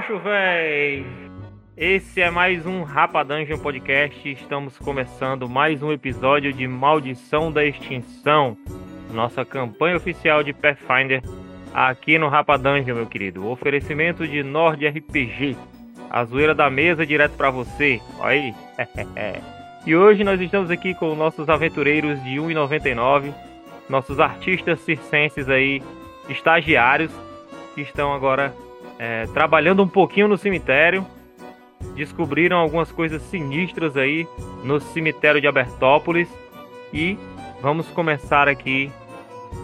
[0.00, 1.04] Macho véi!
[1.76, 4.26] Esse é mais um Rapa Dungeon Podcast.
[4.26, 8.56] Estamos começando mais um episódio de Maldição da Extinção,
[9.12, 11.22] nossa campanha oficial de Pathfinder
[11.74, 13.46] aqui no Rapa Dungeon, meu querido.
[13.46, 15.54] Oferecimento de Nord RPG,
[16.08, 18.00] a zoeira da mesa direto para você.
[18.20, 18.54] Olha aí.
[19.84, 23.34] e hoje nós estamos aqui com nossos aventureiros de 1,99,
[23.86, 25.82] nossos artistas circenses aí,
[26.26, 27.12] estagiários,
[27.74, 28.50] que estão agora
[29.00, 31.06] é, trabalhando um pouquinho no cemitério.
[31.94, 34.28] Descobriram algumas coisas sinistras aí
[34.62, 36.28] no cemitério de Abertópolis.
[36.92, 37.16] E
[37.62, 38.92] vamos começar aqui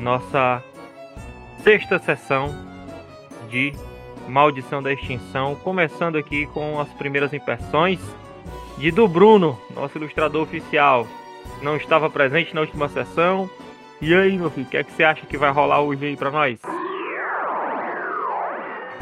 [0.00, 0.62] nossa
[1.62, 2.48] sexta sessão
[3.50, 3.74] de
[4.26, 8.00] Maldição da Extinção, começando aqui com as primeiras impressões
[8.78, 11.06] de do Bruno, nosso ilustrador oficial.
[11.60, 13.50] Não estava presente na última sessão.
[14.00, 16.16] E aí, meu filho, o que é que você acha que vai rolar hoje aí
[16.16, 16.58] para nós?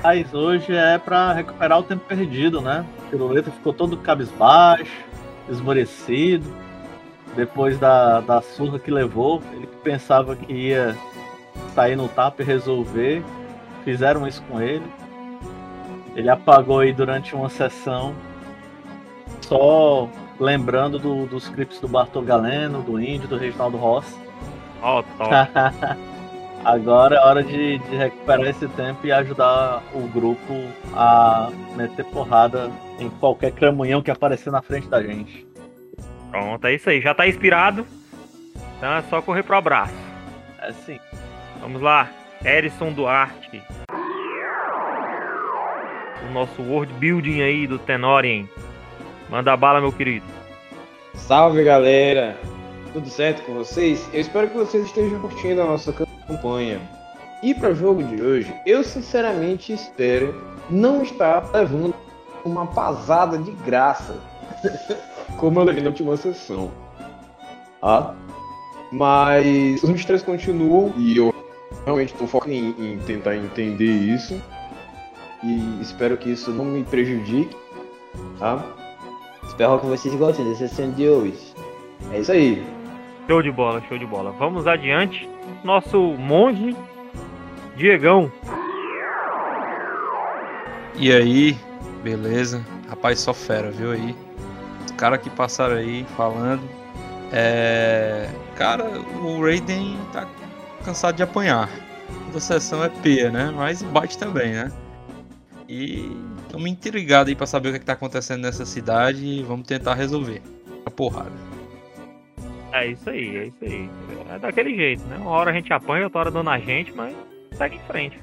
[0.05, 2.85] Mas hoje é para recuperar o tempo perdido, né?
[2.99, 5.03] O Piruleta ficou todo cabisbaixo,
[5.49, 6.55] esmorecido,
[7.35, 9.43] depois da, da surra que levou.
[9.55, 10.95] Ele pensava que ia
[11.75, 13.25] sair no tapa e resolver.
[13.83, 14.85] Fizeram isso com ele.
[16.15, 18.15] Ele apagou aí durante uma sessão,
[19.41, 20.07] só
[20.39, 24.15] lembrando do, dos clipes do Bartol Galeno, do Índio, do Reginaldo Rossi.
[24.83, 25.05] Ó, oh,
[26.65, 30.55] Agora é hora de, de, recuperar esse tempo e ajudar o grupo
[30.95, 35.47] a meter porrada em qualquer cramunhão que aparecer na frente da gente.
[36.31, 37.03] Pronto, é isso aí.
[37.03, 37.87] Já tá inspirado?
[38.79, 39.95] Então é só correr pro abraço.
[40.63, 40.99] É sim.
[41.61, 42.11] Vamos lá,
[42.43, 43.63] Erison Duarte.
[46.27, 48.49] O nosso world building aí do Tenorien.
[49.29, 50.27] Manda bala, meu querido.
[51.13, 52.39] Salve, galera.
[52.95, 54.09] Tudo certo com vocês?
[54.15, 56.14] Eu espero que vocês estejam curtindo a nossa campanha.
[57.43, 60.35] E para o jogo de hoje, eu sinceramente espero
[60.71, 61.95] não estar levando
[62.45, 64.17] uma pasada de graça,
[65.39, 66.71] como eu levei na última sessão.
[67.83, 68.15] Ah?
[68.91, 71.35] Mas os mistérios continuam e eu
[71.85, 74.41] realmente estou focando em, em, tentar entender isso.
[75.43, 77.55] E espero que isso não me prejudique.
[78.39, 78.65] Tá?
[79.47, 81.55] Espero que vocês gostem dessa sessão de hoje.
[82.13, 82.65] É isso aí.
[83.29, 84.31] Show de bola, show de bola.
[84.33, 85.29] Vamos adiante.
[85.63, 86.77] Nosso monge,
[87.77, 88.31] Diegão.
[90.97, 91.59] E aí,
[92.03, 92.65] beleza?
[92.89, 94.15] Rapaz, só fera, viu aí?
[94.85, 96.63] Os caras que passaram aí falando.
[97.33, 98.31] É.
[98.57, 98.85] Cara,
[99.23, 100.27] o Raiden tá
[100.85, 101.69] cansado de apanhar.
[102.27, 103.53] Toda sessão é peia, né?
[103.55, 104.71] Mas bate também, né?
[105.69, 109.43] E estamos intrigados aí pra saber o que, é que tá acontecendo nessa cidade e
[109.43, 110.41] vamos tentar resolver.
[110.87, 111.54] A porrada.
[112.75, 113.89] É isso aí, é isso aí.
[114.35, 115.17] É daquele jeito, né?
[115.17, 117.15] Uma hora a gente apanha, outra hora dando a gente, mas
[117.53, 118.19] segue em frente.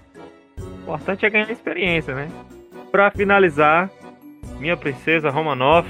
[0.60, 2.30] O importante é ganhar experiência, né?
[2.92, 3.90] Pra finalizar,
[4.60, 5.88] minha princesa Romanoff,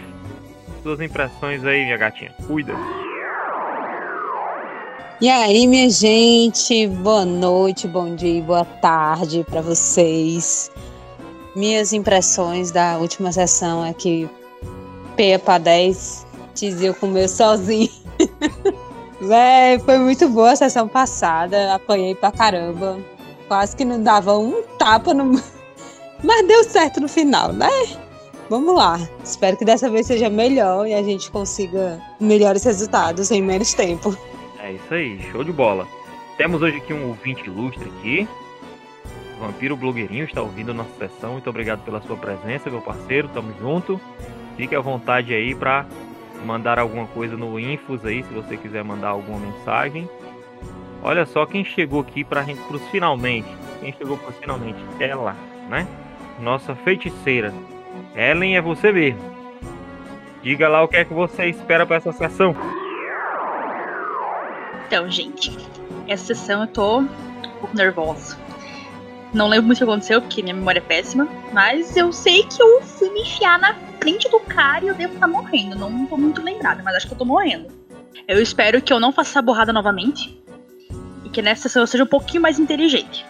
[0.83, 2.31] suas impressões aí, minha gatinha.
[2.45, 2.73] Cuida.
[5.19, 10.71] E aí, minha gente, boa noite, bom dia e boa tarde para vocês.
[11.55, 14.29] Minhas impressões da última sessão é que
[15.15, 18.00] P para 10 Tizio comeu sozinho.
[19.21, 22.97] Véi, foi muito boa a sessão passada, apanhei pra caramba.
[23.47, 25.39] Quase que não dava um tapa no.
[26.23, 27.69] Mas deu certo no final, né?
[28.49, 28.99] Vamos lá.
[29.23, 34.15] Espero que dessa vez seja melhor e a gente consiga melhores resultados em menos tempo.
[34.59, 35.87] É isso aí, show de bola.
[36.37, 38.27] Temos hoje aqui um ouvinte ilustre aqui.
[39.39, 41.33] Vampiro Blogueirinho está ouvindo nossa sessão.
[41.33, 43.27] Muito obrigado pela sua presença, meu parceiro.
[43.29, 43.99] Tamo junto.
[44.57, 45.85] Fique à vontade aí para
[46.45, 50.09] mandar alguma coisa no Infos aí, se você quiser mandar alguma mensagem.
[51.03, 52.61] Olha só quem chegou aqui para gente
[52.91, 53.49] finalmente.
[53.79, 54.79] Quem chegou pros finalmente?
[54.99, 55.35] Ela,
[55.69, 55.87] né?
[56.39, 57.53] Nossa feiticeira.
[58.15, 59.21] Ellen é você mesmo.
[60.43, 62.55] Diga lá o que é que você espera para essa sessão.
[64.87, 65.57] Então, gente,
[66.07, 67.07] essa sessão eu tô um
[67.59, 67.75] pouco.
[69.33, 71.27] Não lembro muito o que aconteceu, porque minha memória é péssima.
[71.53, 75.13] Mas eu sei que eu fui me enfiar na frente do cara e eu devo
[75.13, 75.75] estar tá morrendo.
[75.75, 77.67] Não tô muito lembrada, mas acho que eu tô morrendo.
[78.27, 80.37] Eu espero que eu não faça essa borrada novamente.
[81.23, 83.25] E que nessa sessão eu seja um pouquinho mais inteligente.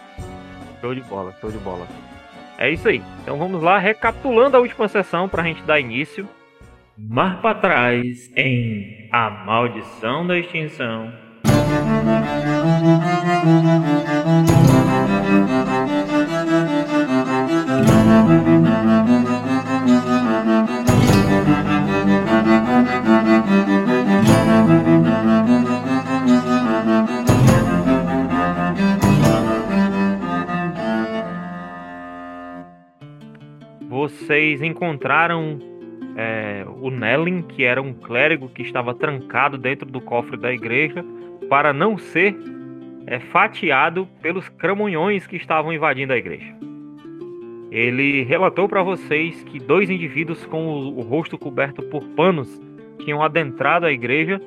[0.80, 1.86] Show de bola, show de bola.
[2.58, 3.02] É isso aí.
[3.22, 6.28] Então vamos lá, recapitulando a última sessão pra gente dar início.
[6.96, 11.12] Mar para trás em A Maldição da Extinção.
[34.12, 35.58] Vocês encontraram
[36.16, 41.04] é, o Nellin, que era um clérigo que estava trancado dentro do cofre da igreja,
[41.48, 42.36] para não ser
[43.06, 46.54] é, fatiado pelos cramunhões que estavam invadindo a igreja.
[47.70, 52.60] Ele relatou para vocês que dois indivíduos com o, o rosto coberto por panos
[53.02, 54.40] tinham adentrado a igreja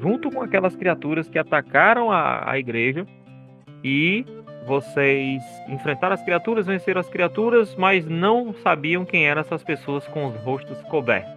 [0.00, 3.04] junto com aquelas criaturas que atacaram a, a igreja
[3.82, 4.24] e
[4.68, 10.26] vocês enfrentaram as criaturas, venceram as criaturas, mas não sabiam quem eram essas pessoas com
[10.26, 11.32] os rostos cobertos.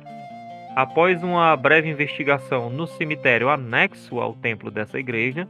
[0.76, 5.48] Após uma breve investigação no cemitério anexo ao templo dessa igreja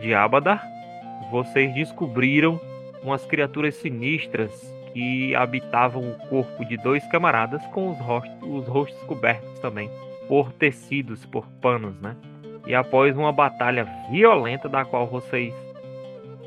[0.00, 0.66] de Abadar,
[1.30, 2.60] vocês descobriram
[3.04, 4.50] umas criaturas sinistras
[4.92, 9.88] que habitavam o corpo de dois camaradas com os rostos, os rostos cobertos também
[10.26, 12.16] por tecidos, por panos, né?
[12.66, 15.54] E após uma batalha violenta da qual vocês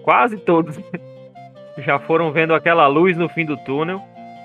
[0.05, 0.79] quase todos
[1.79, 3.99] já foram vendo aquela luz no fim do túnel.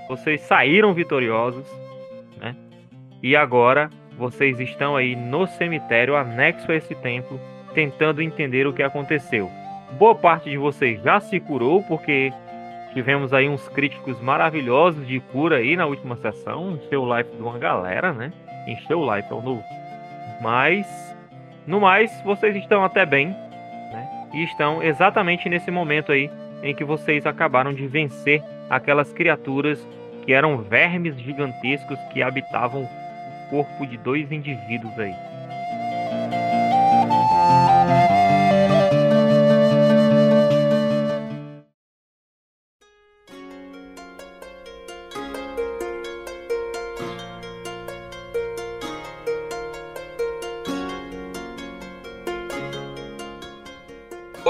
[0.08, 1.70] Vocês saíram vitoriosos,
[2.38, 2.56] né?
[3.22, 7.38] E agora vocês estão aí no cemitério anexo a esse templo,
[7.74, 9.48] tentando entender o que aconteceu.
[9.98, 12.32] Boa parte de vocês já se curou, porque
[12.94, 16.72] tivemos aí uns críticos maravilhosos de cura aí na última sessão.
[16.72, 18.32] Encheu o life de uma galera, né?
[18.66, 19.62] Encheu o life ao novo.
[20.40, 20.86] Mas,
[21.66, 23.36] no mais, vocês estão até bem
[24.32, 26.30] e estão exatamente nesse momento aí
[26.62, 29.86] em que vocês acabaram de vencer aquelas criaturas
[30.24, 35.29] que eram vermes gigantescos que habitavam o corpo de dois indivíduos aí.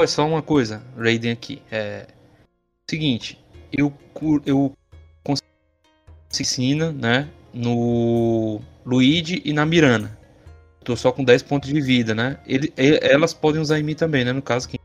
[0.00, 1.62] Olha só uma coisa, Raiden aqui.
[1.70, 2.06] É.
[2.88, 3.38] Seguinte,
[3.70, 3.92] eu,
[4.46, 4.74] eu
[6.40, 7.28] ensina, né?
[7.52, 10.18] No Luigi e na Mirana.
[10.82, 12.40] Tô só com 10 pontos de vida, né?
[12.46, 14.32] Ele, elas podem usar em mim também, né?
[14.32, 14.80] No caso, quem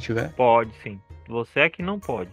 [0.00, 0.32] tiver.
[0.32, 0.98] Pode, sim.
[1.28, 2.30] Você é que não pode.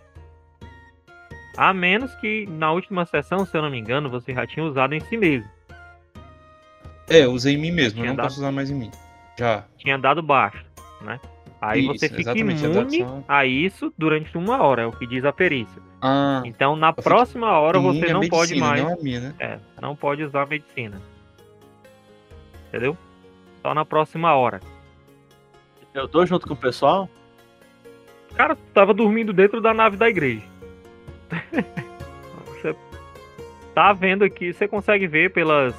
[1.58, 4.96] A menos que na última sessão, se eu não me engano, você já tinha usado
[4.96, 5.50] em si mesmo.
[7.10, 8.28] É, usei em mim mesmo, eu não dado...
[8.28, 8.92] posso usar mais em mim.
[9.38, 9.66] Já.
[9.78, 10.66] Tinha dado baixo,
[11.02, 11.20] né?
[11.62, 15.32] Aí isso, você fica imune a isso durante uma hora, é o que diz a
[15.32, 15.80] perícia.
[16.02, 18.84] Ah, então na próxima hora você não pode mais.
[18.84, 19.36] Não, minha, né?
[19.40, 21.00] é, não pode usar a medicina.
[22.68, 22.98] Entendeu?
[23.62, 24.60] Só na próxima hora.
[25.94, 27.08] Eu tô junto com o pessoal?
[28.34, 30.42] Cara, tava dormindo dentro da nave da igreja.
[32.48, 32.76] você
[33.76, 35.76] tá vendo aqui, você consegue ver pelas,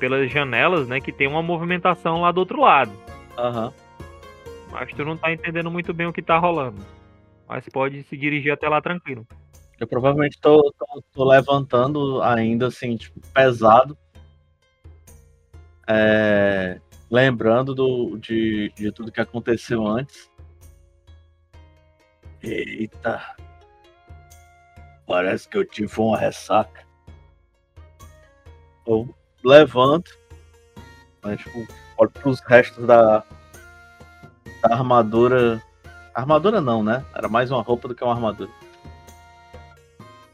[0.00, 2.90] pelas janelas, né, que tem uma movimentação lá do outro lado.
[3.38, 3.66] Aham.
[3.66, 3.89] Uhum.
[4.70, 6.84] Mas tu não tá entendendo muito bem o que tá rolando.
[7.48, 9.26] Mas pode se dirigir até lá tranquilo.
[9.78, 13.96] Eu provavelmente tô, tô, tô levantando ainda, assim, tipo, pesado.
[15.88, 20.30] É, lembrando do, de, de tudo que aconteceu antes.
[22.42, 23.36] Eita.
[25.06, 26.86] Parece que eu tive uma ressaca.
[28.86, 29.12] Eu
[29.42, 30.16] levanto,
[31.22, 33.24] mas, tipo, olho pros restos da,
[34.62, 35.62] a armadura.
[36.14, 37.04] Armadura não, né?
[37.14, 38.50] Era mais uma roupa do que uma armadura.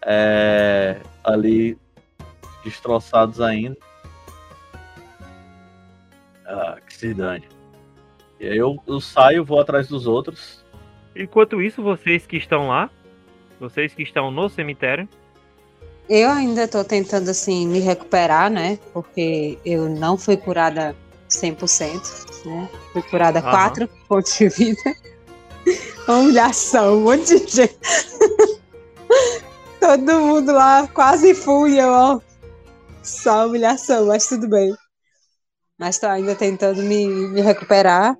[0.04, 1.78] É, ali
[2.64, 3.76] destroçados ainda.
[6.47, 7.49] Ah, que se dane.
[8.38, 10.64] E aí eu, eu saio, vou atrás dos outros.
[11.14, 12.90] Enquanto isso, vocês que estão lá,
[13.59, 15.09] vocês que estão no cemitério.
[16.09, 18.78] Eu ainda tô tentando assim me recuperar, né?
[18.92, 20.95] Porque eu não fui curada
[21.43, 22.69] 100%, né?
[22.93, 23.50] Fui curada uhum.
[23.50, 24.97] 4 pontos de vida.
[26.09, 27.78] Humilhação, um monte de gente.
[29.81, 32.21] Todo mundo lá quase fui, eu, ó.
[33.02, 34.75] Só humilhação, mas tudo bem.
[35.78, 38.16] Mas tô ainda tentando me, me recuperar.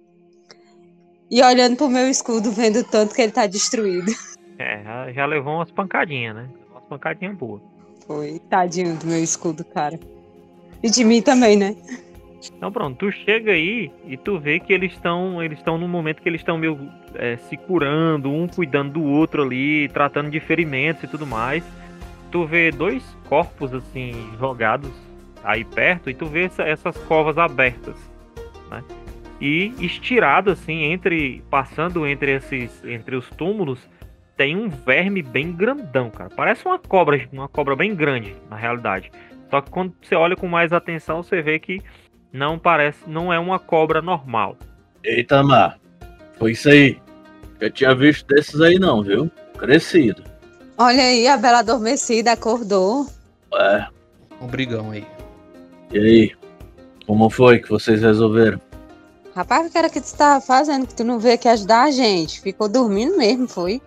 [1.29, 4.13] E olhando pro meu escudo, vendo tanto que ele tá destruído.
[4.59, 6.49] É, já, já levou umas pancadinhas, né?
[6.71, 7.61] Umas pancadinhas boas.
[8.07, 10.01] Foi, tadinho do meu escudo, cara.
[10.83, 11.77] E de mim também, né?
[12.57, 16.23] Então pronto, tu chega aí e tu vê que eles estão eles estão num momento
[16.23, 16.79] que eles estão meio
[17.15, 21.65] é, se curando, um cuidando do outro ali, tratando de ferimentos e tudo mais.
[22.31, 24.93] Tu vê dois corpos assim jogados
[25.43, 27.97] aí perto e tu vê essa, essas covas abertas,
[28.71, 28.83] né?
[29.41, 33.89] E estirado assim entre passando entre esses entre os túmulos
[34.37, 36.29] tem um verme bem grandão, cara.
[36.35, 39.11] Parece uma cobra, uma cobra bem grande na realidade.
[39.51, 41.81] Só que quando você olha com mais atenção, você vê que
[42.37, 44.57] não parece, não é uma cobra normal.
[45.03, 45.79] Eita, Mar,
[46.39, 47.01] foi isso aí.
[47.59, 49.31] Eu tinha visto desses aí não, viu?
[49.59, 50.23] Crescido.
[50.77, 53.07] Olha aí, a Bela adormecida acordou.
[53.55, 53.87] É,
[54.41, 55.07] um brigão aí.
[55.91, 56.33] E aí?
[57.07, 58.61] Como foi que vocês resolveram?
[59.35, 61.91] Rapaz, o que era que tu tava fazendo que tu não veio aqui ajudar a
[61.91, 62.41] gente?
[62.41, 63.81] Ficou dormindo mesmo, foi?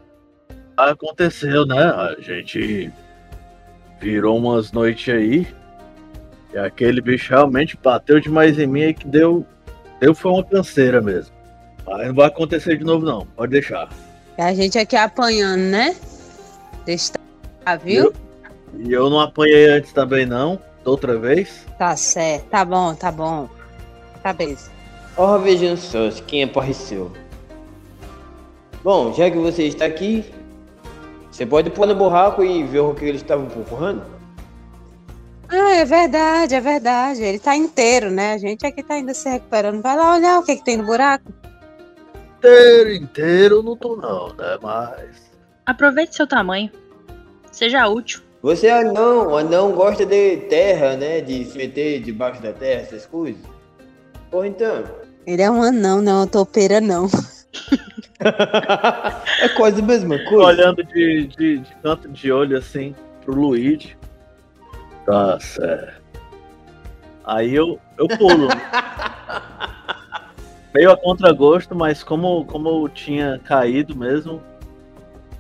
[0.78, 1.84] Aconteceu, né?
[1.84, 2.92] A gente
[4.00, 5.48] virou umas noites aí.
[6.54, 9.46] E aquele bicho realmente bateu demais em mim e que deu.
[10.00, 11.34] Deu foi uma canseira mesmo.
[11.86, 13.26] Mas não vai acontecer de novo, não.
[13.36, 13.90] Pode deixar.
[14.38, 15.96] E a gente aqui apanhando, né?
[16.86, 17.14] Deixa
[17.64, 18.14] tá, viu?
[18.78, 20.60] E eu não apanhei antes também, não.
[20.84, 21.66] Da outra vez.
[21.78, 23.50] Tá certo, tá bom, tá bom.
[24.24, 24.72] Cabeça.
[25.18, 27.12] Ora, vejam só quem apareceu.
[28.84, 30.24] Bom, já que você está aqui,
[31.30, 34.19] você pode pôr no buraco e ver o que eles estavam procurando?
[35.52, 37.24] Ah, é verdade, é verdade.
[37.24, 38.34] Ele tá inteiro, né?
[38.34, 39.82] A gente aqui tá ainda se recuperando.
[39.82, 41.34] Vai lá olhar o que, que tem no buraco.
[42.38, 44.58] Inteiro, inteiro não tô não, né?
[44.62, 45.30] Mas.
[45.66, 46.72] Aproveite seu tamanho.
[47.52, 48.22] Seja útil.
[48.42, 51.20] Você é anão, anão gosta de terra, né?
[51.20, 53.42] De se meter debaixo da terra, essas coisas.
[54.30, 54.84] Porra, então.
[55.26, 57.10] Ele é um anão, não é uma topeira, não.
[59.42, 60.46] é quase a mesma coisa.
[60.46, 63.99] Olhando de, de, de canto de olho assim pro Luigi.
[65.10, 66.20] Tá certo.
[67.26, 68.48] Aí eu, eu pulo.
[70.72, 74.40] Meio a contragosto, mas como, como eu tinha caído mesmo,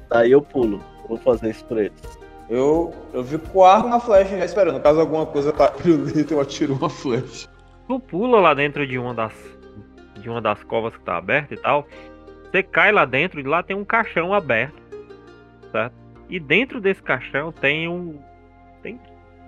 [0.09, 0.83] daí eu pulo.
[1.07, 2.19] Vou fazer isso pra eles.
[2.49, 4.81] Eu, eu fico com o arco na flecha já esperando.
[4.81, 7.47] Caso alguma coisa o Lito, eu atiro uma flecha.
[7.87, 9.33] Tu pula lá dentro de uma das
[10.19, 11.85] de uma das covas que tá aberta e tal.
[12.45, 14.81] Você cai lá dentro e lá tem um caixão aberto,
[15.71, 15.93] certo?
[16.27, 18.19] E dentro desse caixão tem um
[18.81, 18.99] tem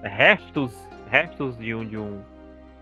[0.04, 0.72] restos,
[1.10, 2.22] restos de um de um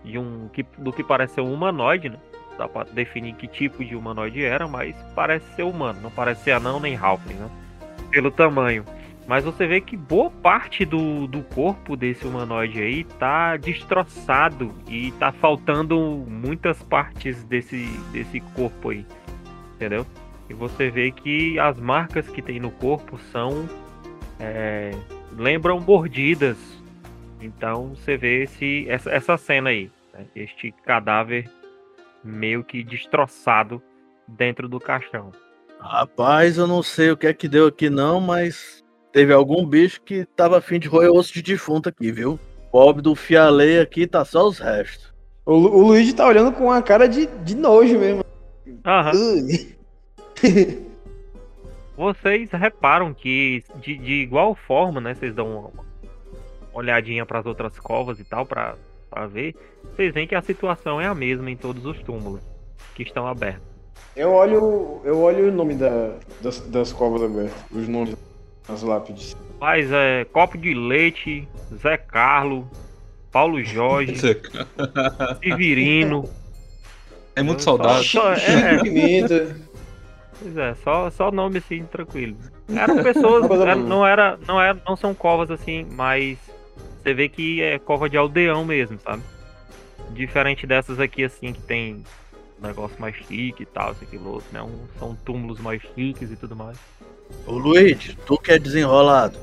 [0.04, 2.18] de um que, do que parece ser um humanoide, né?
[2.56, 6.52] Dá pra definir que tipo de humanoide era, mas parece ser humano, não parece ser
[6.52, 7.50] anão nem halfling, né?
[8.10, 8.84] Pelo tamanho.
[9.26, 15.12] Mas você vê que boa parte do, do corpo desse humanoide aí tá destroçado e
[15.12, 15.96] tá faltando
[16.26, 19.06] muitas partes desse, desse corpo aí.
[19.76, 20.04] Entendeu?
[20.48, 23.68] E você vê que as marcas que tem no corpo são.
[24.40, 24.90] É,
[25.36, 26.58] lembram mordidas.
[27.40, 29.90] Então você vê esse, essa, essa cena aí.
[30.12, 30.26] Né?
[30.34, 31.48] Este cadáver
[32.22, 33.82] meio que destroçado
[34.28, 35.32] dentro do caixão.
[35.78, 40.02] Rapaz, eu não sei o que é que deu aqui não, mas teve algum bicho
[40.02, 42.38] que tava afim de roer osso de defunto aqui, viu?
[42.70, 45.12] Pobre do fialei aqui tá só os restos.
[45.46, 48.22] O, Lu- o Luigi tá olhando com uma cara de, de nojo mesmo.
[48.84, 49.12] Aham.
[51.96, 55.14] Vocês reparam que de, de igual forma, né?
[55.14, 55.89] Vocês dão uma
[56.72, 58.76] olhadinha para as outras covas e tal para
[59.28, 59.54] ver.
[59.94, 62.40] Vocês veem que a situação é a mesma em todos os túmulos
[62.94, 63.70] que estão abertos.
[64.16, 68.16] Eu olho, eu olho o nome da, das, das covas abertas, os nomes
[68.66, 69.36] das lápides.
[69.60, 72.68] Mas é copo de leite, Zé Carlo,
[73.30, 74.16] Paulo Jorge,
[75.42, 76.28] Severino.
[77.36, 78.02] É muito saudável.
[78.02, 79.56] Só, é, é, Pimenta.
[80.40, 82.36] pois é, só, só nome assim tranquilo.
[82.74, 83.74] Eram pessoas, boa.
[83.74, 86.38] não era, não era, não são covas assim, mas
[87.02, 89.22] você vê que é cova de aldeão mesmo, sabe?
[90.12, 92.04] Diferente dessas aqui assim que tem
[92.62, 94.62] um negócio mais chique e tal, isso aquilo outro, né?
[94.62, 96.76] Um- são túmulos mais chiques e tudo mais.
[97.46, 99.38] Ô Luigi, tu que é desenrolado.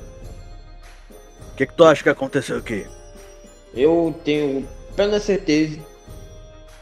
[1.52, 2.86] O que, que tu acha que aconteceu aqui?
[3.74, 5.80] Eu tenho plena certeza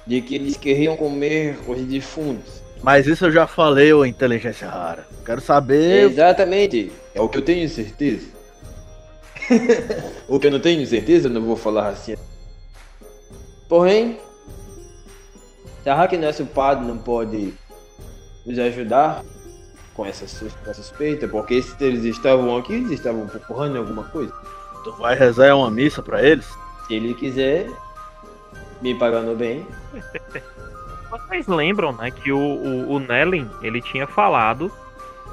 [0.06, 2.62] de que eles queriam comer os defuntos.
[2.82, 5.06] Mas isso eu já falei, ô inteligência rara.
[5.24, 6.10] Quero saber.
[6.10, 6.92] Exatamente.
[7.14, 8.35] É o que eu tenho certeza.
[10.28, 12.16] o que eu não tenho certeza, eu não vou falar assim.
[13.68, 14.18] Porém,
[15.82, 17.54] será que nosso padre não pode
[18.44, 19.24] nos ajudar
[19.94, 20.26] com essa,
[20.74, 21.26] suspeita?
[21.28, 24.32] Porque se eles estavam aqui, eles estavam procurando alguma coisa.
[24.84, 26.46] Tu vai rezar uma missa pra eles?
[26.86, 27.68] Se ele quiser,
[28.80, 29.66] me pagando bem,
[31.10, 34.70] Vocês lembram, né, que o, o, o Nellen, ele tinha falado,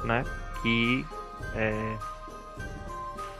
[0.04, 0.24] né,
[0.62, 1.04] que
[1.54, 1.96] é,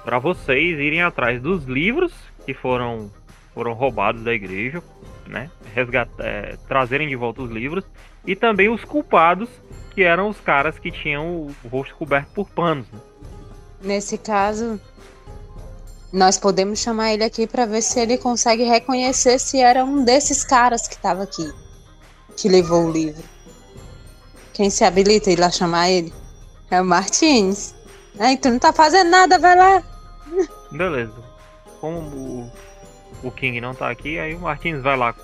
[0.05, 2.13] para vocês irem atrás dos livros
[2.45, 3.11] que foram
[3.55, 4.83] foram roubados da igreja,
[5.29, 5.49] né,
[6.19, 7.85] é, trazerem de volta os livros
[8.27, 9.49] e também os culpados
[9.95, 12.87] que eram os caras que tinham o, rosto coberto por panos.
[12.93, 12.99] Né?
[13.81, 14.81] Nesse caso,
[16.13, 20.43] nós podemos chamar ele aqui para ver se ele consegue reconhecer se era um desses
[20.43, 21.49] caras que estava aqui,
[22.37, 23.23] que levou o livro.
[24.53, 26.13] Quem se habilita a ir lá chamar ele?
[26.71, 27.73] É o Martins.
[28.19, 29.94] Ai, tu não tá fazendo nada, vai lá.
[30.71, 31.15] Beleza.
[31.81, 32.53] Como o,
[33.23, 35.15] o King não tá aqui, aí o Martins vai lá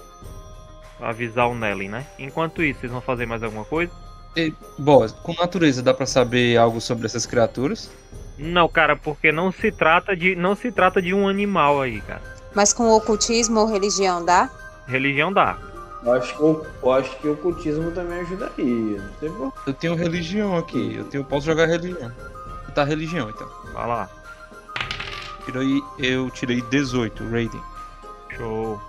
[1.00, 2.06] avisar o Nellen, né?
[2.18, 3.92] Enquanto isso, vocês vão fazer mais alguma coisa?
[4.78, 7.90] Bom, com natureza dá pra saber algo sobre essas criaturas?
[8.38, 12.22] Não, cara, porque não se trata de não se trata de um animal aí, cara.
[12.54, 14.50] Mas com ocultismo ou religião dá?
[14.86, 15.58] Religião dá.
[16.04, 19.02] Eu acho que o, eu acho que o ocultismo também ajudaria.
[19.02, 20.96] Não sei por Eu tenho religião aqui.
[20.96, 22.10] Eu tenho, posso jogar religião.
[22.74, 23.48] Tá religião, então.
[23.74, 24.08] Vai lá.
[25.50, 27.60] Tirei, eu tirei 18, Raiden.
[28.36, 28.80] Show.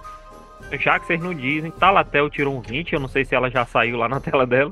[0.79, 3.65] Já que vocês não dizem, Talatel tirou um 20, eu não sei se ela já
[3.65, 4.71] saiu lá na tela dela.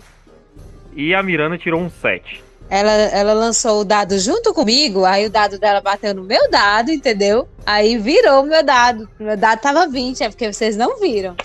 [0.94, 2.44] E a Miranda tirou um 7.
[2.70, 6.92] Ela, ela lançou o dado junto comigo, aí o dado dela bateu no meu dado,
[6.92, 7.50] entendeu?
[7.66, 9.10] Aí virou o meu dado.
[9.20, 11.36] Meu dado tava 20, é porque vocês não viram.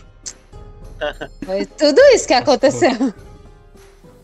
[1.43, 3.15] Foi tudo isso que aconteceu.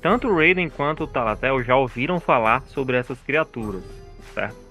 [0.02, 3.82] Tanto o Raiden quanto o Talatel já ouviram falar sobre essas criaturas,
[4.34, 4.69] certo?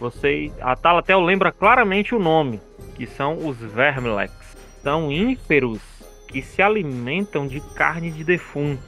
[0.00, 2.58] Você, a Talatel lembra claramente o nome,
[2.96, 4.32] que são os Vermilex.
[4.82, 5.78] São ínferos
[6.26, 8.82] que se alimentam de carne de defunto.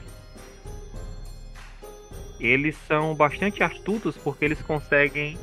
[2.39, 5.37] Eles são bastante astutos porque eles conseguem.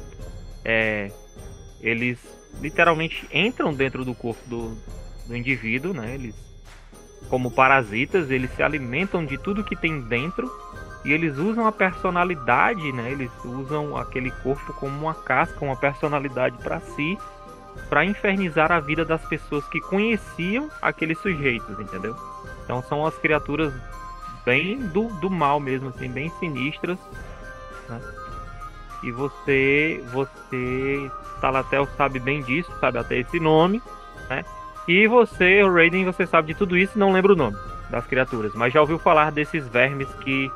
[0.65, 1.13] é,
[1.81, 2.19] eles
[2.61, 4.77] literalmente entram dentro do corpo do,
[5.29, 6.15] do indivíduo, né?
[6.15, 6.35] Eles,
[7.29, 10.51] como parasitas, eles se alimentam de tudo que tem dentro
[11.05, 13.11] e eles usam a personalidade, né?
[13.11, 17.19] Eles usam aquele corpo como uma casca, uma personalidade para si,
[17.89, 22.15] para infernizar a vida das pessoas que conheciam aqueles sujeitos, entendeu?
[22.65, 23.73] Então são as criaturas
[24.45, 26.99] bem do, do mal mesmo, assim, bem sinistras.
[27.89, 28.01] Né?
[29.03, 33.83] E você, você, Talatel sabe bem disso, sabe até esse nome,
[34.29, 34.45] né?
[34.87, 37.57] E você, Raiden, você sabe de tudo isso não lembra o nome
[37.89, 40.51] das criaturas, mas já ouviu falar desses vermes que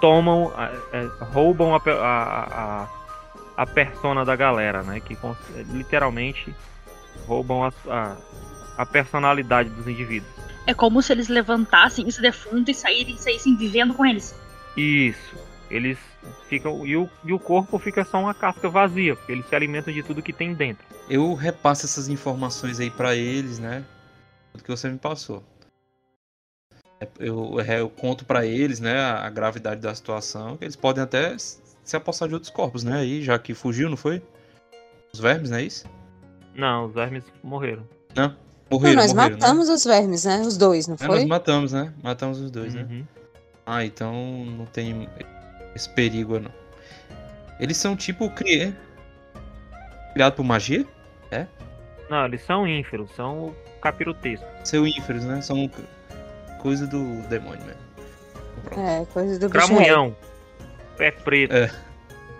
[0.00, 0.52] tomam,
[0.92, 2.88] é, roubam a, a, a,
[3.56, 5.00] a persona da galera, né?
[5.00, 5.38] Que cons-
[5.72, 6.54] literalmente
[7.26, 8.16] roubam a, a,
[8.78, 10.30] a personalidade dos indivíduos.
[10.66, 14.34] É como se eles levantassem esse defunto e saírem, saíssem vivendo com eles.
[14.76, 15.36] Isso.
[15.70, 15.98] Eles
[16.48, 16.86] ficam.
[16.86, 20.02] E o, e o corpo fica só uma casca vazia, porque eles se alimentam de
[20.02, 20.84] tudo que tem dentro.
[21.08, 23.84] Eu repasso essas informações aí pra eles, né?
[24.52, 25.42] Tudo que você me passou.
[27.00, 31.02] É, Eu, eu conto pra eles, né, a a gravidade da situação, que eles podem
[31.02, 32.98] até se apossar de outros corpos, né?
[32.98, 34.22] Aí, já que fugiu, não foi?
[35.12, 35.86] Os vermes, não é isso?
[36.54, 37.86] Não, os vermes morreram.
[38.14, 38.34] Não,
[38.70, 40.40] Morreram, nós morreram, matamos os vermes, né?
[40.40, 41.04] Os dois, não né?
[41.04, 41.26] É, nós foi?
[41.26, 41.92] matamos, né?
[42.02, 42.86] Matamos os dois, né?
[42.90, 43.04] Uhum.
[43.64, 44.12] Ah, então
[44.46, 45.08] não tem
[45.74, 46.50] esse perigo, não.
[47.60, 48.74] Eles são tipo cri...
[50.12, 50.84] criado por magia?
[52.08, 54.48] Não, eles são ínferos, são capirotescos.
[54.64, 55.40] Seu ínferos, né?
[55.40, 55.68] São
[56.66, 57.80] coisa do demônio mesmo.
[58.64, 58.80] Pronto.
[58.80, 59.48] É, coisa do.
[59.48, 60.16] Cramunhão.
[60.96, 61.54] Pé preto.
[61.54, 61.70] É.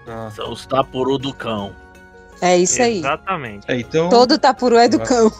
[0.08, 1.72] Ah, São os tapuru do cão.
[2.40, 2.98] É isso aí.
[2.98, 3.70] Exatamente.
[3.70, 5.30] é, então Todo tapuru é do cão.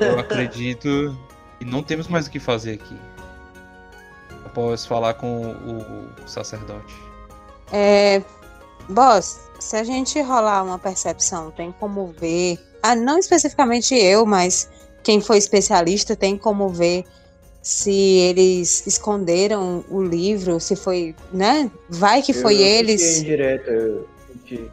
[0.00, 1.18] eu acredito
[1.58, 2.96] que não temos mais o que fazer aqui.
[4.44, 6.94] Após falar com o, o sacerdote.
[7.72, 8.22] É,
[8.88, 12.60] boss, se a gente rolar uma percepção, tem como ver.
[12.80, 14.70] Ah, não especificamente eu, mas
[15.06, 17.04] quem foi especialista tem como ver
[17.62, 21.70] se eles esconderam o livro, se foi, né?
[21.88, 24.70] Vai que foi eu não eles, senti Indireta, eu senti.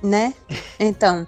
[0.00, 0.32] né?
[0.78, 1.26] Então,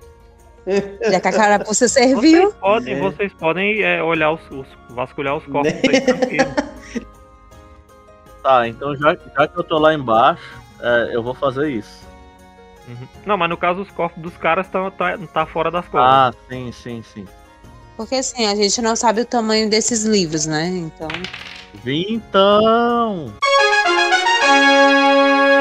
[1.02, 3.00] já que a carapuça serviu, Vocês podem, Né?
[3.00, 6.54] vocês podem é, olhar os, os- vasculhar os corpos aí tranquilo.
[8.42, 10.42] Tá, então já, já que eu tô lá embaixo,
[10.80, 12.00] é, eu vou fazer isso.
[12.88, 13.06] Uhum.
[13.26, 16.06] Não, mas no caso os corpos dos caras estão tá, tá fora das covas.
[16.08, 17.26] Ah, sim, sim, sim.
[18.00, 20.68] Porque assim, a gente não sabe o tamanho desses livros, né?
[20.68, 21.06] Então,
[21.84, 23.30] Vintão!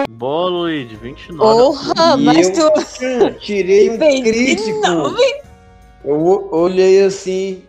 [0.09, 1.37] Boa, Luigi, 29.
[1.37, 4.79] porra, E mas eu- tu Tirei um Bem, crítico.
[4.79, 5.13] não,
[6.05, 7.61] Eu olhei assim.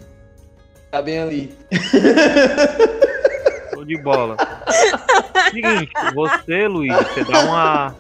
[0.89, 1.53] Tá bem ali.
[3.75, 4.37] Show de bola.
[5.51, 7.97] Seguinte, você, Luiz, você dá uma,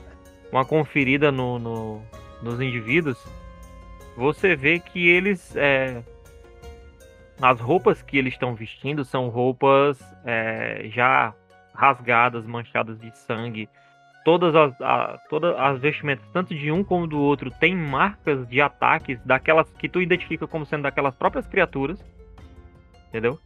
[0.52, 2.00] uma conferida no, no-
[2.40, 3.18] nos indivíduos,
[4.16, 5.50] você vê que eles.
[5.56, 5.96] é,
[7.40, 11.32] as roupas que eles estão vestindo são roupas é, já
[11.74, 13.68] rasgadas, manchadas de sangue.
[14.24, 18.60] Todas as, a- todas as vestimentas, tanto de um como do outro, tem marcas de
[18.60, 22.04] ataques daquelas que tu identifica como sendo daquelas próprias criaturas.
[23.08, 23.38] Entendeu?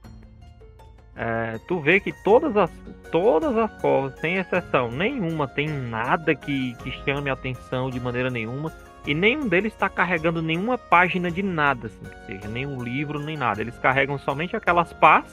[1.16, 2.70] É, tu vê que todas as,
[3.12, 8.28] todas as covas, sem exceção, nenhuma tem nada que, que chame a atenção de maneira
[8.28, 8.72] nenhuma.
[9.06, 13.36] E nenhum deles está carregando nenhuma página de nada, assim, que seja, nenhum livro, nem
[13.36, 13.60] nada.
[13.60, 15.24] Eles carregam somente aquelas pás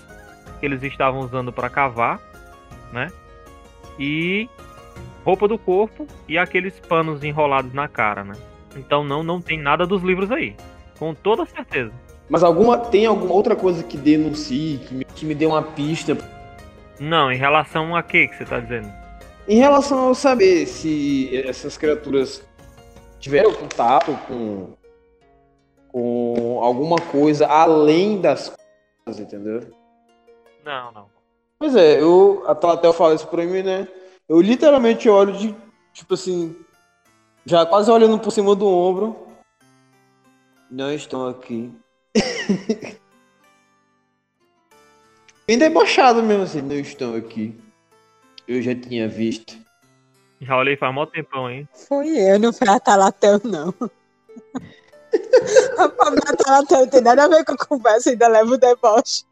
[0.60, 2.20] que eles estavam usando para cavar,
[2.92, 3.10] né?
[3.98, 4.50] E
[5.24, 8.36] roupa do corpo e aqueles panos enrolados na cara, né?
[8.76, 10.56] Então não, não tem nada dos livros aí.
[11.00, 11.92] Com toda certeza.
[12.30, 16.18] Mas alguma, tem alguma outra coisa que denuncie, que me, que me dê uma pista?
[17.00, 18.92] Não, em relação a que que você tá dizendo?
[19.48, 22.44] Em relação a eu saber se essas criaturas
[23.22, 24.74] tiveram contato com
[25.92, 28.56] com alguma coisa além das
[29.06, 29.70] coisas, entendeu?
[30.64, 31.10] Não, não.
[31.60, 33.88] Pois é, eu, a Talatel fala isso pra mim, né?
[34.28, 35.54] Eu literalmente olho de,
[35.94, 36.56] tipo assim,
[37.46, 39.28] já quase olhando por cima do ombro.
[40.70, 41.72] Não estão aqui.
[45.46, 47.54] Bem debochado mesmo assim, não estão aqui.
[48.48, 49.58] Eu já tinha visto.
[50.42, 51.68] Já olhei faz mó tempão, hein?
[51.88, 53.74] Foi eu, não foi a Talatel, não.
[55.78, 59.24] a pobre Talatel não tem nada a ver com a conversa, ainda leva o deboche.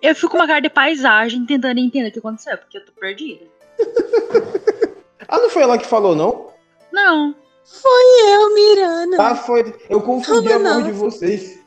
[0.00, 2.92] Eu fico com uma cara de paisagem tentando entender o que aconteceu, porque eu tô
[2.92, 3.46] perdida.
[5.30, 6.46] Ah, não foi ela que falou, não?
[6.90, 7.34] Não.
[7.62, 9.16] Foi eu, Mirana.
[9.20, 9.74] Ah, foi.
[9.90, 10.90] Eu confundi a Não, voz não.
[10.90, 11.58] de vocês.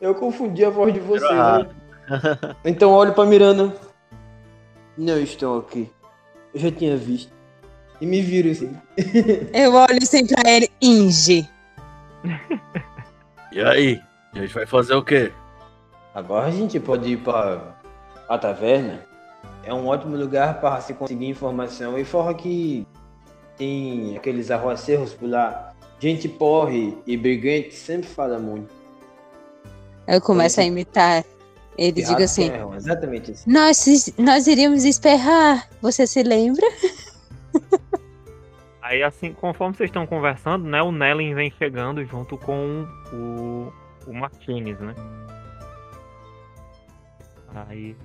[0.00, 1.28] Eu confundi a voz de vocês.
[1.32, 1.58] Ah.
[1.58, 1.68] né?
[2.64, 3.74] Então olho pra Miranda.
[4.96, 5.90] Não estão aqui.
[6.54, 7.32] Eu já tinha visto.
[8.00, 8.76] E me viram assim.
[9.54, 11.48] Eu olho assim pra ele, Inge.
[13.52, 14.00] E aí?
[14.34, 15.32] A gente vai fazer o quê?
[16.14, 17.76] Agora a gente pode ir para
[18.28, 19.00] a taverna.
[19.64, 21.98] É um ótimo lugar para se conseguir informação.
[21.98, 22.86] E fora que
[23.56, 25.72] tem aqueles arroaceiros por lá.
[25.98, 28.74] Gente porre e brigante sempre fala muito.
[30.06, 31.24] Eu começo a imitar.
[31.76, 33.50] Ele diga Pirratas assim: erram, Exatamente assim.
[33.50, 35.68] nós, nós iríamos esperar.
[35.80, 36.66] Você se lembra?
[38.82, 40.82] Aí, assim, conforme vocês estão conversando, né?
[40.82, 43.72] O Nellen vem chegando junto com o,
[44.06, 44.94] o Martinez, né?
[47.68, 47.96] Aí.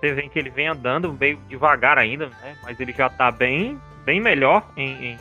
[0.00, 2.56] Você vê que ele vem andando meio devagar ainda, né?
[2.62, 5.18] Mas ele já tá bem, bem melhor em, em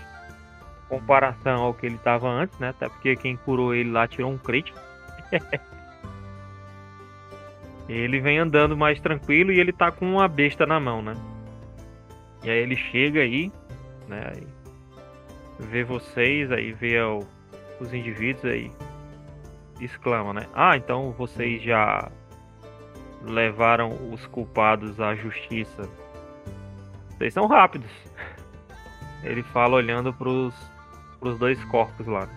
[0.89, 2.69] comparação ao que ele tava antes, né?
[2.69, 4.79] Até porque quem curou ele lá tirou um crítico.
[7.93, 11.13] ele vem andando mais tranquilo e ele tá com uma besta na mão, né?
[12.43, 13.51] E aí ele chega aí,
[14.07, 14.31] né?
[14.35, 14.47] Aí
[15.59, 17.25] vê vocês, aí vê o-
[17.79, 18.71] os indivíduos aí,
[19.79, 20.47] exclama, né?
[20.53, 22.11] Ah, então vocês já
[23.23, 25.89] levaram os culpados à justiça.
[27.09, 27.89] Vocês são rápidos.
[29.23, 30.53] Ele fala olhando pros,
[31.19, 32.29] pros dois corpos lá.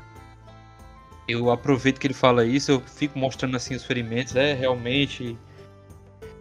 [1.29, 4.35] Eu aproveito que ele fala isso, eu fico mostrando assim os ferimentos.
[4.37, 5.39] É realmente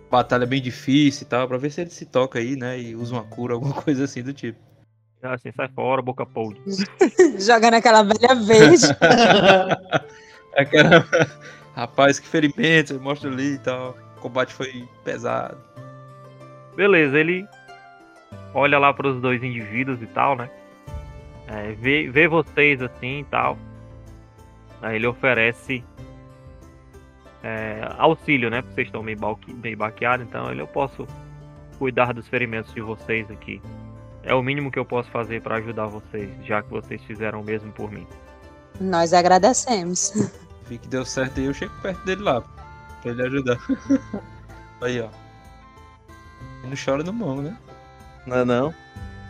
[0.10, 2.80] batalha bem difícil e tal, pra ver se ele se toca aí, né?
[2.80, 4.60] E usa uma cura, alguma coisa assim do tipo.
[5.22, 6.62] Ah, Assim, sai fora, boca podre.
[7.38, 8.86] Joga naquela velha verde.
[10.56, 11.06] Aquela...
[11.76, 13.98] Rapaz, que ferimento, mostra ali e tal.
[14.18, 15.58] O combate foi pesado.
[16.76, 17.46] Beleza, ele
[18.54, 20.50] olha lá pros dois indivíduos e tal, né?
[21.48, 23.58] É, vê, vê vocês assim e tal.
[24.82, 25.84] Aí ele oferece
[27.44, 28.62] é, auxílio, né?
[28.62, 31.08] Porque vocês estão meio, balque, meio baqueados, então ele eu posso
[31.78, 33.62] cuidar dos ferimentos de vocês aqui.
[34.24, 37.44] É o mínimo que eu posso fazer pra ajudar vocês, já que vocês fizeram o
[37.44, 38.06] mesmo por mim.
[38.80, 40.14] Nós agradecemos.
[40.68, 42.42] Vi que deu certo aí, eu chego perto dele lá.
[43.02, 43.58] Pra ele ajudar.
[44.82, 45.10] aí, ó.
[46.60, 47.58] Ele não chora no mão, né?
[48.28, 48.74] Não é não?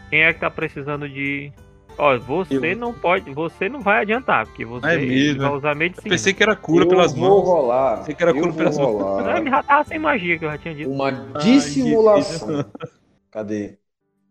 [0.10, 1.54] Quem é que tá precisando de.
[2.00, 2.78] Ó, você Eu.
[2.78, 3.30] não pode.
[3.34, 5.56] Você não vai adiantar, porque você É mesmo, vai é.
[5.56, 6.10] usar medicina.
[6.10, 7.44] Pensei que era cura eu pelas mãos.
[7.46, 7.98] rolar.
[7.98, 8.94] Pensei que era eu cura vou pelas mãos.
[8.94, 10.90] Não, rolar ele já tava sem magia, que eu já tinha dito.
[10.90, 11.12] uma
[11.44, 12.66] dissimulação.
[13.30, 13.78] Cadê?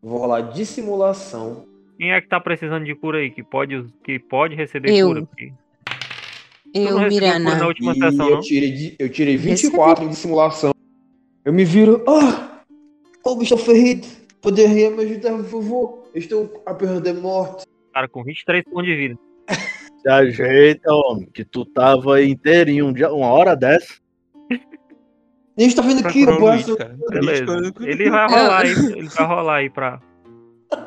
[0.02, 1.66] Vou rolar dissimulação.
[1.98, 3.30] Quem é que tá precisando de cura aí?
[3.30, 5.08] Que pode, que pode receber Eu.
[5.08, 5.22] cura?
[5.26, 5.52] Porque
[6.74, 7.66] Eu, cura na Mirana.
[7.66, 8.40] última E sessão, eu não?
[8.40, 10.72] tirei, de- eu tirei 24 em dissimulação.
[11.44, 12.02] Eu me viro.
[12.08, 12.60] Ah!
[13.22, 14.06] Como estou ferido?
[14.40, 15.97] Poderia me ajudar, por favor?
[16.14, 17.64] Estou a perder morte.
[17.92, 19.18] Cara, com 23 pontos de vida.
[20.02, 23.94] Se ajeita, homem, que tu tava inteirinho um dia, uma hora dessa.
[25.56, 26.76] Nem está vendo aqui, Procurou o o Luigi, braço.
[26.78, 26.96] cara.
[27.10, 27.72] Beleza.
[27.80, 28.70] Ele vai rolar aí.
[28.70, 30.00] Ele vai rolar aí pra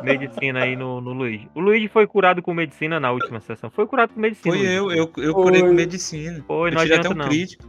[0.01, 1.49] medicina aí no, no Luigi.
[1.53, 3.69] O Luigi foi curado com medicina na última sessão.
[3.69, 4.55] Foi curado com medicina.
[4.55, 5.43] Foi eu, eu, eu Foi.
[5.43, 6.41] curei com medicina.
[6.47, 7.27] Foi, eu não tirei até adianta um não.
[7.29, 7.63] crítico.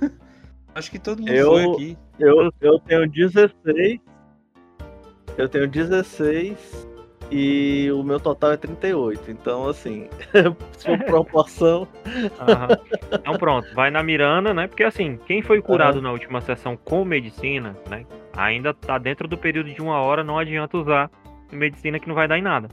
[0.74, 1.98] Acho que todo mundo Eu- foi aqui.
[2.18, 4.00] Eu, eu tenho 16.
[5.36, 6.87] Eu tenho 16
[7.30, 9.30] e o meu total é 38.
[9.30, 10.08] Então, assim,
[10.76, 11.88] se for proporção.
[12.40, 12.68] Aham.
[13.12, 14.66] Então pronto, vai na Mirana, né?
[14.66, 18.06] Porque assim, quem foi curado na última sessão com medicina, né?
[18.36, 21.10] Ainda tá dentro do período de uma hora, não adianta usar
[21.52, 22.68] medicina que não vai dar em nada.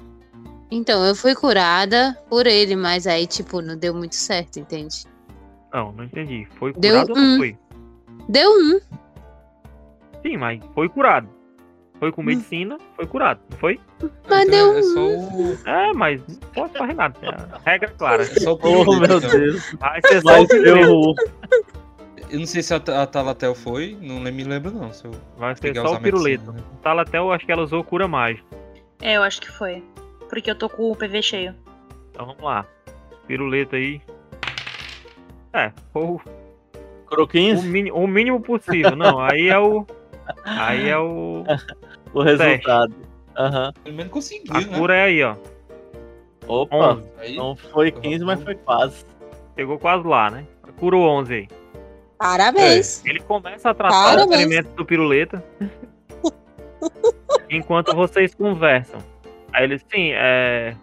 [0.72, 5.06] Então, eu fui curada por ele, mas aí, tipo, não deu muito certo, entende?
[5.74, 6.48] Não, não entendi.
[6.58, 7.38] Foi Deu curado ou não um.
[7.38, 7.58] foi?
[8.28, 8.80] Deu um.
[10.22, 11.30] Sim, mas foi curado.
[12.00, 13.80] Foi com medicina, foi curado, não foi?
[14.30, 15.52] Mas Então deu é, é só um.
[15.52, 15.58] o.
[15.66, 17.16] É, mas não posso fazer nada.
[17.22, 18.24] É a regra clara.
[18.24, 19.30] É só o Oh, pirulito, meu então.
[19.30, 19.72] Deus.
[19.80, 21.16] Vai ser só o o.
[22.30, 24.92] Eu não sei se a, a Talatel foi, não me lembro não.
[24.92, 26.60] Se eu Vai ser só o medicina, né?
[26.82, 28.44] Talatel, acho que ela usou cura mágica.
[29.02, 29.84] É, eu acho que foi.
[30.30, 31.56] Porque eu tô com o PV cheio.
[32.12, 32.66] Então vamos lá.
[33.28, 34.02] piruleta aí.
[35.54, 36.22] É, o, o,
[37.08, 38.96] Croquinhos, mini- o mínimo possível.
[38.96, 39.86] Não, aí é o.
[40.44, 41.44] Aí é o.
[42.16, 42.96] o resultado.
[43.38, 43.74] Aham.
[43.84, 44.78] Pelo menos conseguiu, A né?
[44.78, 45.36] cura é aí, ó.
[46.48, 47.04] Opa, 11.
[47.20, 49.06] Aí, não foi 15, mas foi quase.
[49.56, 50.46] Chegou quase lá, né?
[50.78, 51.48] Curou 11 aí.
[52.18, 53.06] Parabéns.
[53.06, 54.42] Ele começa a tratar os Parabéns.
[54.42, 55.44] ferimentos do piruleta.
[57.50, 59.00] enquanto vocês conversam.
[59.54, 60.76] Aí ele, sim, é.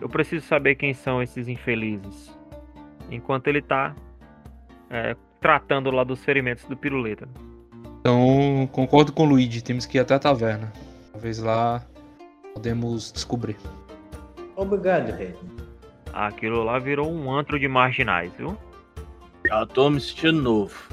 [0.00, 2.36] Eu preciso saber quem são esses infelizes.
[3.10, 3.94] Enquanto ele tá
[4.90, 7.28] é, tratando lá dos ferimentos do piruleta.
[8.06, 10.72] Então, concordo com o Luigi, temos que ir até a taverna.
[11.10, 11.84] Talvez lá
[12.54, 13.56] podemos descobrir.
[14.54, 15.34] Obrigado, rei.
[16.12, 18.56] Aquilo lá virou um antro de marginais, viu?
[19.48, 20.88] Já tô me sentindo novo.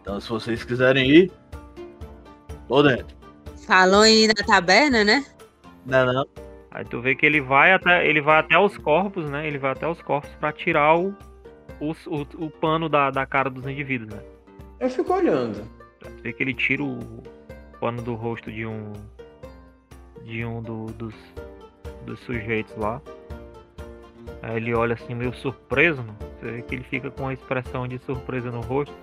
[0.00, 1.32] Então, se vocês quiserem ir,
[2.66, 3.16] tô dentro.
[3.64, 5.24] Falou aí na taberna, né?
[5.86, 6.26] Não, não.
[6.72, 9.46] Aí tu vê que ele vai até, ele vai até os corpos, né?
[9.46, 11.14] Ele vai até os corpos pra tirar o,
[11.78, 14.37] o, o, o pano da, da cara dos indivíduos, né?
[14.80, 15.62] Eu fico olhando.
[16.22, 16.98] Vê que ele tira o
[17.80, 18.92] pano do rosto de um
[20.24, 21.14] de um do- dos,
[22.04, 23.00] dos sujeitos lá.
[24.42, 26.14] Aí ele olha assim meio surpreso, né?
[26.40, 28.94] Você vê que ele fica com uma expressão de surpresa no rosto.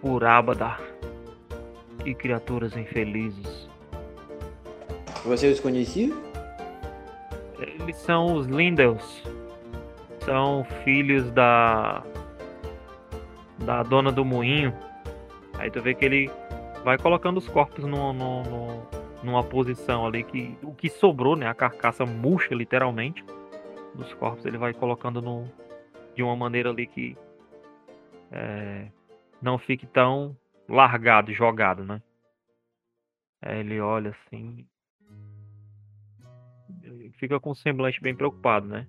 [0.00, 0.80] Por Abadar.
[2.02, 3.68] Que criaturas infelizes.
[5.24, 6.12] Você os conhecia?
[7.58, 9.22] Eles são os Lindels.
[10.24, 12.02] São filhos da.
[13.66, 14.72] Da dona do moinho.
[15.58, 16.30] Aí tu vê que ele
[16.84, 18.86] vai colocando os corpos no, no- no-
[19.22, 20.56] numa posição ali que.
[20.62, 21.46] O que sobrou, né?
[21.48, 23.24] A carcaça murcha, literalmente.
[23.94, 25.50] Dos corpos ele vai colocando no,
[26.14, 27.16] de uma maneira ali que.
[28.30, 28.86] é,
[29.42, 30.36] não fique tão
[30.68, 32.00] largado, jogado, né?
[33.42, 34.66] Aí ele olha assim
[37.18, 38.86] fica com um semblante bem preocupado, né?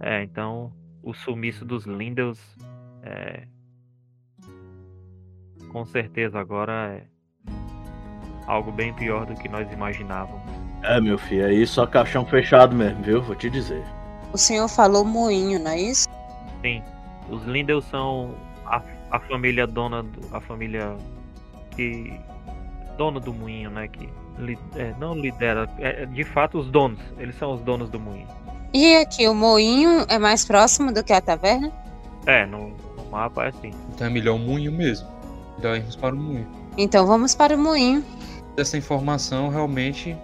[0.00, 2.56] É, então o sumiço dos Lindels
[3.02, 3.46] é
[5.74, 7.50] com certeza agora é
[8.46, 10.40] algo bem pior do que nós imaginávamos.
[10.84, 13.20] É, meu filho, aí só caixão fechado mesmo, viu?
[13.20, 13.82] Vou te dizer.
[14.32, 16.08] O senhor falou moinho, não é isso?
[16.62, 16.80] Sim,
[17.28, 20.94] os Lindels são a, a família dona do, a família
[21.72, 22.20] que
[22.96, 23.88] dona do moinho, né?
[23.88, 24.08] Que
[24.38, 27.98] li- é, não lidera, é, é, de fato os donos, eles são os donos do
[27.98, 28.28] moinho.
[28.72, 31.72] E aqui, o moinho é mais próximo do que a taverna?
[32.26, 33.70] É, no, no mapa é assim.
[33.92, 35.13] Então é melhor o moinho mesmo.
[35.62, 36.46] Irmos para o moinho.
[36.76, 38.04] Então vamos para o moinho.
[38.56, 40.16] Dessa informação, realmente,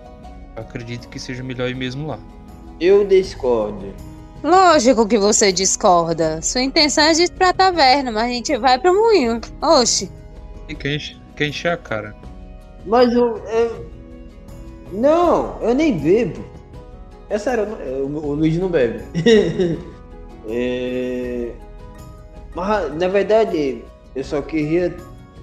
[0.57, 2.19] acredito que seja melhor ir mesmo lá.
[2.81, 3.95] Eu discordo.
[4.43, 6.41] Lógico que você discorda.
[6.43, 9.41] Sua intenção é de ir pra taverna, mas a gente vai pro moinho.
[9.61, 10.11] Oxe,
[10.69, 12.15] E encher, quer encher a cara.
[12.87, 13.91] Mas eu, eu-
[14.93, 16.45] Não, eu nem bebo.
[17.29, 19.03] É sério, eu eu- o Luigi não bebe.
[20.49, 21.51] É,
[22.55, 23.85] Mas, na verdade,
[24.17, 24.97] eu só queria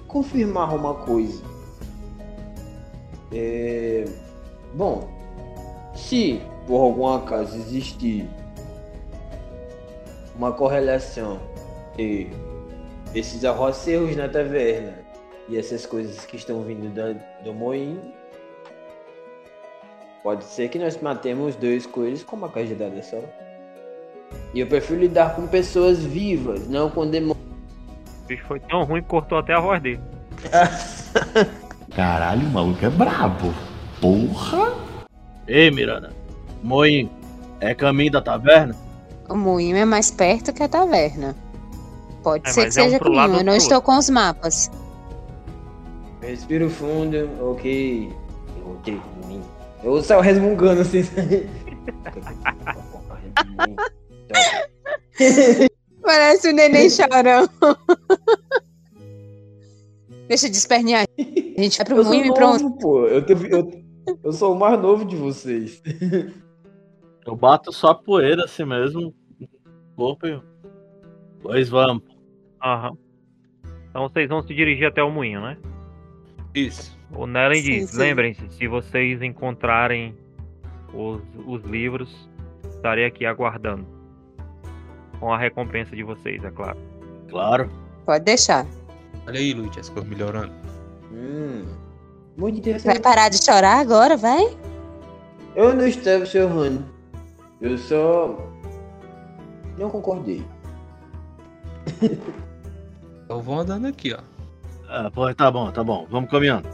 [0.08, 1.42] confirmar uma coisa.
[3.32, 4.04] É,
[4.74, 5.08] Bom,
[5.94, 8.28] se por algum acaso existir
[10.36, 11.40] uma correlação
[11.96, 12.30] entre
[13.14, 14.98] esses arroceiros na taverna
[15.48, 18.12] e essas coisas que estão vindo da, do moinho,
[20.22, 23.18] pode ser que nós matemos dois coelhos com uma cajadada só.
[24.52, 27.47] E eu prefiro lidar com pessoas vivas, não com demônios.
[28.28, 30.00] O bicho foi tão ruim que cortou até a voz dele.
[31.96, 33.54] Caralho, o maluco é brabo.
[34.02, 34.74] Porra!
[35.46, 36.12] Ei, Miranda.
[36.62, 37.08] Moinho,
[37.58, 38.76] é caminho da taverna?
[39.30, 41.34] o moinho é mais perto que a taverna.
[42.22, 43.40] Pode É, ser que é um seja lado, caminho.
[43.40, 44.70] Eu não estou com os mapas.
[46.20, 48.12] Respiro fundo, ok.
[48.66, 49.42] Ok, moinho.
[49.82, 51.00] Eu saio resmungando assim.
[56.02, 57.48] Parece o neném chorão.
[60.28, 61.06] Deixa de espernear.
[61.18, 62.62] A gente vai pro Eu sou moinho e pronto.
[62.62, 63.06] novo, pô.
[63.06, 63.82] Eu, tenho- eu,
[64.22, 65.82] eu sou o mais novo de vocês.
[67.26, 69.14] Eu bato só poeira assim mesmo.
[69.96, 70.26] Corpo.
[71.42, 72.02] Pois vamos.
[72.62, 72.96] Aham.
[73.90, 75.56] Então vocês vão se dirigir até o moinho, né?
[76.54, 76.96] Isso.
[77.12, 80.14] O Nellen diz: lembrem-se, se vocês encontrarem
[80.92, 82.28] os, os livros,
[82.70, 83.86] estarei aqui aguardando.
[85.20, 86.78] Com a recompensa de vocês, é claro.
[87.28, 87.70] Claro.
[88.06, 88.66] Pode deixar.
[89.26, 90.52] Olha aí, Luigi, as coisas melhorando.
[91.12, 91.66] Hum,
[92.36, 93.00] muito Vai interessante.
[93.00, 94.56] parar de chorar agora, vai?
[95.56, 96.84] Eu não estava chorando.
[97.60, 98.38] Eu só.
[99.76, 100.44] Não concordei.
[103.24, 104.20] Então vão andando aqui, ó.
[104.88, 106.06] Ah, pô, tá bom, tá bom.
[106.10, 106.68] Vamos caminhando.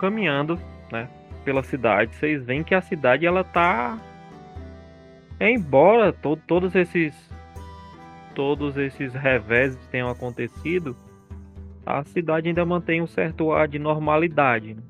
[0.00, 0.58] Caminhando,
[0.90, 1.08] né,
[1.44, 2.14] pela cidade.
[2.16, 3.98] Vocês veem que a cidade ela tá
[5.38, 7.14] embora to todos esses
[8.34, 10.96] todos esses reveses tenham acontecido,
[11.84, 14.74] a cidade ainda mantém um certo ar de normalidade.
[14.74, 14.82] Né?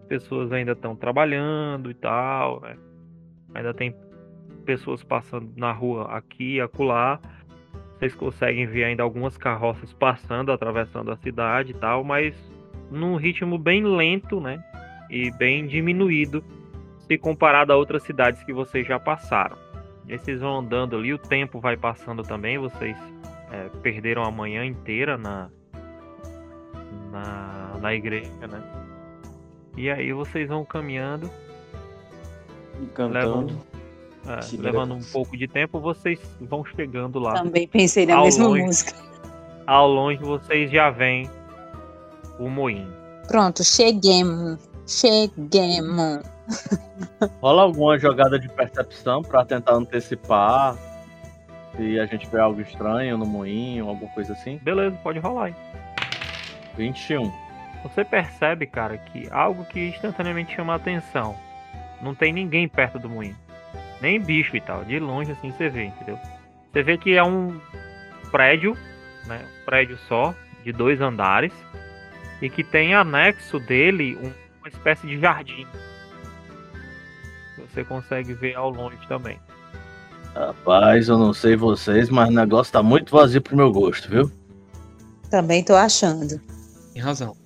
[0.00, 2.76] As pessoas ainda estão trabalhando e tal, né?
[3.54, 3.94] ainda tem
[4.64, 7.20] pessoas passando na rua aqui e acolá.
[7.98, 12.34] Vocês conseguem ver ainda algumas carroças passando, atravessando a cidade e tal, mas
[12.90, 14.62] num ritmo bem lento, né?
[15.10, 16.44] E bem diminuído
[17.06, 19.56] se comparado a outras cidades que vocês já passaram.
[20.06, 22.96] E aí vocês vão andando ali, o tempo vai passando também, vocês
[23.50, 25.48] é, perderam a manhã inteira na,
[27.10, 28.62] na, na igreja, né?
[29.76, 31.30] E aí vocês vão caminhando,
[32.94, 33.14] Cantando.
[33.14, 33.58] levando,
[34.26, 37.34] é, Sim, levando um pouco de tempo, vocês vão chegando lá.
[37.34, 38.62] Também pensei na Ao mesma longe.
[38.62, 38.94] música.
[39.66, 41.30] Ao longe vocês já veem
[42.38, 42.92] o moinho.
[43.26, 44.58] Pronto, cheguemos.
[44.86, 46.22] Cheguemos.
[47.42, 50.76] Rola alguma jogada de percepção pra tentar antecipar
[51.76, 54.58] se a gente vê algo estranho no moinho, alguma coisa assim?
[54.62, 55.54] Beleza, pode rolar aí.
[56.76, 57.30] 21.
[57.84, 61.36] Você percebe, cara, que algo que instantaneamente chama a atenção.
[62.02, 63.36] Não tem ninguém perto do moinho.
[64.00, 64.84] Nem bicho e tal.
[64.84, 66.18] De longe assim você vê, entendeu?
[66.72, 67.60] Você vê que é um
[68.30, 68.76] prédio,
[69.26, 69.40] né?
[69.44, 71.52] Um prédio só, de dois andares.
[72.40, 75.66] E que tem anexo dele um- uma espécie de jardim.
[77.58, 79.38] Você consegue ver ao longe também.
[80.34, 84.30] Rapaz, eu não sei vocês, mas o negócio tá muito vazio pro meu gosto, viu?
[85.30, 86.40] Também tô achando.
[86.92, 87.36] Tem razão.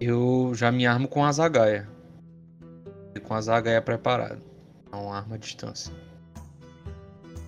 [0.00, 1.88] Eu já me armo com a zagaia.
[3.26, 4.38] Com a zagaia preparada.
[4.92, 5.92] É uma arma à distância.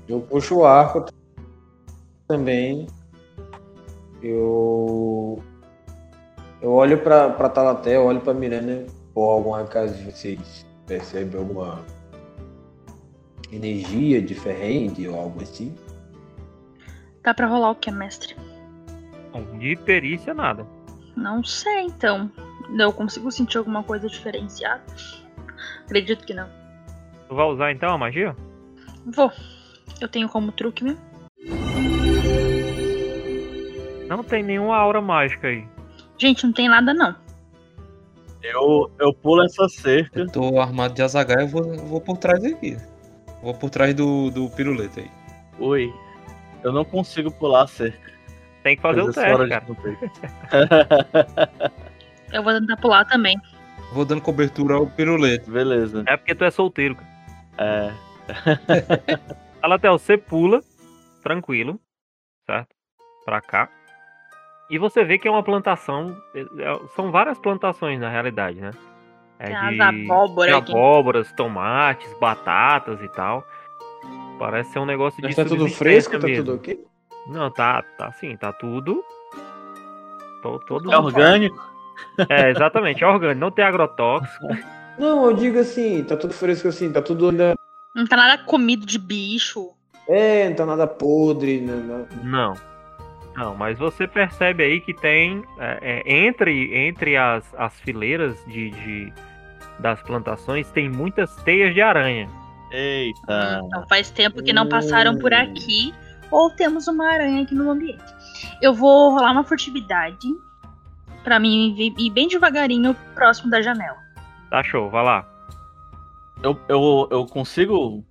[0.08, 1.06] Eu puxo o arco
[2.28, 2.86] também.
[4.22, 5.42] Eu.
[6.62, 11.40] Eu olho pra, pra Talaté, eu olho pra Miranda ou alguma casa de vocês percebem
[11.40, 11.84] alguma
[13.50, 15.76] energia de ferrende ou algo assim.
[17.24, 18.36] Dá pra rolar o que, mestre?
[19.58, 20.64] De perícia, nada.
[21.16, 22.30] Não sei, então.
[22.78, 24.82] Eu consigo sentir alguma coisa diferenciada?
[25.84, 26.48] Acredito que não.
[27.28, 28.36] Tu vai usar então a magia?
[29.04, 29.32] Vou.
[30.00, 31.00] Eu tenho como truque mesmo.
[34.08, 35.66] Não tem nenhuma aura mágica aí.
[36.22, 37.16] Gente, não tem nada não.
[38.40, 40.20] Eu, eu pulo essa cerca.
[40.20, 42.76] Eu tô armado de azagaia, eu vou, vou por trás aqui.
[43.42, 45.10] Vou por trás do, do piruleta aí.
[45.58, 45.92] Oi.
[46.62, 48.12] Eu não consigo pular a cerca.
[48.62, 49.74] Tem que fazer o fora teste,
[50.48, 51.72] cara.
[52.32, 53.36] Eu vou tentar pular também.
[53.92, 55.50] Vou dando cobertura ao piruleta.
[55.50, 56.04] Beleza.
[56.06, 57.08] É porque tu é solteiro, cara.
[57.58, 57.92] É.
[59.60, 60.62] Alatel, você pula,
[61.20, 61.80] tranquilo,
[62.46, 62.76] certo?
[63.24, 63.68] Pra cá.
[64.70, 66.16] E você vê que é uma plantação.
[66.34, 68.70] é- é- São várias plantações na realidade, né?
[69.38, 70.70] É as abóbora de aqui.
[70.72, 73.44] abóboras, tomates, batatas e tal.
[74.38, 76.44] Parece ser um negócio de Mas tá tudo fresco, tá mesmo.
[76.44, 76.84] tudo ok?
[77.26, 79.02] Não, tá, tá assim, tá tudo.
[80.42, 81.56] to- Todo É orgânico?
[82.28, 84.46] É, exatamente, é orgânico, não tem agrotóxico.
[84.98, 87.54] Não, eu digo assim, tá tudo fresco assim, tá tudo ainda.
[87.96, 89.70] Não tá nada comido de bicho.
[90.06, 91.60] É, não tá nada podre.
[91.62, 92.06] Né.
[92.22, 92.52] Não.
[93.36, 98.70] Não, mas você percebe aí que tem é, é, entre, entre as, as fileiras de,
[98.70, 99.12] de-
[99.78, 102.28] das plantações tem muitas teias de aranha.
[102.70, 103.60] Eita.
[103.66, 105.36] Então faz tempo que não passaram por Hum.
[105.36, 105.94] aqui.
[106.30, 108.02] Ou temos uma aranha aqui no ambiente.
[108.62, 110.26] Eu vou rolar uma furtividade.
[111.22, 113.98] Pra mim ir ir bem devagarinho próximo da janela.
[114.50, 115.28] Tá show, vai lá.
[116.42, 118.02] Eu, eu, eu consigo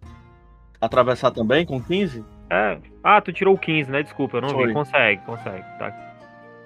[0.79, 2.23] atravessar também com 15?
[2.49, 4.03] É, ah, tu tirou o 15, né?
[4.03, 4.67] Desculpa, eu não Foi.
[4.67, 4.73] vi.
[4.73, 5.65] Consegue, consegue.
[5.79, 5.93] Tá.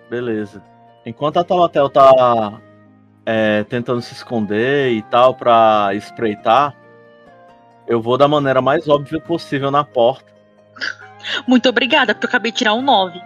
[0.09, 0.61] Beleza.
[1.05, 2.59] Enquanto a Talatel tá
[3.25, 6.75] é, tentando se esconder e tal pra espreitar,
[7.87, 10.25] eu vou da maneira mais óbvia possível na porta.
[11.47, 13.19] Muito obrigada, porque eu acabei de tirar um 9.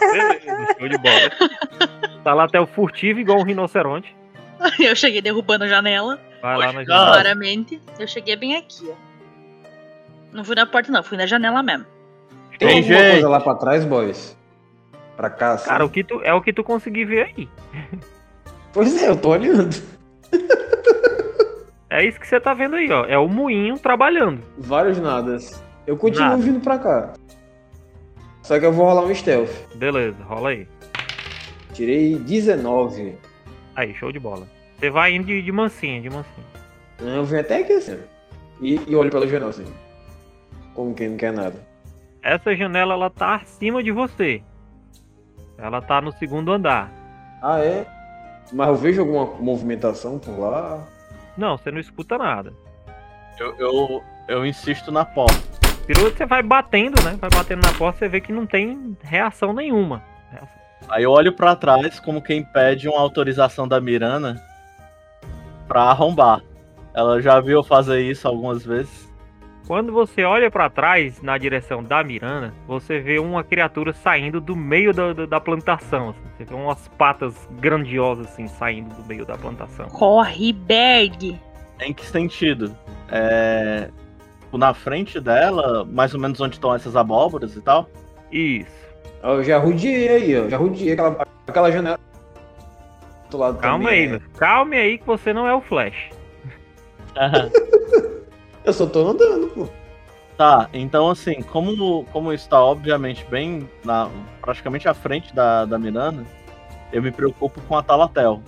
[0.00, 1.90] Beleza, show de bola.
[2.22, 4.14] Tá lá até o furtivo igual um rinoceronte.
[4.78, 6.18] Eu cheguei derrubando a janela.
[6.40, 7.12] Vai lá na janela.
[7.12, 7.80] Claramente.
[7.98, 9.13] Eu cheguei bem aqui, ó.
[10.34, 11.86] Não fui na porta, não, fui na janela mesmo.
[12.58, 13.10] Tem alguma jeito.
[13.12, 14.36] coisa lá pra trás, boys?
[15.16, 15.68] Pra cá, assim?
[15.68, 17.48] Cara, o que tu, é o que tu conseguir ver aí.
[18.72, 19.70] Pois é, eu tô olhando.
[21.88, 23.04] É isso que você tá vendo aí, ó.
[23.04, 24.42] É o moinho trabalhando.
[24.58, 25.62] Vários nadas.
[25.86, 26.42] Eu continuo Nada.
[26.42, 27.12] vindo pra cá.
[28.42, 29.52] Só que eu vou rolar um stealth.
[29.76, 30.66] Beleza, rola aí.
[31.72, 33.16] Tirei 19.
[33.76, 34.48] Aí, show de bola.
[34.76, 36.46] Você vai indo de, de mansinho, de mansinho.
[36.98, 38.00] Eu venho até aqui assim.
[38.60, 39.64] E, e olho pela janela assim.
[40.74, 41.54] Como quem não quer nada.
[42.22, 44.42] Essa janela, ela tá acima de você.
[45.58, 46.90] Ela tá no segundo andar.
[47.42, 47.86] Ah, é?
[48.52, 50.86] Mas eu vejo alguma movimentação por lá.
[51.36, 52.52] Não, você não escuta nada.
[53.38, 55.34] Eu, eu, eu insisto na porta.
[55.86, 57.16] Piruleta você vai batendo, né?
[57.20, 60.02] Vai batendo na porta, você vê que não tem reação nenhuma.
[60.88, 64.42] Aí eu olho pra trás como quem pede uma autorização da Mirana
[65.66, 66.42] pra arrombar.
[66.92, 69.12] Ela já viu eu fazer isso algumas vezes.
[69.66, 74.54] Quando você olha pra trás, na direção da Miranda, você vê uma criatura saindo do
[74.54, 76.10] meio da, da, da plantação.
[76.10, 76.20] assim.
[76.36, 79.86] Você vê umas patas grandiosas assim saindo do meio da plantação.
[79.86, 81.40] Corre, Berg.
[81.80, 82.76] Em que sentido?
[83.10, 83.88] É.
[84.42, 87.88] tipo, Na frente dela, mais ou menos onde estão essas abóboras e tal.
[88.30, 88.84] Isso.
[89.22, 90.48] Eu já rodeei aí, ó.
[90.48, 91.98] Já rodeei aquela, aquela janela.
[93.30, 94.10] Do lado Calma também, aí, é.
[94.10, 94.20] meu.
[94.36, 96.10] Calme aí que você não é o Flash.
[98.64, 99.68] Eu só tô andando, pô.
[100.36, 104.10] Tá, então assim, como, como está obviamente bem na,
[104.40, 106.24] praticamente à frente da, da Miranda,
[106.92, 108.42] eu me preocupo com a Talatel,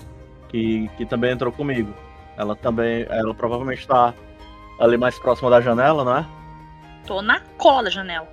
[0.48, 1.94] que, que também entrou comigo.
[2.36, 4.12] Ela também, ela provavelmente está
[4.80, 6.26] ali mais próxima da janela, não é?
[7.06, 8.28] Tô na cola da janela.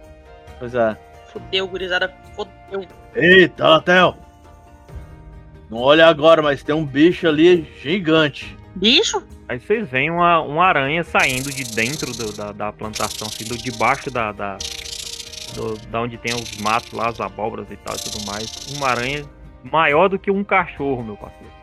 [0.58, 0.98] Pois é.
[1.32, 2.14] Fudeu, gurizada.
[2.36, 2.88] Fudeu.
[3.16, 4.16] Ei, Talatel!
[5.70, 8.58] Não olha agora, mas tem um bicho ali gigante.
[8.76, 9.22] Bicho?
[9.48, 13.56] Aí vocês veem uma, uma aranha saindo de dentro do- da, da plantação, assim, do,
[13.58, 14.58] debaixo da, da,
[15.56, 18.50] do- da onde tem os matos lá, as abóboras e tal e tudo mais.
[18.76, 19.24] Uma aranha
[19.64, 21.54] maior do que um cachorro, meu parceiro.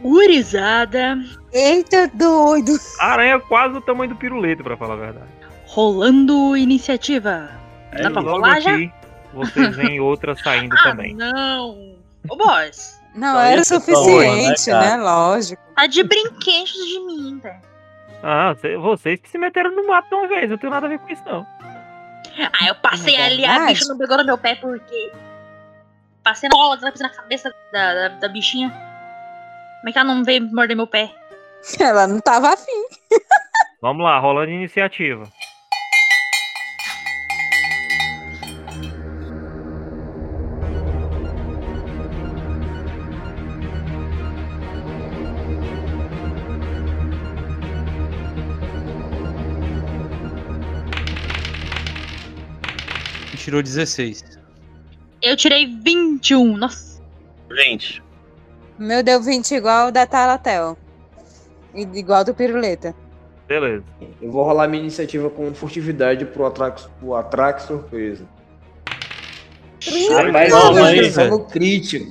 [0.00, 1.16] Gurizada.
[1.52, 2.72] Eita, doido!
[3.00, 5.26] A aranha é quase do tamanho do pirulito, pra falar a verdade.
[5.66, 7.50] Rolando iniciativa.
[7.92, 8.74] É Dá pra rolar já?
[8.74, 8.92] aqui,
[9.32, 11.14] vocês veem outra saindo Ah, também.
[11.14, 11.96] não.
[12.28, 13.00] Ô, boss.
[13.14, 15.02] Não Só era tá suficiente, boa, né, né?
[15.02, 15.62] Lógico.
[15.76, 17.60] Tá de brinquedos de mim, velho.
[18.22, 20.86] Ah, cê- vocês que se meteram no mato de uma vez, eu não tenho nada
[20.86, 21.46] a ver com isso, não.
[22.60, 25.12] Ah, eu passei É ali, a bicha não pegou no meu pé porque.
[26.22, 28.70] Passei na bola, na cabeça da, da, da bichinha.
[28.70, 31.10] Como é que ela não veio morder meu pé?
[31.78, 32.84] Ela não tava afim.
[33.80, 35.24] Vamos lá, rolando iniciativa.
[53.52, 54.24] Tirou 16.
[55.20, 56.56] Eu tirei 21.
[56.56, 57.02] Nossa.
[57.50, 58.02] Gente,
[58.78, 60.74] O meu deu 20 igual o da Talatel.
[61.74, 62.94] E Igual do Piruleta.
[63.46, 63.84] Beleza.
[64.22, 68.24] Eu vou rolar minha iniciativa com furtividade pro atraque, pro atraque surpresa.
[69.86, 71.30] Eu aí, tô velho.
[71.32, 72.08] no crítico.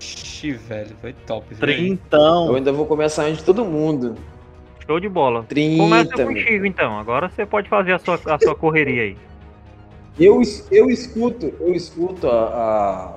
[0.00, 1.72] Ixi, velho, foi top, velho.
[1.72, 2.56] Eu trintão.
[2.56, 4.16] ainda vou começar antes de todo mundo.
[4.86, 5.44] Show de bola.
[5.44, 5.82] 30.
[5.82, 6.26] Começa meu.
[6.28, 6.98] contigo então.
[6.98, 9.16] Agora você pode fazer a sua, a sua correria aí.
[10.18, 13.16] Eu, eu escuto, eu escuto a.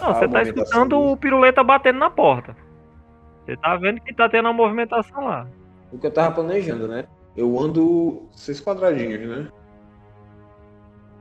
[0.00, 2.54] Não, A você tá escutando o piruleta batendo na porta.
[3.44, 5.42] Você tá vendo que tá tendo uma movimentação lá.
[5.42, 5.46] a-
[5.94, 7.04] o que eu tava planejando, né?
[7.36, 9.48] Eu ando seis quadradinhos, né?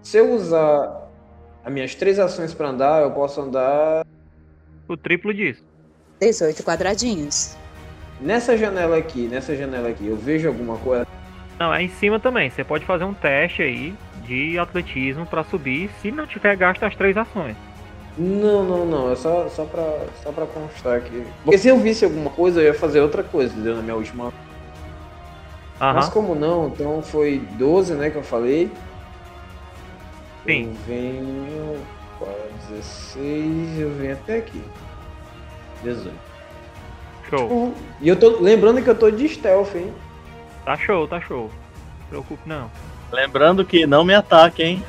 [0.02, 1.08] Se eu usar
[1.64, 4.06] as minhas três ações pra andar, eu posso andar
[4.88, 5.64] O triplo disso.
[6.20, 7.56] 18 quadradinhos.
[8.20, 10.08] Nessa janela aqui, nessa janela aqui.
[10.08, 11.08] Eu vejo alguma coisa.
[11.60, 12.50] Não, é em cima também.
[12.50, 13.94] Você pode fazer um teste aí
[14.26, 17.56] de atletismo pra subir se não tiver gasto as três ações.
[18.18, 19.12] Não, não, não.
[19.12, 21.26] É só, só, pra, só pra constar aqui.
[21.44, 23.76] Porque se eu visse alguma coisa, eu ia fazer outra coisa, entendeu?
[23.76, 24.34] Na minha última.
[25.80, 28.72] Mas como não, então foi 12, né, que eu falei.
[30.46, 30.70] Sim.
[30.70, 31.78] Eu venho
[32.18, 32.34] para
[32.70, 34.62] 16, eu venho até aqui.
[35.84, 36.35] 18.
[37.30, 37.74] Show.
[38.02, 39.94] E eu tô lembrando que eu tô de stealth, hein?
[40.64, 41.44] Tá show, tá show.
[41.44, 42.72] Não se preocupe não.
[43.12, 44.84] Lembrando que não me ataque, hein?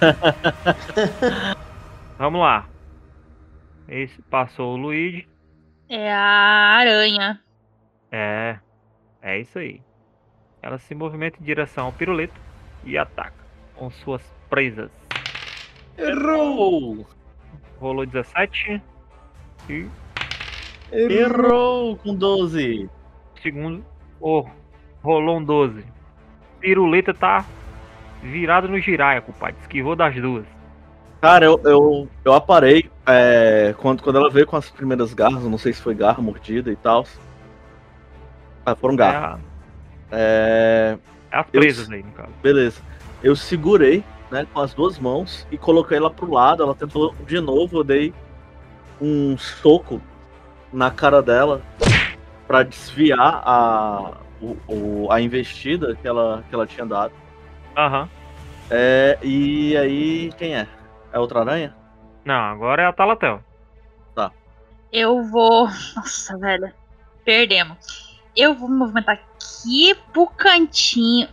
[2.18, 2.66] Vamos lá.
[3.88, 5.28] Esse passou o Luigi.
[5.88, 7.40] É a aranha.
[8.10, 8.58] É.
[9.20, 9.80] É isso aí.
[10.60, 12.34] Ela se movimenta em direção ao pirulito
[12.84, 13.34] e ataca
[13.74, 14.90] com suas presas.
[15.98, 17.06] Errou!
[17.78, 18.80] Rolou 17.
[19.68, 19.86] E
[20.92, 22.88] Errou com 12.
[23.42, 23.84] segundo.
[24.20, 24.44] Oh,
[25.02, 25.84] rolou um 12.
[26.60, 27.44] Piruleta tá
[28.22, 29.56] virado no giraia, compadre.
[29.62, 30.44] Esquivou das duas.
[31.20, 35.50] Cara, eu, eu, eu aparei é, quando, quando ela veio com as primeiras garras, eu
[35.50, 37.04] não sei se foi garra, mordida e tal.
[38.66, 39.40] Ah, foram É, garras.
[40.10, 40.98] É,
[41.30, 42.30] é as Eu- presas aí, no caso.
[42.42, 42.80] beleza.
[43.22, 46.62] Eu segurei, né, com as duas mãos e coloquei ela pro lado.
[46.62, 48.12] Ela tentou de novo, eu dei
[49.00, 50.00] um soco
[50.72, 51.62] na cara dela
[52.46, 57.12] pra desviar a, o, o- a investida que ela, que ela tinha dado.
[57.76, 58.08] Aham.
[58.70, 60.66] É, e aí, quem é?
[61.12, 61.74] É outra aranha?
[62.24, 63.42] Não, agora é a Talatel.
[64.14, 64.30] Tá.
[64.92, 65.66] Eu vou.
[65.96, 66.72] Nossa, velho.
[67.24, 68.20] Perdemos.
[68.34, 71.28] Eu vou me movimentar aqui pro cantinho.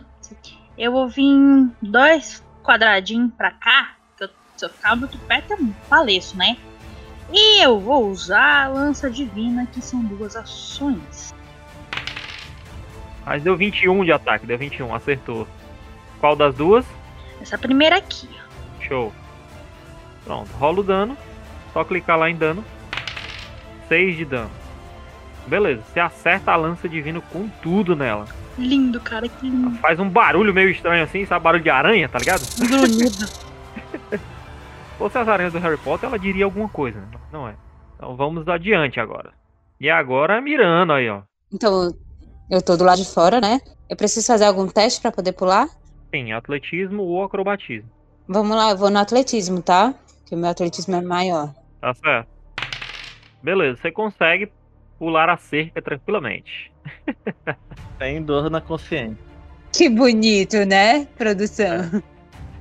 [0.76, 3.92] Eu vou vir dois quadradinhos pra cá.
[4.16, 6.56] Que eu, se eu ficar muito perto, eu faleço, né?
[7.32, 11.34] E eu vou usar a lança divina, que são duas ações.
[13.24, 15.46] Mas deu 21 de ataque, deu 21, acertou.
[16.18, 16.84] Qual das duas?
[17.40, 18.28] Essa primeira aqui.
[18.80, 19.12] Show.
[20.24, 21.16] Pronto, rola o dano.
[21.72, 22.64] Só clicar lá em dano.
[23.88, 24.50] 6 de dano.
[25.46, 28.26] Beleza, você acerta a lança divina com tudo nela.
[28.58, 29.76] Lindo, cara, que lindo.
[29.78, 31.42] Faz um barulho meio estranho assim, sabe?
[31.42, 32.42] Barulho de aranha, tá ligado?
[32.58, 33.28] Grunhido.
[35.00, 37.06] Se fosse as aranhas do Harry Potter, ela diria alguma coisa, né?
[37.32, 37.56] Não é.
[37.96, 39.32] Então vamos adiante agora.
[39.80, 41.22] E agora mirando aí, ó.
[41.50, 41.90] Então,
[42.50, 43.62] eu tô do lado de fora, né?
[43.88, 45.68] Eu preciso fazer algum teste pra poder pular?
[46.14, 47.88] Sim, atletismo ou acrobatismo.
[48.28, 49.94] Vamos lá, eu vou no atletismo, tá?
[50.26, 51.54] Que o meu atletismo é maior.
[51.80, 52.28] Tá certo.
[53.42, 54.52] Beleza, você consegue
[54.98, 56.70] pular a cerca tranquilamente.
[57.96, 59.16] Sem dor na consciência.
[59.72, 62.02] Que bonito, né, produção?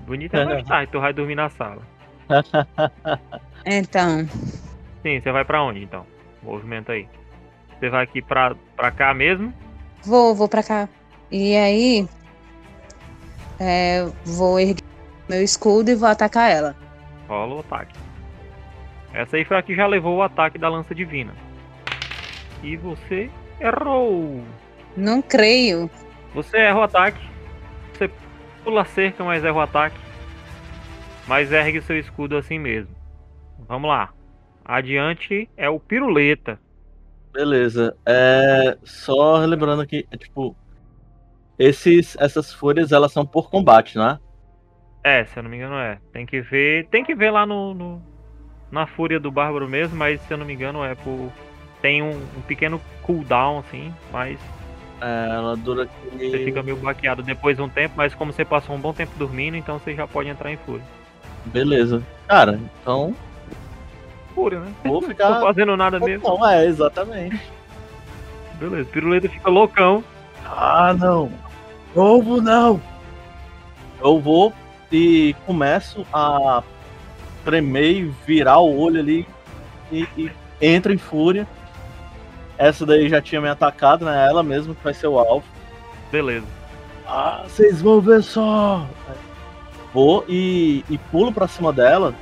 [0.07, 1.98] Bonito é mais tarde, tu vai dormir na sala.
[3.65, 4.25] Então,
[5.01, 6.05] Sim, você vai pra onde então?
[6.41, 7.07] Movimento aí.
[7.77, 9.53] Você vai aqui pra, pra cá mesmo?
[10.03, 10.87] vou, vou pra cá.
[11.31, 12.07] E aí,
[13.59, 14.83] é, vou erguer
[15.27, 16.75] meu escudo e vou atacar ela.
[17.27, 17.95] Rola o ataque.
[19.13, 21.33] Essa aí foi a que já levou o ataque da lança divina.
[22.63, 24.43] E você errou.
[24.97, 25.89] Não creio.
[26.33, 27.19] Você erra o ataque.
[27.93, 28.09] Você
[28.63, 29.97] pula a cerca, mas erra o ataque.
[31.29, 32.95] Mas ergue seu escudo assim mesmo.
[33.67, 34.13] Vamos lá.
[34.65, 36.59] Adiante é o piruleta.
[37.33, 37.97] Beleza.
[38.07, 40.57] É, só relembrando que, é, tipo,
[41.59, 44.19] esses, essas fúrias, elas são por combate, né?
[45.03, 45.99] É, se eu não me engano é.
[46.11, 46.87] Tem que ver.
[46.89, 47.73] Tem que ver lá no.
[47.73, 48.01] no-
[48.71, 51.31] na fúria do Bárbaro mesmo, mas se eu não me engano é por.
[51.81, 54.39] Tem um, um pequeno cooldown, assim, mas
[55.01, 55.05] É,
[55.35, 55.83] ela dura
[56.29, 56.39] você aqui.
[56.39, 59.57] fica meio baqueado depois de um tempo, mas como você passou um bom tempo dormindo,
[59.57, 60.85] então você já pode entrar em fúria.
[61.51, 62.01] Beleza.
[62.27, 63.15] Cara, então
[64.35, 64.71] Fúria, né?
[64.83, 65.41] vou Tô ficar.
[65.41, 66.27] fazendo nada mesmo.
[66.27, 67.39] Não, é, exatamente.
[68.59, 70.03] Beleza, piruleta fica loucão.
[70.45, 71.31] Ah, não.
[71.95, 72.81] Ovo não.
[74.01, 74.53] Eu vou
[74.91, 76.63] e começo a
[77.45, 79.27] tremer e virar o olho ali
[79.91, 80.31] e, e
[80.61, 81.47] entro em fúria.
[82.57, 84.27] Essa daí já tinha me atacado, né?
[84.27, 85.45] Ela mesma que vai ser o alvo.
[86.11, 86.45] Beleza.
[87.07, 88.85] Ah, vocês vão ver só.
[89.93, 92.13] Vou e, e pulo pra cima dela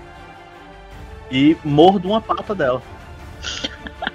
[1.30, 2.82] e mordo uma pata dela.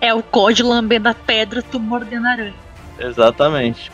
[0.00, 2.54] É o Code lambendo a pedra, tu mordendo a aranha.
[2.98, 3.92] Exatamente.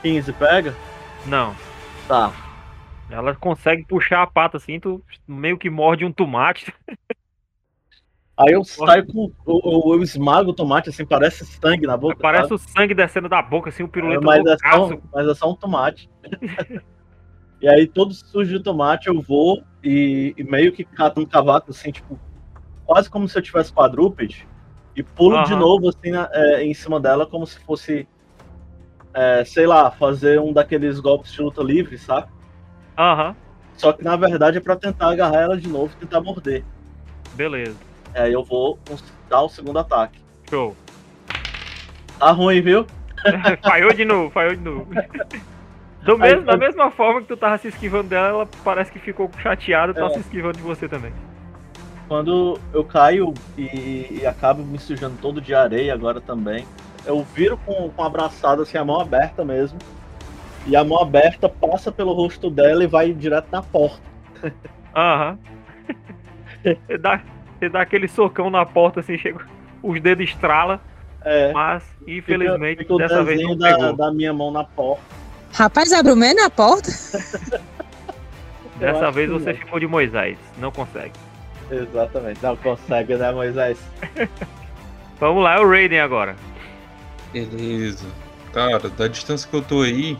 [0.00, 0.74] 15 pega?
[1.26, 1.54] Não.
[2.06, 2.32] Tá.
[3.10, 6.72] Ela consegue puxar a pata assim, tu meio que morde um tomate.
[8.36, 9.30] Aí eu saio com.
[9.46, 12.16] Eu, eu, eu esmago o tomate, assim, parece sangue na boca.
[12.16, 12.54] Parece sabe?
[12.54, 15.54] o sangue descendo da boca, assim, o piruleta mas, é só, mas é só um
[15.56, 16.08] tomate.
[17.60, 21.70] e aí, todo sujo de tomate, eu vou e, e meio que cato um cavaco,
[21.70, 22.20] assim, tipo,
[22.84, 24.48] quase como se eu tivesse quadrúpede,
[24.96, 25.60] e pulo de Aham.
[25.60, 28.08] novo, assim, na- é, em cima dela, como se fosse,
[29.14, 32.26] é, sei lá, fazer um daqueles golpes de luta livre, sabe?
[32.96, 33.36] Aham,
[33.72, 36.66] Só que na verdade é pra tentar agarrar ela de novo e tentar morder.
[37.32, 37.78] beleza.
[38.14, 38.78] Aí eu vou
[39.28, 40.20] dar o segundo ataque.
[40.50, 40.76] Show.
[42.18, 42.90] Tá ruim, viu?
[43.62, 44.90] falhou de novo, falhou de novo.
[46.02, 49.30] Do mesmo, da mesma forma que tu tava se esquivando dela, ela parece que ficou
[49.38, 50.10] chateada, tá É.
[50.10, 51.12] se esquivando de você também.
[52.08, 56.66] Quando eu caio e, e acabo me sujando todo de areia agora também,
[57.06, 59.78] eu viro com, com abraçada, assim, a mão aberta mesmo.
[60.66, 64.00] E a mão aberta passa pelo rosto dela e vai direto na porta.
[64.94, 65.38] Aham.
[66.62, 67.22] Você dá,
[67.58, 69.40] você dá aquele socão na porta assim, chega,
[69.82, 70.80] os dedos estrala,
[71.24, 73.96] É, mas infelizmente fica o dessa vez não da, pegou.
[73.96, 75.02] da minha mão na porta.
[75.52, 76.90] Rapaz, abre o meio na porta.
[78.78, 81.12] Dessa vez você ficou de Moisés, não consegue.
[81.70, 82.42] Exatamente.
[82.42, 83.78] Não consegue, né, Moisés?
[85.20, 86.34] Vamos lá, é o Raiden agora.
[87.32, 88.06] Beleza.
[88.52, 90.18] Cara, da distância que eu tô aí,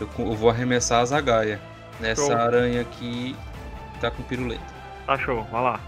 [0.00, 1.60] eu, eu vou arremessar a Zagaia.
[1.98, 2.32] Nessa Show.
[2.32, 3.36] aranha aqui
[3.92, 4.64] que tá com piruleta.
[5.06, 5.80] Tá show, vai lá.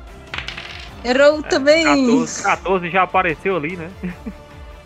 [1.05, 1.85] Errou também.
[1.85, 3.91] 14, 14 já apareceu ali, né?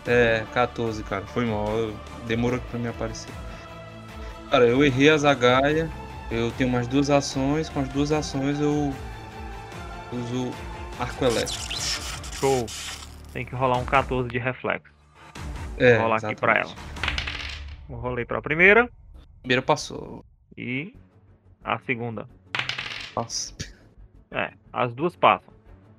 [0.05, 1.25] É, 14, cara.
[1.25, 1.91] Foi mal.
[2.25, 3.29] Demorou pra me aparecer.
[4.49, 5.89] Cara, eu errei a Zagaia.
[6.31, 7.69] Eu tenho mais duas ações.
[7.69, 8.93] Com as duas ações eu
[10.11, 10.51] uso
[10.99, 11.63] arco elétrico.
[12.39, 12.65] Show.
[13.33, 14.91] Tem que rolar um 14 de reflexo.
[15.77, 16.71] É, Vou rolar aqui pra ela.
[17.89, 18.89] Eu rolei pra primeira
[19.41, 20.25] Primeira passou.
[20.57, 20.93] e
[21.63, 22.27] a segunda.
[23.15, 23.53] Nossa.
[24.31, 25.53] É, as duas passam.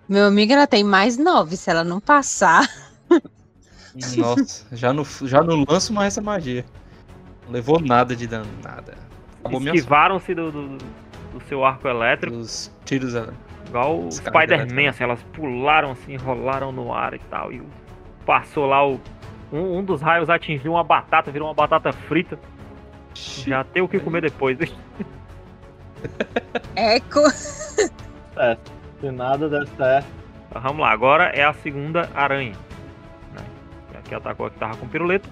[0.08, 1.56] Meu amigo, ela tem mais nove.
[1.56, 2.68] Se ela não passar.
[4.16, 6.64] Nossa, já não, já não lanço mais essa magia.
[7.48, 8.94] Levou nada de dano, nada.
[9.40, 9.62] Acabou.
[9.62, 13.26] Esquivaram-se do, do, do seu arco elétrico, Os tiros é,
[13.66, 17.52] igual o Spider-Man, assim, elas pularam assim, rolaram no ar e tal.
[17.52, 17.62] E
[18.26, 19.00] passou lá o.
[19.50, 22.38] Um, um dos raios atingiu uma batata, virou uma batata frita.
[23.14, 24.58] Já tem o que comer depois.
[26.76, 27.30] Eco.
[28.34, 28.72] Certo.
[29.00, 30.08] Se nada der certo.
[30.48, 32.54] Então, vamos lá, agora é a segunda aranha.
[33.32, 33.42] Né?
[34.04, 35.28] Que atacou a que tava com piruleta.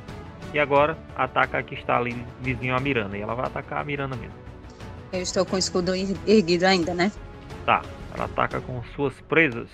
[0.54, 3.16] E agora ataca a que está ali vizinho à Miranda.
[3.16, 4.34] E ela vai atacar a Miranda mesmo.
[5.12, 7.12] Eu estou com o escudo er- erguido ainda, né?
[7.64, 7.82] Tá,
[8.14, 9.68] ela ataca com suas presas.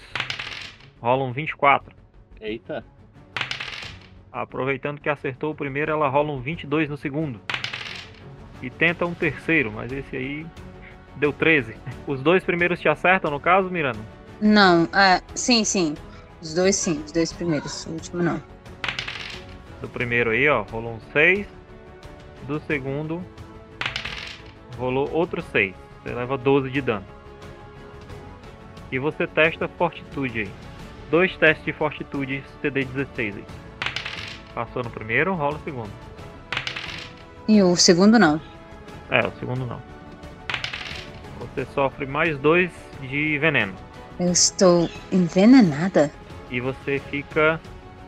[1.00, 1.94] Rola um 24.
[2.40, 2.84] Eita.
[4.32, 7.40] Aproveitando que acertou o primeiro, ela rola um 22 no segundo.
[8.62, 10.46] E tenta um terceiro, mas esse aí
[11.16, 11.74] deu 13.
[12.06, 13.98] Os dois primeiros te acertam, no caso, Miranda?
[14.40, 15.94] Não, ah, sim, sim.
[16.40, 17.84] Os dois sim, os dois primeiros.
[17.86, 18.40] O último não.
[19.82, 21.44] Do primeiro aí, ó, rolou um 6.
[22.46, 23.22] Do segundo,
[24.78, 25.74] rolou outro 6.
[26.02, 27.04] Você leva 12 de dano.
[28.92, 30.50] E você testa fortitude aí.
[31.10, 33.44] Dois testes de fortitude CD 16 aí.
[34.54, 35.90] Passou no primeiro, rola o segundo.
[37.48, 38.40] E o segundo não.
[39.10, 39.82] É, o segundo não.
[41.40, 42.70] Você sofre mais dois
[43.00, 43.74] de veneno.
[44.20, 46.10] Eu estou envenenada.
[46.50, 47.60] E você fica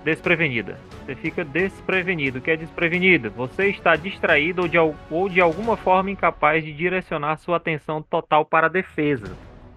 [0.05, 0.79] desprevenida.
[1.05, 2.39] Você fica desprevenido.
[2.39, 3.31] O que é desprevenido?
[3.31, 8.45] Você está distraído ou de, ou de alguma forma incapaz de direcionar sua atenção total
[8.45, 9.35] para a defesa.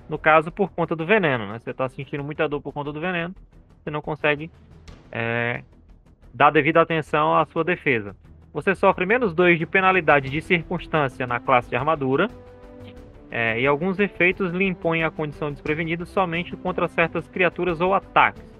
[0.10, 1.60] No caso, por conta do veneno, né?
[1.60, 3.34] Você está sentindo muita dor por conta do veneno.
[3.82, 4.52] Você não consegue
[5.12, 5.64] é,
[6.34, 8.16] dar devida atenção à sua defesa.
[8.54, 12.28] Você sofre menos 2 de penalidade de circunstância na classe de armadura.
[13.30, 18.57] é, e alguns efeitos lhe impõem a condição desprevenido somente contra certas criaturas ou ataques.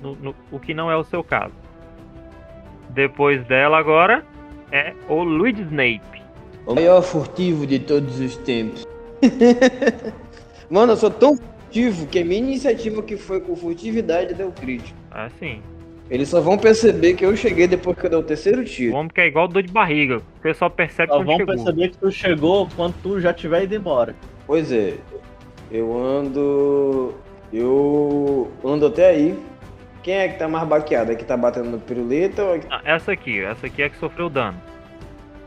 [0.00, 1.52] No- no- o que não é o seu caso.
[2.90, 4.24] Depois dela agora
[4.70, 6.22] é o Luigi Snape.
[6.66, 8.86] O maior furtivo de todos os tempos.
[10.70, 14.96] Mano, eu sou tão furtivo que a minha iniciativa que foi com furtividade deu crítico.
[15.10, 15.60] Assim,
[16.10, 18.94] Eles só vão perceber que eu cheguei depois que eu dei o terceiro o tiro.
[18.94, 20.18] homem que é igual dor de barriga.
[20.18, 21.54] O pessoal percebe Só quando vão chegou.
[21.54, 24.14] perceber que tu chegou quando tu já tiver ido embora.
[24.46, 24.94] Pois é,
[25.70, 27.14] eu ando.
[27.52, 29.38] Eu ando até aí.
[30.02, 31.14] Quem é que tá mais baqueada?
[31.14, 32.60] Que tá batendo no piruleta ou...
[32.70, 34.60] Ah, essa aqui, essa aqui é que sofreu dano.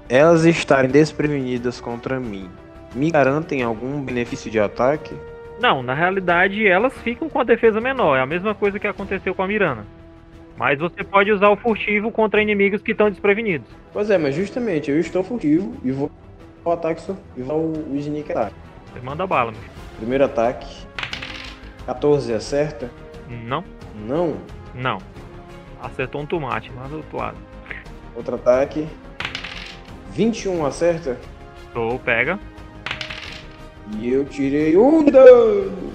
[0.07, 2.49] Elas estarem desprevenidas contra mim
[2.95, 5.13] me garantem algum benefício de ataque?
[5.59, 8.17] Não, na realidade elas ficam com a defesa menor.
[8.17, 9.85] É a mesma coisa que aconteceu com a Mirana.
[10.57, 13.67] Mas você pode usar o furtivo contra inimigos que estão desprevenidos.
[13.91, 16.09] Pois é, mas justamente eu estou furtivo e vou
[16.63, 17.01] o ataque
[17.35, 18.55] e vou o, o sneak attack.
[18.93, 19.61] Você manda bala, meu.
[19.97, 20.85] Primeiro ataque.
[21.85, 22.89] 14 acerta?
[23.29, 23.63] Não,
[23.95, 24.37] Não.
[24.73, 24.97] não.
[25.81, 27.37] Acertou um tomate lá do outro lado.
[28.15, 28.87] Outro ataque.
[30.11, 31.17] 21 acerta?
[31.73, 32.39] Tô, pega.
[33.97, 35.93] E eu tirei um dano.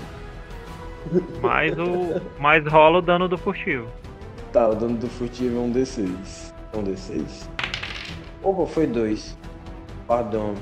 [1.40, 2.20] Mais o.
[2.38, 3.88] Mais rola o dano do furtivo.
[4.52, 6.52] Tá, o dano do furtivo é um D6.
[6.72, 7.48] É um D6.
[8.42, 9.36] Opa, foi dois.
[10.06, 10.54] Pardon.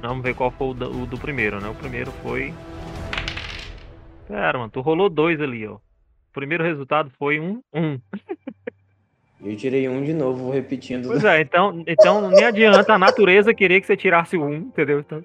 [0.00, 1.68] Vamos ver qual foi o do, o do primeiro, né?
[1.68, 2.54] O primeiro foi.
[4.26, 5.78] Pera, mano, tu rolou dois ali, ó.
[6.30, 7.98] O primeiro resultado foi um, um.
[9.42, 11.08] Eu tirei um de novo, vou repetindo.
[11.08, 15.00] Pois é, então, então nem adianta a natureza querer que você tirasse o um, entendeu?
[15.00, 15.24] Então,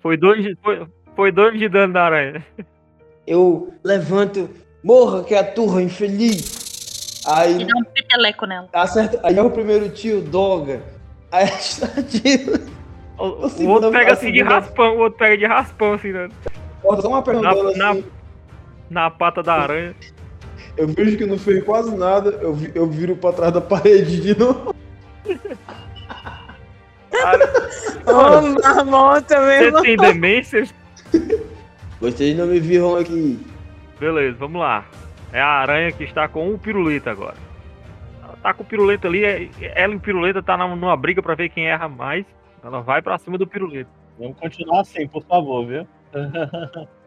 [0.00, 2.44] foi dois de, foi, foi dois de dano da aranha.
[3.26, 4.50] Eu levanto.
[4.82, 7.22] Morra, criatura infeliz!
[7.26, 8.68] Aí E dá um peteleco nela.
[8.72, 9.20] acerta.
[9.22, 10.82] Aí é o primeiro tio, doga.
[11.30, 11.46] Aí
[12.10, 12.60] tiro.
[13.18, 15.46] O, o O segundo- outro pega a assim de segunda- raspão, o outro pega de
[15.46, 16.28] raspão, assim, né?
[16.82, 18.04] Bota só uma perna Na- dela na- assim.
[18.90, 19.94] Na pata da aranha.
[20.76, 24.20] Eu vejo que não fez quase nada, eu, vi- eu viro pra trás da parede
[24.20, 24.74] de novo.
[28.06, 29.82] Ô, marmota Você mesmo.
[29.82, 30.64] tem demência?
[32.00, 33.38] Vocês não me viram aqui.
[33.98, 34.84] Beleza, vamos lá.
[35.32, 37.36] É a aranha que está com o piruleta agora.
[38.24, 41.22] Ela tá com o piruleta ali, é- ela e o piruleta tá na- numa briga
[41.22, 42.24] pra ver quem erra mais.
[42.64, 43.90] Ela vai pra cima do piruleta.
[44.18, 45.86] Vamos continuar assim, por favor, viu?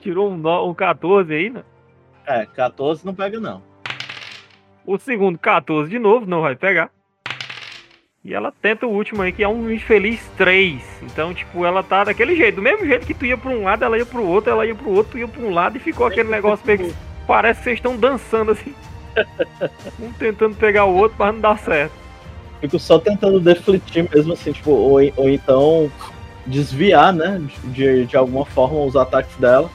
[0.00, 1.62] Tirou um, no- um 14 aí, né?
[2.26, 3.62] É, 14 não pega não.
[4.84, 6.90] O segundo 14 de novo, não vai pegar.
[8.24, 10.82] E ela tenta o último aí, que é um infeliz 3.
[11.02, 12.56] Então, tipo, ela tá daquele jeito.
[12.56, 14.74] Do mesmo jeito que tu ia pra um lado, ela ia pro outro, ela ia
[14.74, 16.94] pro outro, tu ia pra um lado e ficou aquele negócio meio que
[17.26, 18.74] Parece que vocês estão dançando assim.
[20.00, 21.92] Um tentando pegar o outro, mas não dá certo.
[22.60, 25.90] Fico só tentando defletir mesmo assim, tipo, ou, ou então
[26.46, 27.40] desviar, né?
[27.64, 29.70] De, de alguma forma os ataques dela.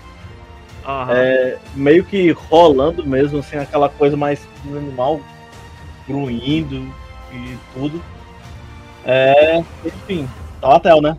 [0.86, 1.14] Aham.
[1.14, 5.22] é, meio que rolando mesmo, assim, aquela coisa mais do animal
[6.08, 6.76] gruindo
[7.32, 8.02] e tudo.
[9.06, 10.28] É, enfim,
[10.60, 11.18] Talatel, né?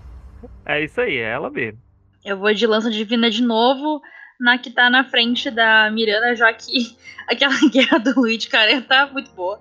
[0.66, 1.78] É isso aí, é ela mesmo.
[2.24, 4.00] Eu vou de lança divina de novo
[4.38, 6.96] na que tá na frente da Miranda, já que
[7.28, 9.60] aquela guerra do Luigi, cara, tá muito boa.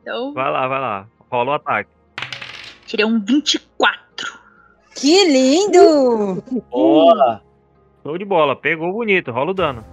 [0.00, 1.06] Então, Vai lá, vai lá.
[1.30, 1.90] Rola o ataque.
[2.86, 4.00] tirei um 24.
[4.96, 6.42] Que lindo!
[6.70, 7.42] Boa!
[8.02, 8.56] Show de bola.
[8.56, 9.30] Pegou bonito.
[9.30, 9.84] Rola o dano.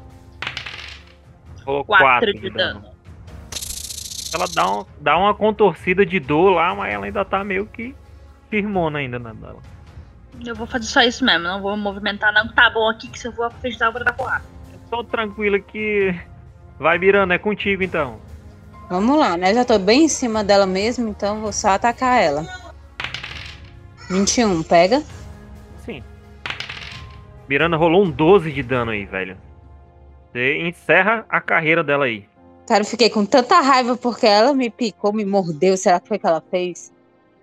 [1.65, 2.83] Rolou 4 4 de dano.
[4.33, 7.95] Ela dá, um, dá uma contorcida de dor lá, mas ela ainda tá meio que
[8.49, 9.61] firmona ainda na dela.
[10.45, 12.47] Eu vou fazer só isso mesmo, não vou movimentar, não.
[12.49, 14.43] Tá bom aqui que se eu vou fechar, eu vou dar porrada.
[14.89, 16.13] Só tranquila que.
[16.79, 18.19] Vai virando, é contigo então.
[18.89, 19.53] Vamos lá, né?
[19.53, 22.45] Já tô bem em cima dela mesmo, então vou só atacar ela.
[24.09, 25.03] 21, pega.
[27.47, 29.37] Miranda rolou um 12 de dano aí, velho.
[30.31, 32.25] Você encerra a carreira dela aí.
[32.67, 35.77] Cara, eu fiquei com tanta raiva porque ela me picou, me mordeu.
[35.77, 36.91] Será que foi que ela fez?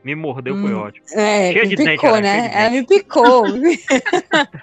[0.04, 0.80] Me mordeu, foi Hum.
[0.80, 1.06] ótimo.
[1.12, 2.48] É, Cheia me de dente, picou, ela é né?
[2.48, 3.46] de Ela me picou.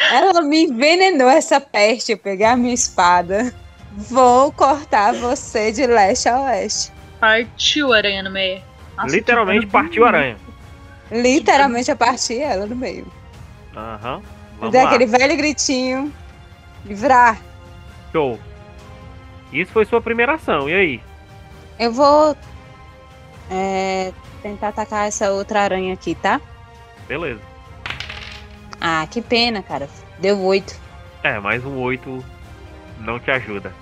[0.10, 2.12] ela me envenenou essa peste.
[2.12, 3.52] Eu peguei a minha espada.
[3.92, 6.90] Vou cortar você de leste a oeste.
[7.20, 8.62] Partiu a aranha no meio.
[8.96, 10.36] Nossa, Literalmente partiu a aranha.
[11.10, 13.06] Literalmente eu parti ela no meio.
[13.76, 14.22] Aham.
[14.22, 14.88] Eu Vamos dei lá.
[14.88, 16.12] aquele velho gritinho.
[16.84, 17.40] Livrar.
[18.12, 18.38] Show.
[19.52, 20.68] Isso foi sua primeira ação.
[20.68, 21.00] E aí?
[21.78, 22.36] Eu vou
[23.50, 26.40] é, tentar atacar essa outra aranha aqui, tá?
[27.08, 27.40] Beleza.
[28.80, 29.88] Ah, que pena, cara.
[30.18, 30.78] Deu oito.
[31.22, 32.24] É, mais um 8
[33.00, 33.72] não te ajuda.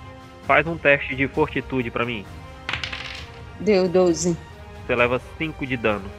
[0.45, 2.25] Faz um teste de fortitude pra mim.
[3.59, 4.35] Deu 12.
[4.85, 6.09] Você leva 5 de dano.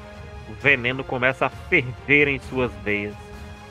[0.49, 3.15] O veneno começa a ferver em suas veias.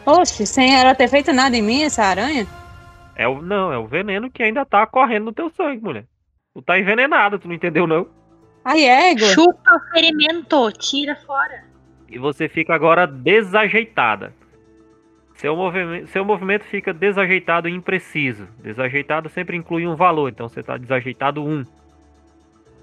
[0.09, 2.47] Oxe, sem ela ter feito nada em mim, essa aranha?
[3.15, 6.05] É o não, é o veneno que ainda tá correndo no teu sangue, mulher.
[6.53, 8.07] Tu tá envenenado, tu não entendeu não?
[8.65, 9.25] Ai, ego.
[9.25, 11.63] Chupa o ferimento, tira fora.
[12.07, 14.33] E você fica agora desajeitada.
[15.35, 18.47] Seu movimento, seu movimento fica desajeitado e impreciso.
[18.61, 21.63] Desajeitado sempre inclui um valor, então você está desajeitado 1.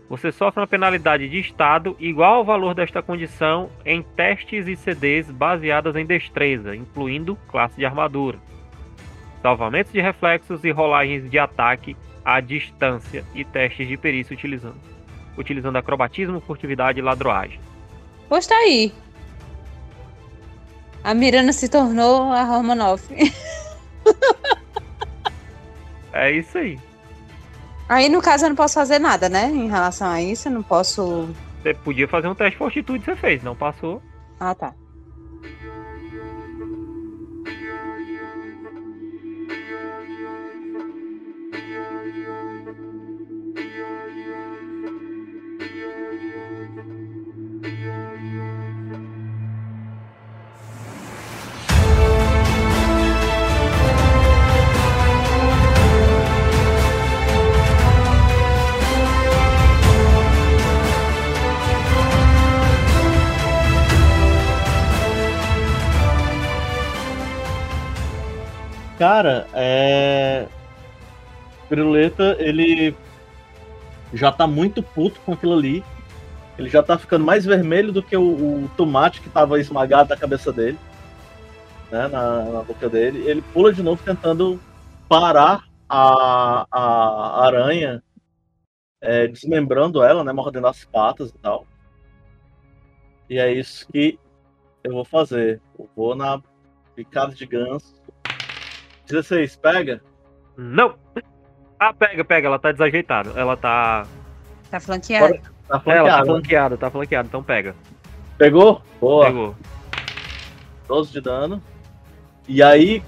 [0.08, 5.30] Você sofre uma penalidade de estado igual ao valor desta condição em testes e CDs
[5.30, 8.38] baseadas em destreza, incluindo classe de armadura,
[9.42, 14.80] salvamentos de reflexos e rolagens de ataque à distância e testes de perícia utilizando,
[15.36, 17.60] utilizando acrobatismo, furtividade e ladroagem.
[18.28, 18.92] Pois tá aí.
[21.02, 23.06] A Miranda se tornou a Romanoff.
[26.16, 26.78] É isso aí.
[27.88, 29.48] Aí, no caso, eu não posso fazer nada, né?
[29.48, 31.28] Em relação a isso, eu não posso.
[31.62, 34.02] Você podia fazer um teste de fortitude, você fez, não passou.
[34.40, 34.74] Ah, tá.
[69.06, 70.48] Cara, é.
[71.68, 72.92] Piruleta, ele
[74.12, 75.84] já tá muito puto com aquilo ali.
[76.58, 80.16] Ele já tá ficando mais vermelho do que o, o tomate que tava esmagado na
[80.16, 80.76] cabeça dele.
[81.88, 83.22] Né, na, na boca dele.
[83.30, 84.60] Ele pula de novo tentando
[85.08, 88.02] parar a, a aranha,
[89.00, 90.32] é, desmembrando ela, né?
[90.32, 91.64] Mordendo as patas e tal.
[93.30, 94.18] E é isso que
[94.82, 95.62] eu vou fazer.
[95.78, 96.42] Eu vou na
[96.96, 97.95] picada de ganso.
[99.06, 100.02] 16, pega?
[100.56, 100.94] Não!
[101.78, 103.30] Ah, pega, pega, ela tá desajeitada.
[103.38, 104.06] Ela tá.
[104.70, 105.34] Tá flanqueado.
[105.34, 106.26] Tá Ela tá flanqueada.
[106.26, 107.74] flanqueada, tá flanqueada, então pega.
[108.38, 108.82] Pegou?
[109.00, 109.26] Boa.
[109.26, 109.56] Pegou.
[110.88, 111.62] 12 de dano.
[112.48, 113.02] E aí,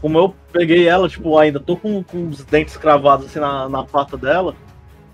[0.00, 3.84] como eu peguei ela, tipo, ainda tô com, com os dentes cravados assim na, na
[3.84, 4.54] pata dela,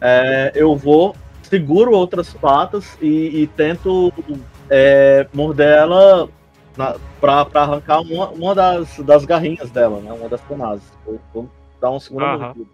[0.00, 4.12] é, eu vou, seguro outras patas e, e tento
[4.70, 6.28] é, morder ela
[7.20, 10.12] pra arrancar uma, uma das, das garrinhas dela, né?
[10.12, 10.84] Uma das tenazes.
[11.04, 11.50] Vou, vou
[11.80, 12.38] dar um segundo Aham.
[12.38, 12.66] mordida.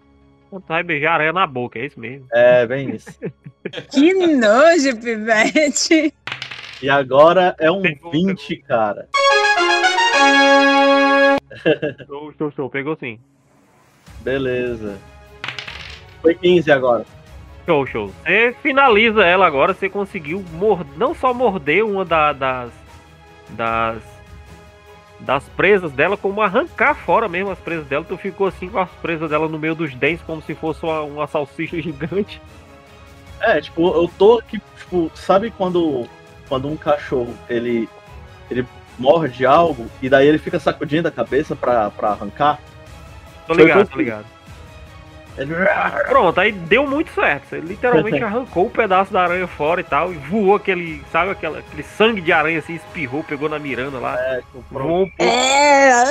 [0.51, 2.27] Tu vai beijar a aranha na boca, é isso mesmo.
[2.31, 3.09] É, bem isso.
[3.91, 6.13] Que nojo, Pivete.
[6.81, 9.07] E agora é um Pegou, 20, cara.
[12.05, 12.69] Show, show, show.
[12.69, 13.17] Pegou sim.
[14.19, 14.97] Beleza.
[16.21, 17.05] Foi 15 agora.
[17.65, 18.07] Show, show.
[18.25, 20.85] Você finaliza ela agora, você conseguiu mord...
[20.97, 22.71] não só morder uma da- das.
[23.53, 24.01] Das.
[25.19, 28.03] das presas dela, como arrancar fora mesmo as presas dela.
[28.03, 31.01] Tu ficou assim com as presas dela no meio dos dentes, como se fosse uma,
[31.01, 32.41] uma salsicha gigante.
[33.39, 36.07] É, tipo, eu tô aqui, tipo, sabe quando,
[36.47, 37.89] quando um cachorro, ele,
[38.49, 38.65] ele
[38.97, 42.59] morde algo e daí ele fica sacudindo a cabeça pra, pra arrancar?
[43.45, 44.25] Tô ligado, tô ligado.
[45.37, 45.53] Ele...
[46.07, 47.47] Pronto, aí deu muito certo.
[47.47, 51.59] Você literalmente arrancou o pedaço da aranha fora e tal, e voou aquele, sabe, aquela,
[51.59, 54.19] aquele sangue de aranha assim, espirrou, pegou na Miranda lá.
[54.19, 54.65] É, pronto.
[54.69, 55.23] voou um pouco.
[55.23, 56.03] É.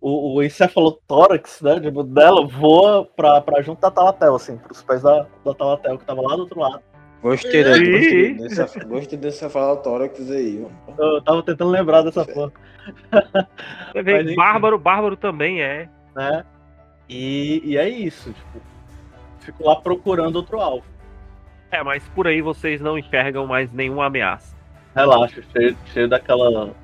[0.00, 5.02] o, o encefalotórax né, tipo, dela voa pra, pra junto da Talatel, assim, pros pés
[5.02, 6.82] da, da Talatel, que tava lá do outro lado.
[7.20, 7.90] Gostei, Ih.
[7.90, 11.02] gostei dessa, gostei dessa falatórax aí, ó.
[11.02, 12.52] Eu tava tentando lembrar dessa porra,
[13.92, 14.36] Você vê, Mas.
[14.36, 15.88] Bárbaro, Bárbaro também é.
[16.14, 16.44] né?
[17.08, 18.60] E, e é isso, tipo,
[19.40, 20.84] fico lá procurando outro alvo.
[21.70, 24.56] É, mas por aí vocês não enxergam mais nenhuma ameaça.
[24.94, 26.74] Relaxa, cheio, cheio daquela.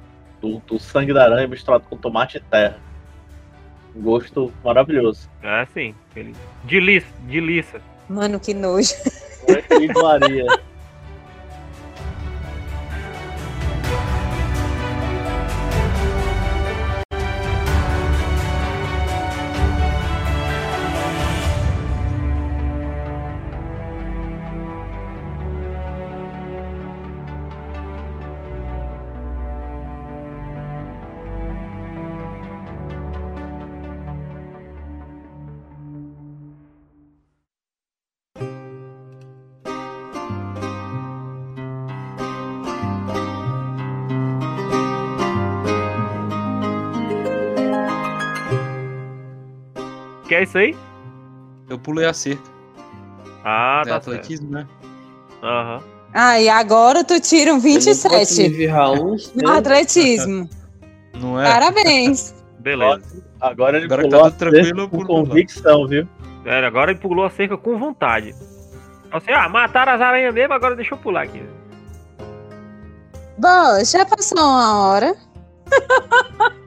[0.40, 2.78] Do, do sangue da aranha misturado com tomate e terra.
[3.96, 5.30] Um gosto maravilhoso.
[5.42, 5.66] É
[6.14, 6.34] ele.
[6.64, 7.80] Delícia, delícia.
[8.08, 8.92] Mano, que nojo.
[10.02, 10.44] Maria.
[10.44, 10.60] Que é
[50.58, 50.76] aí?
[51.68, 52.42] Eu pulei a cerca.
[53.44, 54.10] Ah, é tá certo.
[54.10, 54.66] atletismo, né?
[55.42, 55.82] Aham.
[56.12, 59.42] Ah, e agora tu tira um Eu não posso me 27 virar uns, né?
[59.44, 60.48] no atletismo.
[61.20, 61.44] Não é?
[61.44, 62.34] Parabéns.
[62.58, 63.02] Beleza.
[63.40, 66.08] Agora ele Agora que pulou tá a tudo tranquilo, com convicção, viu?
[66.44, 68.34] É, agora ele pulou a cerca com vontade.
[69.12, 71.42] Assim, ah, mataram as aranhas mesmo, agora deixa eu pular aqui.
[73.38, 75.14] Bom, já passou uma hora.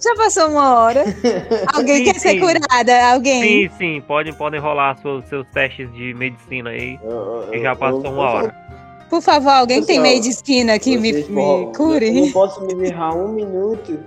[0.00, 1.04] já passou uma hora.
[1.74, 2.40] Alguém Sim, quer ser sim.
[2.40, 3.12] curada?
[3.12, 3.68] Alguém?
[3.68, 6.98] Sim, sim, podem, podem rolar seus, seus testes de medicina aí.
[7.02, 8.62] Eu- eu- já passou eu- uma hora.
[9.10, 12.32] Por favor, alguém tem Pessoal, meio de esquina que me, me porra, Eu não cure?
[12.32, 13.98] posso me virar um minuto.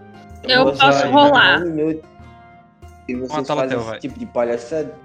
[0.44, 1.62] Eu posso rolar.
[1.62, 2.04] Um minuto.
[3.08, 4.00] E vocês fazem esse vai.
[4.00, 4.96] tipo de palhaçada.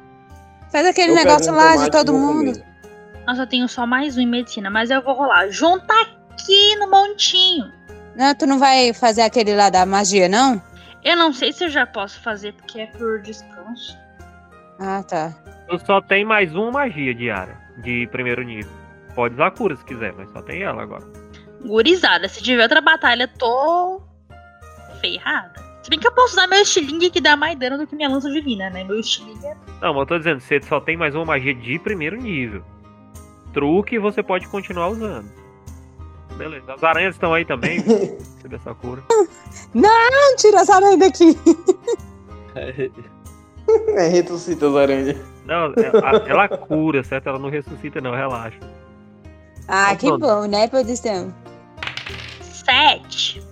[0.73, 2.53] Faz aquele Eu negócio lá de todo mundo.
[2.53, 2.65] comer.
[3.27, 5.49] Nossa, eu tenho só mais um em medicina, mas eu vou rolar.
[5.51, 7.71] Junta aqui no montinho.
[8.17, 10.61] Não, tu não vai fazer aquele lá da magia, não?
[11.05, 13.97] Eu não sei se eu já posso fazer, porque é por descanso.
[14.79, 15.33] Ah, tá.
[15.69, 18.71] Tu só tem mais uma magia diária, de primeiro nível.
[19.15, 21.05] Pode usar cura se quiser, mas só tem ela agora.
[21.65, 24.01] Gurizada, se tiver outra batalha, tô
[25.01, 25.61] ferrada.
[25.83, 28.09] Se bem que eu posso usar meu estilingue que dá mais dano do que minha
[28.09, 28.85] lança divina, né?
[28.85, 29.55] Meu estilingue é...
[29.81, 32.63] Não, mas eu tô dizendo, você só tem mais uma magia de primeiro nível.
[33.53, 35.31] Truque você pode continuar usando.
[36.41, 36.73] Beleza.
[36.73, 37.81] As aranhas estão aí também.
[37.85, 39.03] Receber essa cura.
[39.75, 41.39] Não, tira essa aranha daqui.
[43.97, 45.17] É, ressuscita as aranhas.
[45.45, 47.29] Não, ela, ela cura, certo?
[47.29, 48.59] Ela não ressuscita, não, relaxa.
[49.69, 50.21] Ah, Então que pronto.
[50.21, 51.33] bom, né, produção?
[52.41, 53.43] Sete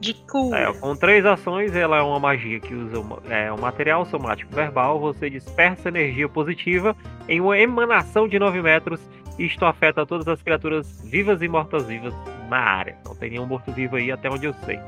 [0.00, 0.58] de cura.
[0.58, 4.54] É, com três ações, ela é uma magia que usa uma, é, um material somático
[4.54, 4.98] verbal.
[5.00, 6.96] Você dispersa energia positiva
[7.28, 9.00] em uma emanação de 9 metros.
[9.40, 12.12] Isto afeta todas as criaturas vivas e mortas-vivas
[12.50, 12.98] na área.
[13.06, 14.78] Não tem nenhum morto-vivo aí até onde eu sei.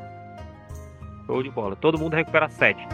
[1.24, 1.74] Show de bola.
[1.74, 2.86] Todo mundo recupera 7.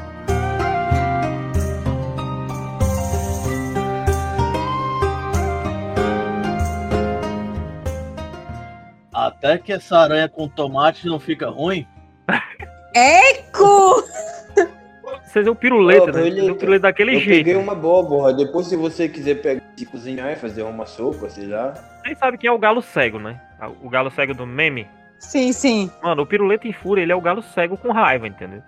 [9.12, 11.84] Até que essa aranha com tomate não fica ruim.
[12.94, 14.04] Eco!
[15.28, 16.12] Vocês é um piruleta, Ô, né?
[16.12, 17.44] Vocês é piruleta, piruleta daquele Eu jeito.
[17.44, 18.32] peguei uma boa, borra.
[18.32, 21.74] Depois, se você quiser pegar e cozinhar e fazer uma sopa, sei lá.
[22.02, 23.40] Vocês sabem quem é o galo cego, né?
[23.82, 24.86] O galo cego do meme.
[25.18, 25.90] Sim, sim.
[26.02, 28.62] Mano, o piruleta em fúria, ele é o galo cego com raiva, entendeu?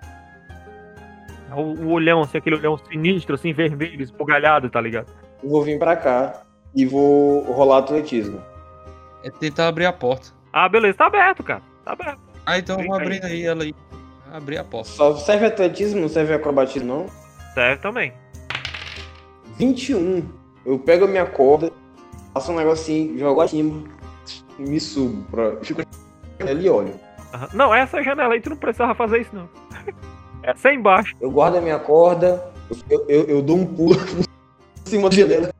[1.53, 5.07] O, o olhão, assim, aquele olhão sinistro, assim, vermelho, espogalhado, tá ligado?
[5.43, 6.43] Eu vou vir pra cá
[6.75, 8.41] e vou rolar atletismo.
[9.25, 10.29] É tentar abrir a porta.
[10.53, 11.63] Ah, beleza, tá aberto, cara.
[11.85, 12.21] Tá aberto.
[12.47, 13.75] Ah, então vamos abrindo aí ela aí.
[14.33, 14.89] Abrir a porta.
[14.89, 17.07] Só serve atletismo, não serve acrobatismo, não?
[17.53, 18.13] Serve também.
[19.59, 20.25] 21.
[20.65, 21.73] Eu pego a minha corda,
[22.33, 23.83] faço um negocinho, jogo acima
[24.59, 25.25] e me subo.
[25.31, 25.57] Pra...
[25.65, 25.83] Fico
[26.41, 26.95] ali e olho.
[27.35, 27.49] Aham.
[27.55, 29.49] Não, essa janela aí tu não precisava fazer isso, não.
[30.43, 31.17] Essa é embaixo.
[31.21, 32.45] Eu guardo a minha corda,
[32.89, 33.97] eu, eu, eu dou um pulo
[34.87, 35.51] em cima da janela.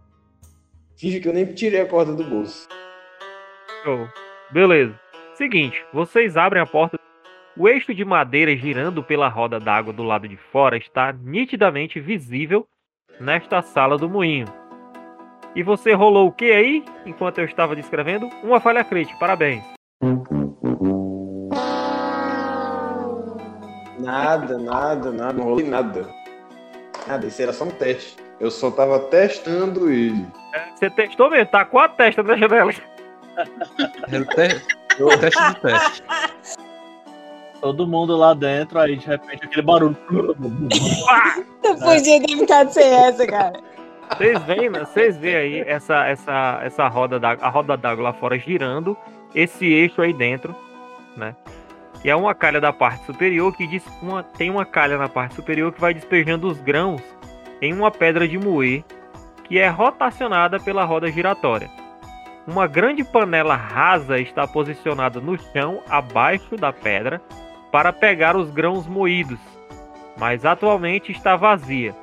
[0.97, 2.69] Finge que eu nem tirei a corda do bolso.
[3.83, 4.07] Show.
[4.53, 4.99] Beleza.
[5.35, 6.99] Seguinte, vocês abrem a porta
[7.57, 12.67] O eixo de madeira girando pela roda d'água do lado de fora está nitidamente visível
[13.19, 14.47] nesta sala do moinho.
[15.55, 18.29] E você rolou o que aí, enquanto eu estava descrevendo?
[18.45, 19.65] Uma falha crítica, parabéns.
[23.99, 26.09] Nada, nada, nada, não rolei nada.
[27.09, 28.17] Nada, isso era só um teste.
[28.39, 30.25] Eu só tava testando ele.
[30.77, 32.73] Você testou mesmo, tá com a testa na janela.
[34.09, 35.03] Era o, te...
[35.03, 36.03] o teste do teste.
[37.61, 39.97] Todo mundo lá dentro, aí de repente aquele barulho.
[40.11, 43.61] Não podia ter ficado sem essa, cara.
[44.17, 44.81] Vocês veem, né?
[44.81, 48.97] Vocês veem aí essa, essa, essa roda d'água, a roda d'água lá fora girando,
[49.35, 50.55] esse eixo aí dentro,
[51.17, 51.37] né?
[52.03, 55.35] E é uma calha da parte superior que diz uma, tem uma calha na parte
[55.35, 57.03] superior que vai despejando os grãos
[57.61, 58.83] em uma pedra de moer
[59.45, 61.69] que é rotacionada pela roda giratória.
[62.47, 67.21] Uma grande panela rasa está posicionada no chão abaixo da pedra
[67.71, 69.39] para pegar os grãos moídos,
[70.17, 71.95] mas atualmente está vazia.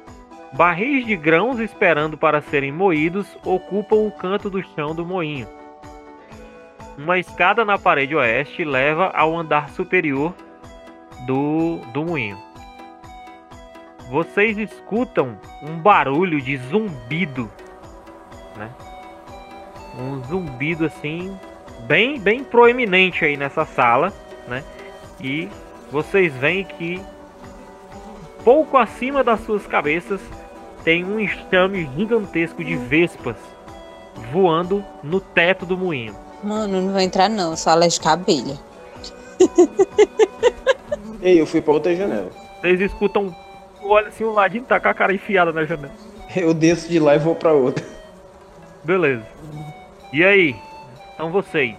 [0.53, 5.47] Barris de grãos esperando para serem moídos ocupam o canto do chão do moinho.
[6.97, 10.33] Uma escada na parede oeste leva ao andar superior
[11.25, 12.37] do, do moinho.
[14.09, 17.51] Vocês escutam um barulho de zumbido,
[18.55, 18.69] né?
[19.99, 21.37] Um zumbido assim
[21.87, 24.13] bem bem proeminente aí nessa sala,
[24.47, 24.63] né?
[25.21, 25.49] E
[25.91, 27.01] vocês veem que
[28.43, 30.21] pouco acima das suas cabeças
[30.83, 33.35] tem um enxame gigantesco de vespas
[34.31, 36.15] voando no teto do moinho.
[36.43, 38.57] Mano, não vou entrar não, eu sou alérgica à abelha.
[41.21, 42.29] Ei, eu fui pra outra janela.
[42.61, 43.35] Vocês escutam,
[43.83, 45.93] olha assim, o ladinho tá com a cara enfiada na janela.
[46.35, 47.83] Eu desço de lá e vou pra outra.
[48.83, 49.25] Beleza.
[50.13, 50.55] E aí?
[51.17, 51.75] São vocês.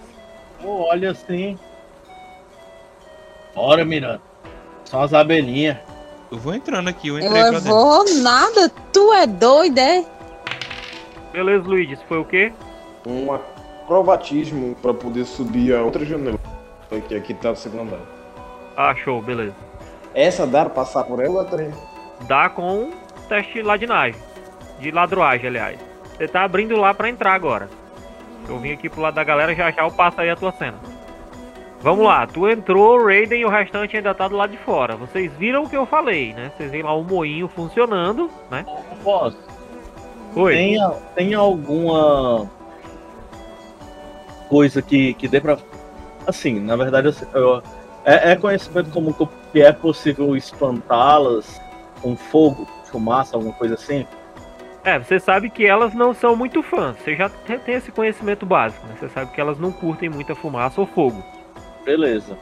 [0.62, 1.58] Eu olho assim.
[3.54, 4.20] Bora, Miranda.
[4.84, 5.76] São as abelhinhas.
[6.30, 7.68] Eu vou entrando aqui, eu entrei pra Eu dentro.
[7.68, 10.04] vou nada, tu é doido, é?
[11.32, 12.52] Beleza, Luigi, isso foi o quê?
[13.06, 16.38] Um acrobatismo pra poder subir a outra janela.
[17.08, 18.00] Que aqui tá no segundo andar.
[18.76, 19.54] Ah, show, beleza.
[20.14, 21.70] Essa dá pra passar por ela ou trem?
[22.22, 22.90] Dá com um
[23.28, 24.20] teste de ladinagem.
[24.80, 25.78] De ladroagem, aliás.
[26.16, 27.68] Você tá abrindo lá pra entrar agora.
[28.48, 30.78] Eu vim aqui pro lado da galera, já já eu passo aí a tua cena.
[31.80, 34.96] Vamos lá, tu entrou, Raiden e o restante ainda tá do lado de fora.
[34.96, 36.50] Vocês viram o que eu falei, né?
[36.56, 38.66] Vocês viram lá o moinho funcionando, né?
[39.04, 39.38] Posso?
[40.34, 40.54] Oi.
[40.54, 40.78] Tem,
[41.14, 42.50] tem alguma
[44.48, 45.56] coisa que, que dê pra.
[46.26, 47.62] Assim, na verdade, eu- eu-
[48.04, 49.14] é, é conhecimento comum
[49.52, 51.60] que é possível espantá-las
[52.02, 54.06] com fogo, fumaça, alguma coisa assim?
[54.84, 56.96] É, você sabe que elas não são muito fãs.
[56.98, 58.94] Você já te- tem esse conhecimento básico, né?
[58.98, 61.22] Você sabe que elas não curtem muita fumaça ou fogo.
[61.88, 62.36] Beleza.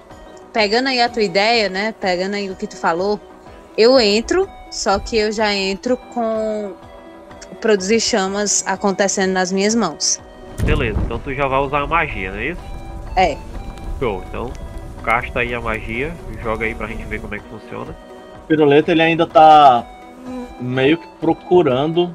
[0.53, 1.95] Pegando aí a tua ideia, né?
[2.01, 3.21] Pegando aí o que tu falou,
[3.79, 6.73] eu entro, só que eu já entro com
[7.61, 10.21] produzir chamas acontecendo nas minhas mãos.
[10.65, 12.61] Beleza, então tu já vai usar a magia, não é isso?
[13.15, 13.37] É.
[14.01, 14.51] Show, então
[15.05, 17.95] casta aí a magia, joga aí pra gente ver como é que funciona.
[18.43, 19.87] O piruleta ele ainda tá
[20.61, 22.13] meio que procurando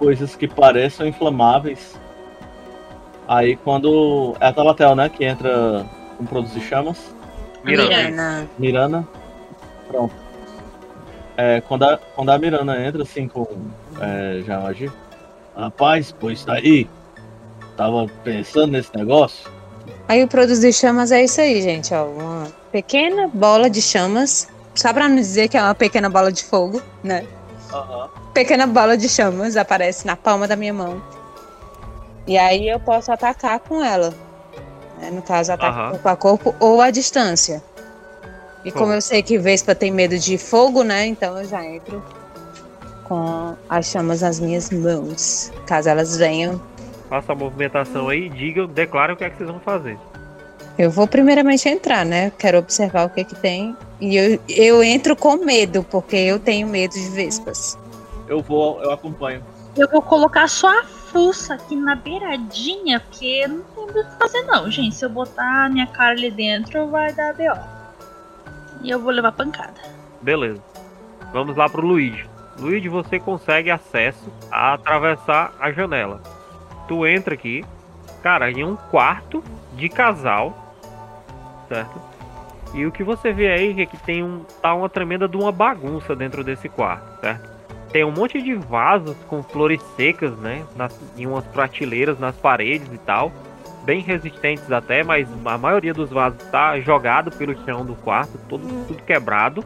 [0.00, 1.96] coisas que pareçam inflamáveis.
[3.28, 4.34] Aí quando.
[4.40, 5.08] É a Talatel, né?
[5.08, 5.86] Que entra
[6.16, 7.14] com produzir chamas.
[7.64, 7.88] Miranda.
[7.88, 8.48] Mirana.
[8.58, 9.08] Mirana.
[9.88, 10.14] Pronto.
[11.36, 13.46] É, quando, a, quando a Mirana entra assim com
[14.00, 14.92] é, já magia.
[15.56, 16.88] Rapaz, pois tá aí.
[17.76, 19.50] Tava pensando nesse negócio.
[20.08, 22.04] Aí o produzir chamas é isso aí, gente, ó.
[22.06, 24.48] Uma pequena bola de chamas.
[24.74, 27.26] Só pra não dizer que é uma pequena bola de fogo, né?
[28.32, 31.02] Pequena bola de chamas aparece na palma da minha mão.
[32.26, 34.14] E aí eu posso atacar com ela.
[35.00, 35.10] Né?
[35.10, 35.90] No caso, ataque Aham.
[35.90, 37.62] corpo a corpo ou à distância.
[38.64, 41.06] E como eu sei que Vespa tem medo de fogo, né?
[41.06, 42.02] Então eu já entro
[43.04, 45.52] com as chamas nas minhas mãos.
[45.66, 46.60] Caso elas venham.
[47.10, 49.98] Faça a movimentação aí, digam, declarem o que é que vocês vão fazer.
[50.76, 52.32] Eu vou primeiramente entrar, né?
[52.38, 53.76] Quero observar o que que tem.
[54.00, 57.78] E eu, eu entro com medo, porque eu tenho medo de vespas.
[58.26, 59.44] Eu vou, eu acompanho.
[59.76, 60.84] Eu vou colocar só a
[61.14, 64.96] fuça aqui na beiradinha, porque não tem muito o que fazer não, gente.
[64.96, 67.56] Se eu botar a minha cara ali dentro, vai dar B.O.
[68.82, 69.80] E eu vou levar pancada.
[70.20, 70.60] Beleza.
[71.32, 72.28] Vamos lá pro Luigi.
[72.58, 76.20] Luigi, você consegue acesso a atravessar a janela.
[76.88, 77.64] Tu entra aqui,
[78.20, 79.42] cara, em um quarto
[79.74, 80.74] de casal,
[81.68, 82.00] certo?
[82.74, 85.52] E o que você vê aí é que tem um tá uma tremenda de uma
[85.52, 87.53] bagunça dentro desse quarto, certo?
[87.94, 92.88] Tem um monte de vasos com flores secas, né, nas, em umas prateleiras nas paredes
[92.92, 93.30] e tal.
[93.84, 98.66] bem resistentes até, mas a maioria dos vasos tá jogado pelo chão do quarto, todo,
[98.88, 99.64] tudo quebrado,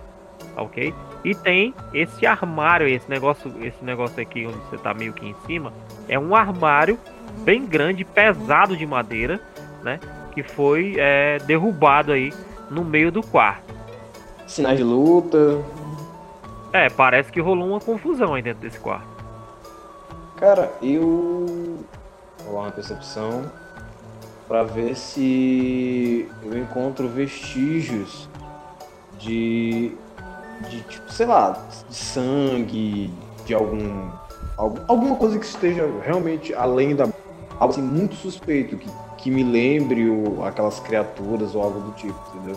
[0.55, 0.93] ok?
[1.25, 5.35] E tem esse armário, esse negócio, esse negócio aqui onde você tá meio que em
[5.47, 5.73] cima,
[6.07, 6.99] é um armário
[7.45, 9.41] bem grande, pesado de madeira,
[9.83, 9.99] né?
[10.35, 12.31] Que foi é, derrubado aí
[12.69, 13.73] no meio do quarto.
[14.47, 15.65] Sinais de luta.
[16.79, 19.09] É, parece que rolou uma confusão aí dentro desse quarto.
[20.37, 21.85] Cara, eu.
[22.45, 23.51] Vou lá uma percepção.
[24.47, 28.29] Pra ver se eu encontro vestígios
[29.19, 29.91] de.
[30.71, 33.11] de tipo, sei lá, de sangue,
[33.45, 34.09] de algum.
[34.57, 37.09] algum alguma coisa que esteja realmente além da.
[37.59, 42.17] algo assim muito suspeito, que, que me lembre o, aquelas criaturas ou algo do tipo,
[42.37, 42.57] entendeu?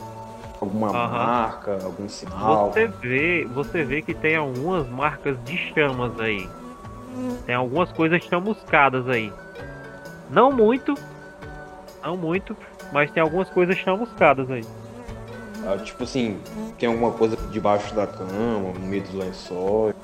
[0.62, 1.10] Alguma Aham.
[1.10, 2.72] marca, algum sinal.
[2.72, 6.48] Você vê, você vê que tem algumas marcas de chamas aí.
[7.48, 9.34] Tem algumas coisas chamuscadas aí.
[10.30, 10.94] Não muito,
[12.04, 12.56] não muito,
[12.94, 14.64] mas tem algumas coisas chamuscadas aí.
[15.66, 16.40] Ah, tipo assim,
[16.78, 19.96] tem alguma coisa debaixo da cama, no meio dos lençóis.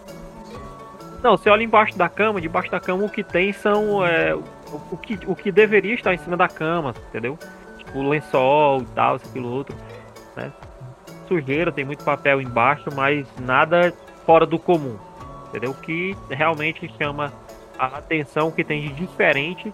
[1.23, 4.43] Não, você olha embaixo da cama, debaixo da cama o que tem são é, o,
[4.91, 7.37] o que, o que deveria estar em cima da cama, entendeu?
[7.77, 9.75] Tipo lençol e tal, isso aquilo outro,
[10.37, 10.53] né?
[11.27, 13.93] Sujeira, tem muito papel embaixo, mas nada
[14.25, 14.97] fora do comum,
[15.49, 15.71] entendeu?
[15.71, 17.33] O que realmente chama
[17.77, 19.73] a atenção, que tem de diferente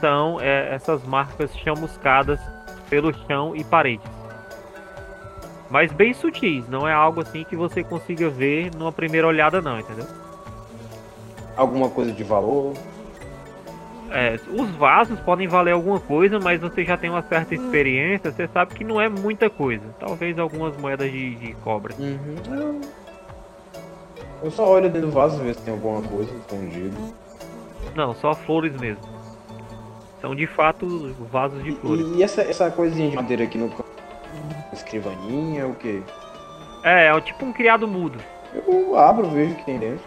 [0.00, 2.40] são é, essas marcas chamuscadas
[2.88, 4.10] pelo chão e paredes.
[5.70, 9.80] Mas bem sutis, não é algo assim que você consiga ver numa primeira olhada não,
[9.80, 10.06] entendeu?
[11.56, 12.74] Alguma coisa de valor.
[14.10, 18.48] É, os vasos podem valer alguma coisa, mas você já tem uma certa experiência, você
[18.48, 19.82] sabe que não é muita coisa.
[19.98, 21.94] Talvez algumas moedas de, de cobre.
[21.98, 22.80] Uhum.
[24.42, 26.96] Eu só olho dentro do vaso ver se tem alguma coisa escondida.
[27.94, 29.02] Não, só flores mesmo.
[30.20, 32.06] São de fato vasos de flores.
[32.06, 33.70] E, e essa, essa coisinha de madeira aqui no?
[34.72, 36.02] Escrivaninha, o quê?
[36.82, 38.18] É, é tipo um criado mudo.
[38.66, 40.04] Eu abro, vejo o que tem dentro.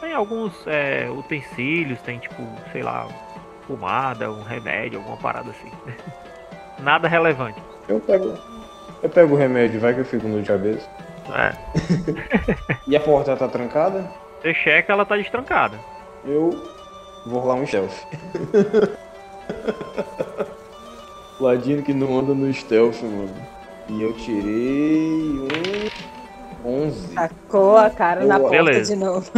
[0.00, 2.42] Tem alguns é, utensílios, tem tipo,
[2.72, 3.08] sei lá,
[3.66, 5.70] pomada, um remédio, alguma parada assim.
[6.82, 7.62] Nada relevante.
[7.88, 8.34] Eu pego.
[9.02, 10.88] Eu pego o remédio, vai que eu fico no de cabeça.
[11.34, 11.52] É,
[12.86, 14.10] E a porta tá trancada?
[14.40, 15.78] você checa, ela tá destrancada.
[16.24, 16.50] Eu
[17.26, 17.94] vou rolar um stealth.
[21.40, 23.34] Ladino que não anda no stealth, mano.
[23.88, 25.48] E eu tirei
[26.64, 27.14] um 11.
[27.14, 28.94] Tacou a cara na porta Beleza.
[28.94, 29.30] de novo.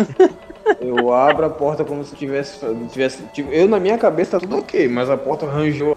[0.80, 2.58] Eu abro a porta como se tivesse.
[2.90, 5.96] tivesse tipo, eu na minha cabeça tá tudo ok, mas a porta arranjou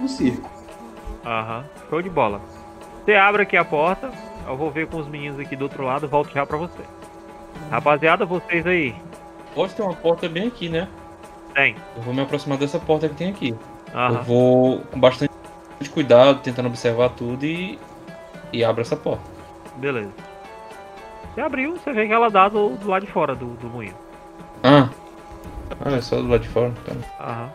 [0.00, 0.48] no circo.
[1.24, 2.40] Aham, show de bola.
[3.04, 4.10] Você abre aqui a porta,
[4.46, 6.82] eu vou ver com os meninos aqui do outro lado, volto já pra você.
[7.70, 8.94] Rapaziada, vocês aí,
[9.54, 10.88] Pode ter uma porta bem aqui, né?
[11.54, 11.74] tem.
[11.96, 13.54] Eu vou me aproximar dessa porta que tem aqui.
[13.92, 14.22] Eu Aham.
[14.22, 15.32] vou com bastante
[15.92, 17.78] cuidado, tentando observar tudo e.
[18.52, 19.24] E abro essa porta.
[19.76, 20.10] Beleza.
[21.38, 23.94] Você abriu, você vê que ela dá do, do lado de fora do, do moinho.
[24.64, 24.88] Ah!
[25.84, 26.72] Ah, é só do lado de fora.
[26.84, 27.24] Tá.
[27.24, 27.52] Aham.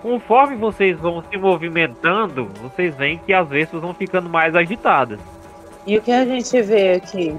[0.00, 5.18] Conforme vocês vão se movimentando, vocês veem que as vespas vão ficando mais agitadas.
[5.84, 7.36] E o que a gente vê aqui?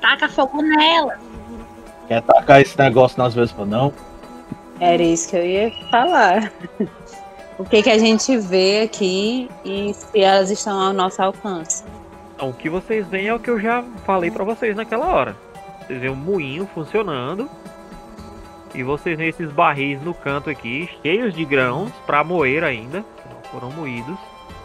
[0.00, 1.18] Taca fogo nela.
[2.08, 3.92] Quer tacar esse negócio nas vespas, não?
[4.80, 6.50] Era isso que eu ia falar.
[7.56, 11.84] O que, que a gente vê aqui e se elas estão ao nosso alcance.
[12.34, 15.36] Então, o que vocês veem é o que eu já falei pra vocês naquela hora.
[15.86, 17.48] Vocês veem um moinho funcionando.
[18.74, 23.40] E vocês veem esses barris no canto aqui, cheios de grãos pra moer ainda, não
[23.52, 24.18] foram moídos.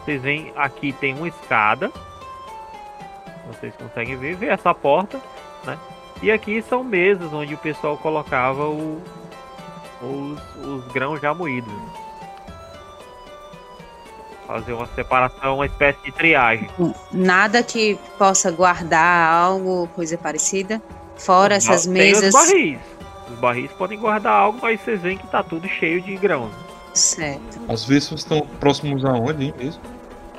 [0.03, 1.91] Vocês veem aqui tem uma escada.
[3.45, 5.19] Vocês conseguem ver, ver essa porta,
[5.63, 5.77] né?
[6.23, 8.99] E aqui são mesas onde o pessoal colocava o-
[10.01, 11.71] os, os grãos já moídos.
[14.49, 16.67] Fazer uma separação, uma espécie de triagem.
[17.11, 20.81] Nada que possa guardar algo, coisa parecida.
[21.17, 22.33] Fora essas Tem mesas.
[22.33, 22.79] os barris.
[23.31, 26.49] Os barris podem guardar algo, mas vocês veem que tá tudo cheio de grãos.
[26.95, 27.59] Certo.
[27.67, 29.83] As vespas estão próximos aonde hein, mesmo?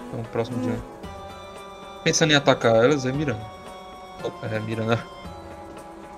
[0.06, 0.82] Estão próximos de onde?
[2.02, 3.46] Pensando em atacar elas é Miranda.
[4.24, 4.98] Opa, É Miranda.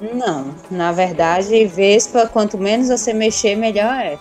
[0.00, 4.18] Não, na verdade, Vespa, quanto menos você mexer, melhor é.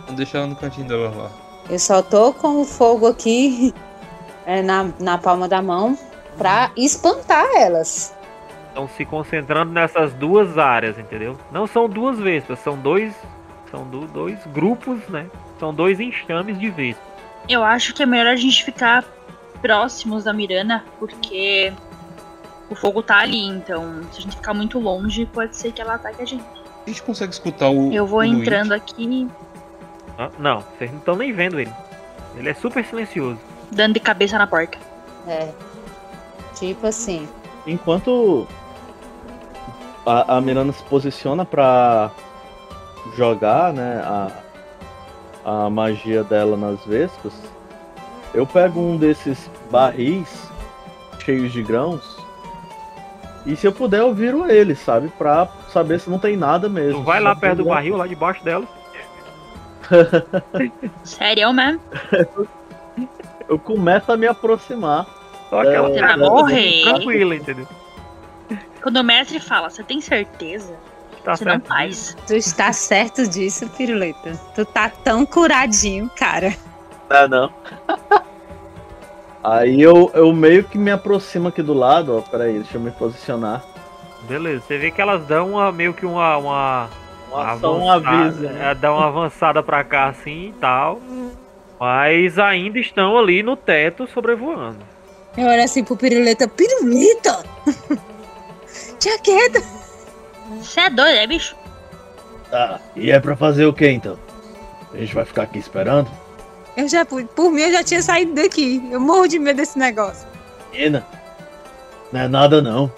[0.00, 1.43] Vamos deixar ela no cantinho dela lá.
[1.68, 3.72] Eu só tô com o fogo aqui
[4.46, 5.96] é, na, na palma da mão
[6.36, 8.14] pra espantar elas.
[8.68, 11.38] Estão se concentrando nessas duas áreas, entendeu?
[11.52, 13.14] Não são duas vespas, são dois.
[13.70, 15.26] São do- dois grupos, né?
[15.58, 17.04] São dois enxames de vespas.
[17.48, 19.04] Eu acho que é melhor a gente ficar
[19.60, 21.72] próximos da Mirana, porque
[22.70, 25.94] o fogo tá ali, então se a gente ficar muito longe, pode ser que ela
[25.94, 26.44] ataque a gente.
[26.86, 27.92] A gente consegue escutar o.
[27.92, 28.40] Eu vou o Luigi?
[28.42, 29.28] entrando aqui.
[30.18, 31.72] Ah, Não, vocês não estão nem vendo ele.
[32.36, 33.38] Ele é super silencioso.
[33.70, 34.78] Dando de cabeça na porta.
[35.26, 35.50] É.
[36.54, 37.28] Tipo assim.
[37.66, 38.46] Enquanto
[40.06, 42.10] a, a Miranda se posiciona pra
[43.16, 44.30] jogar, né, a,
[45.44, 47.32] a magia dela nas vespas,
[48.32, 50.50] eu pego um desses barris
[51.24, 52.24] cheios de grãos
[53.46, 55.08] e se eu puder eu viro ele, sabe?
[55.18, 57.00] Pra saber se não tem nada mesmo.
[57.00, 58.64] Tu vai lá perto do barril, lá debaixo dela.
[61.04, 61.80] Sério mesmo?
[63.48, 65.06] Eu começo a me aproximar.
[65.50, 66.82] Só É, Você vai morrer.
[66.84, 67.66] tranquila, entendeu?
[68.82, 70.74] Quando o mestre fala, você tem certeza?
[71.24, 71.68] Tá Você não certo.
[71.68, 72.16] faz.
[72.26, 74.32] Tu está certo disso, Piruleta.
[74.54, 76.54] Tu tá tão curadinho, cara.
[77.08, 77.52] Não, não.
[79.42, 82.20] Aí eu, eu meio que me aproximo aqui do lado, ó.
[82.22, 83.62] Peraí, deixa eu me posicionar.
[84.22, 86.36] Beleza, você vê que elas dão uma, meio que uma.
[86.38, 86.88] uma
[87.34, 88.40] Uma ação, um avançada, aviso.
[88.42, 88.70] né?
[88.70, 91.00] é, dá uma avançada pra cá assim e tal.
[91.78, 94.78] Mas ainda estão ali no teto sobrevoando.
[95.36, 96.46] Eu olho assim pro Piruleta.
[96.48, 97.44] Piruleta!
[98.98, 99.60] Tia quieta!
[100.60, 101.56] Você é doido, é, bicho?
[102.50, 102.78] Tá.
[102.94, 104.16] E é pra fazer o que então?
[104.92, 106.08] A gente vai ficar aqui esperando?
[106.76, 108.80] Eu já, por por mim, eu já tinha saído daqui.
[108.90, 110.26] Eu morro de medo desse negócio.
[110.72, 111.04] Menina,
[112.12, 112.90] não é nada não.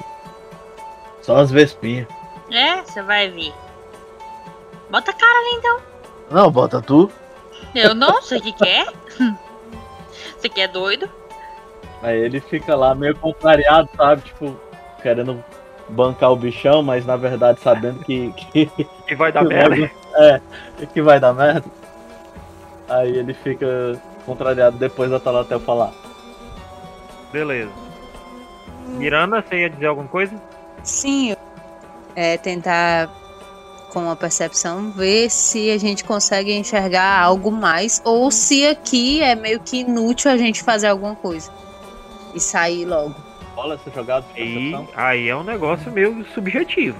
[1.22, 2.06] Só as vespinhas.
[2.50, 3.52] É, você vai ver.
[4.90, 5.78] Bota a cara ali então.
[6.30, 7.10] Não, bota tu.
[7.74, 8.86] Eu não sei o que quer.
[10.38, 11.08] Você que é doido?
[12.02, 14.22] Aí ele fica lá meio contrariado, sabe?
[14.22, 14.56] Tipo,
[15.02, 15.42] querendo
[15.88, 18.66] bancar o bichão, mas na verdade sabendo que, que,
[19.06, 19.90] Que vai dar que merda.
[20.18, 20.40] É,
[20.94, 21.64] que vai dar merda.
[22.88, 25.92] Aí ele fica contrariado depois da Talatel falar.
[27.30, 27.70] Beleza.
[28.86, 30.34] Miranda, você ia dizer alguma coisa?
[30.82, 31.36] Sim, eu-
[32.14, 33.10] é tentar
[33.96, 39.34] com a percepção ver se a gente consegue enxergar algo mais ou se aqui é
[39.34, 41.50] meio que inútil a gente fazer alguma coisa
[42.34, 43.14] e sair logo.
[43.54, 44.88] Rola essa jogada de E percepção.
[44.94, 46.98] aí é um negócio meio subjetivo.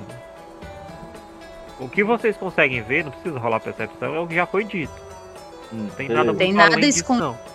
[1.79, 4.95] O que vocês conseguem ver, não precisa rolar percepção, é o que já foi dito.
[5.71, 7.05] Hum, Não tem nada Tem muito nada além disso.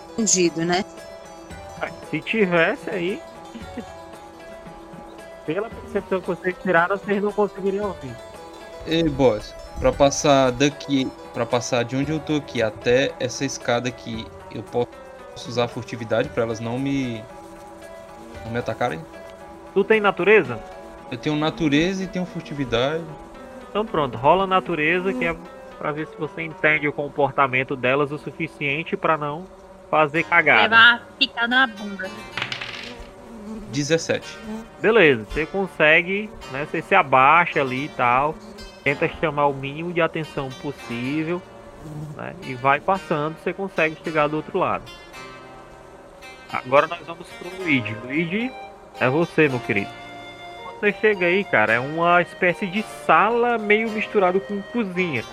[0.08, 0.84] Escondido, né?
[2.12, 3.20] Se tivesse aí.
[5.44, 8.14] Pela percepção que vocês tiraram, vocês não conseguiriam ouvir.
[8.86, 13.88] Ei, boss, pra passar daqui, pra passar de onde eu tô aqui até essa escada
[13.88, 14.88] aqui, eu posso
[15.48, 17.22] usar furtividade pra elas não me
[18.44, 19.00] não me atacarem?
[19.72, 20.58] Tu tem natureza?
[21.10, 23.04] Eu tenho natureza e tenho furtividade.
[23.70, 25.36] Então pronto, rola natureza que é
[25.78, 29.46] pra ver se você entende o comportamento delas o suficiente pra não
[29.90, 30.62] fazer cagada.
[30.62, 32.10] Levar uma picada na bunda.
[33.72, 34.38] 17.
[34.80, 36.66] Beleza, você consegue, né?
[36.70, 38.34] Você se abaixa ali e tal,
[38.82, 41.40] tenta chamar o mínimo de atenção possível,
[42.16, 42.34] né?
[42.42, 44.84] E vai passando, você consegue chegar do outro lado.
[46.52, 47.94] Agora nós vamos pro Luigi.
[48.04, 48.52] Luigi,
[49.00, 49.90] é você, meu querido.
[50.78, 55.24] Você chega aí, cara, é uma espécie de sala meio misturado com cozinha.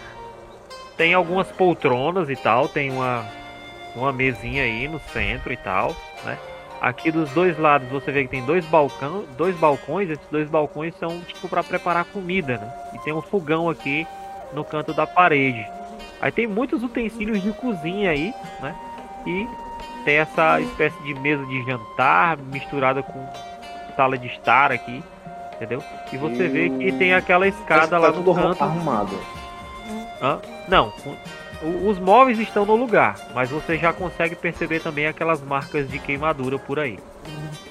[0.95, 3.26] Tem algumas poltronas e tal, tem uma
[3.95, 6.38] uma mesinha aí no centro e tal, né?
[6.81, 10.95] Aqui dos dois lados você vê que tem dois balcão, dois balcões, esses dois balcões
[10.97, 12.73] são tipo para preparar comida, né?
[12.93, 14.07] E tem um fogão aqui
[14.53, 15.65] no canto da parede.
[16.22, 18.73] Aí tem muitos utensílios de cozinha aí, né?
[19.27, 19.45] E
[20.06, 23.27] tem essa espécie de mesa de jantar misturada com
[23.97, 25.03] sala de estar aqui,
[25.56, 25.84] entendeu?
[26.14, 28.64] E você vê que tem aquela escada Tá lá no tudo canto.
[28.64, 29.19] arrumado.
[30.22, 30.39] Hã?
[30.69, 30.93] Não,
[31.61, 36.57] os móveis estão no lugar, mas você já consegue perceber também aquelas marcas de queimadura
[36.57, 36.98] por aí.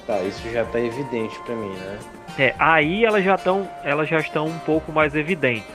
[0.05, 1.99] Tá, isso já tá evidente pra mim, né?
[2.37, 5.65] É, aí elas já estão, elas já estão um pouco mais evidentes.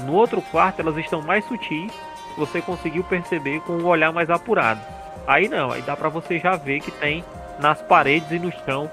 [0.00, 1.92] No outro quarto elas estão mais sutis,
[2.36, 4.80] você conseguiu perceber com um olhar mais apurado.
[5.26, 7.24] Aí não, aí dá pra você já ver que tem
[7.58, 8.90] nas paredes e no chão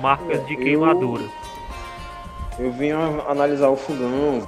[0.00, 1.24] marcas de Eu- queimadura.
[2.58, 4.46] Eu vim a- analisar o fogão.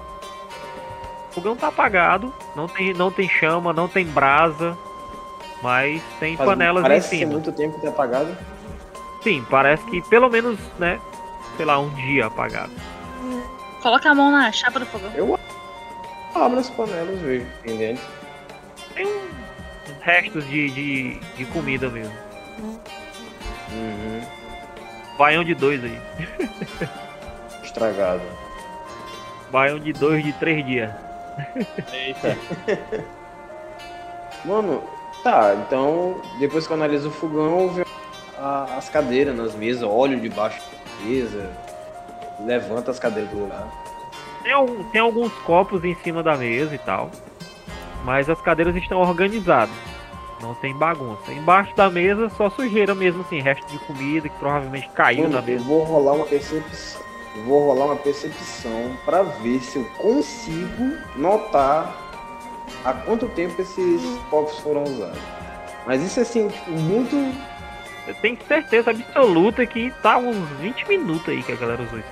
[1.36, 4.76] O fogão tá apagado, não tem, não tem chama, não tem brasa,
[5.62, 7.32] mas tem Faz- panelas em Parece ser cima.
[7.32, 8.34] muito tempo que tá apagado.
[9.22, 10.98] Sim, parece que pelo menos, né,
[11.58, 12.72] sei lá, um dia apagado.
[13.82, 15.38] Coloca a mão na chapa do fogão.
[16.34, 17.46] Abra as panelas, vejo.
[17.64, 18.02] Dentro.
[18.94, 22.14] Tem uns uns restos de, de, de comida mesmo.
[23.72, 24.22] Uhum.
[25.18, 26.00] Baião de dois aí.
[27.62, 28.22] Estragado.
[29.50, 30.90] Baião de dois de três dias.
[31.92, 32.36] Eita.
[34.44, 34.82] Mano,
[35.22, 37.86] tá, então depois que eu analiso o fogão, eu vejo
[38.76, 41.50] as cadeiras nas mesas, olho debaixo da mesa,
[42.44, 43.66] levanta as cadeiras do lugar.
[44.42, 47.10] Tem, algum- tem alguns copos em cima da mesa e tal.
[48.04, 49.74] mas as cadeiras estão organizadas.
[50.40, 51.32] Não tem bagunça.
[51.32, 55.40] Embaixo da mesa só sujeira mesmo, assim, resto de comida que provavelmente caiu Mano, na
[55.40, 55.64] eu mesa.
[55.64, 57.00] vou rolar uma percepção.
[57.36, 61.94] Eu vou rolar uma percepção pra ver se eu consigo notar
[62.82, 64.00] há quanto tempo esses
[64.30, 65.18] povos foram usados.
[65.86, 67.14] Mas isso assim, tipo, muito.
[68.08, 72.08] Eu tenho certeza absoluta que tá uns 20 minutos aí que a galera usou isso.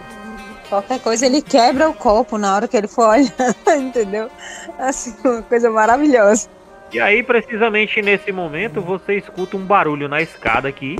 [0.68, 4.30] Qualquer coisa ele quebra o copo na hora que ele for olhar, entendeu?
[4.78, 6.48] Assim, uma coisa maravilhosa.
[6.92, 10.98] E aí, precisamente nesse momento, você escuta um barulho na escada aqui,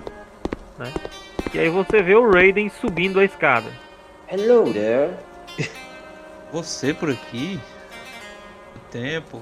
[0.79, 0.93] né?
[1.53, 3.84] E aí você vê o Raiden subindo a escada.
[4.29, 5.11] Hello there.
[6.53, 7.61] Você por aqui?
[8.77, 9.41] O tempo.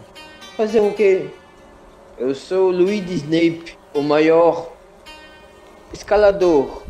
[0.57, 1.29] Fazer o quê?
[2.19, 4.73] Eu sou o Luigi Snape, o maior
[5.93, 6.83] escalador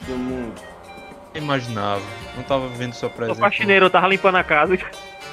[0.00, 0.60] do mundo.
[1.34, 2.02] Imaginava.
[2.36, 3.40] Não tava vendo sua presença.
[3.40, 4.78] faxineiro, eu tava limpando a casa.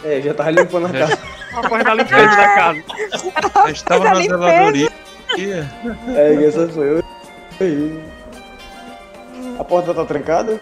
[0.04, 1.20] É, já tava limpando a casa.
[1.52, 2.84] Rapaz, da limpeza da casa.
[3.56, 4.90] A gente tava Da na zeladoria.
[5.38, 7.04] É, essa foi eu.
[9.60, 10.60] A porta tá trancada?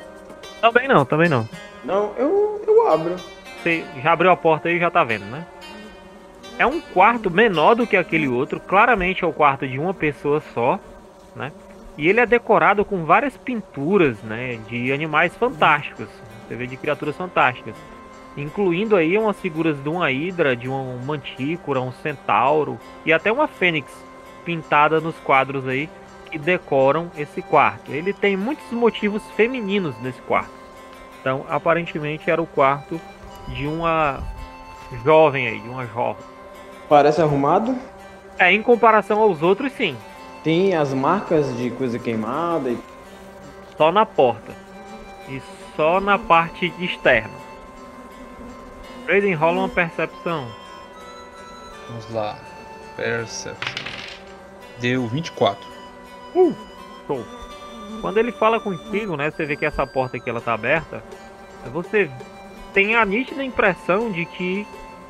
[0.61, 1.47] Também não, também não.
[1.83, 3.15] Não, eu, eu abro.
[3.61, 5.45] Você já abriu a porta aí e já tá vendo, né?
[6.57, 10.41] É um quarto menor do que aquele outro, claramente é o quarto de uma pessoa
[10.53, 10.79] só,
[11.35, 11.51] né?
[11.97, 16.07] E ele é decorado com várias pinturas, né, de animais fantásticos.
[16.47, 17.75] Você vê de criaturas fantásticas,
[18.37, 23.47] incluindo aí umas figuras de uma hidra, de uma mantícora, um centauro e até uma
[23.47, 23.91] fênix
[24.45, 25.89] pintada nos quadros aí
[26.29, 27.91] que decoram esse quarto.
[27.91, 30.51] Ele tem muitos motivos femininos nesse quarto.
[31.19, 32.99] Então, aparentemente era o quarto
[33.47, 34.21] de uma
[35.03, 36.23] jovem aí, de uma jovem.
[36.87, 37.75] Parece arrumado.
[38.37, 39.97] É, em comparação aos outros, sim.
[40.43, 42.69] Tem as marcas de coisa queimada.
[42.69, 42.79] E...
[43.77, 44.53] Só na porta.
[45.27, 45.41] E
[45.75, 47.33] só na parte externa.
[49.07, 50.47] Raiden rola uma percepção.
[51.87, 52.37] Vamos lá.
[52.95, 53.85] Perception.
[54.79, 55.78] Deu 24.
[56.33, 57.25] Show.
[58.01, 59.31] Quando ele fala contigo, né?
[59.31, 61.03] Você vê que essa porta aqui ela tá aberta.
[61.71, 62.09] Você
[62.73, 64.65] tem a nítida impressão de que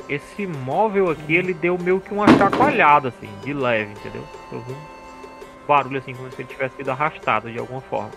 [0.08, 4.24] esse móvel aqui ele deu meio que uma chacoalhada, assim, de leve, entendeu?
[4.52, 8.10] Eu vi um barulho assim, como se ele tivesse sido arrastado de alguma forma.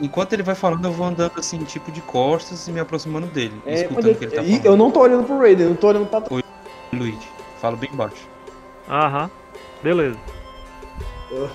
[0.00, 3.54] Enquanto ele vai falando, eu vou andando assim, tipo de costas e me aproximando dele.
[3.64, 4.48] É, escutando quando o que ele tá eu...
[4.48, 4.66] falando.
[4.66, 6.42] eu não tô olhando pro Raiden, eu não tô olhando pra trás.
[6.92, 7.28] Luigi,
[7.60, 8.28] fala bem baixo.
[8.88, 9.30] Aham.
[9.82, 10.18] Beleza.
[11.30, 11.48] Eu,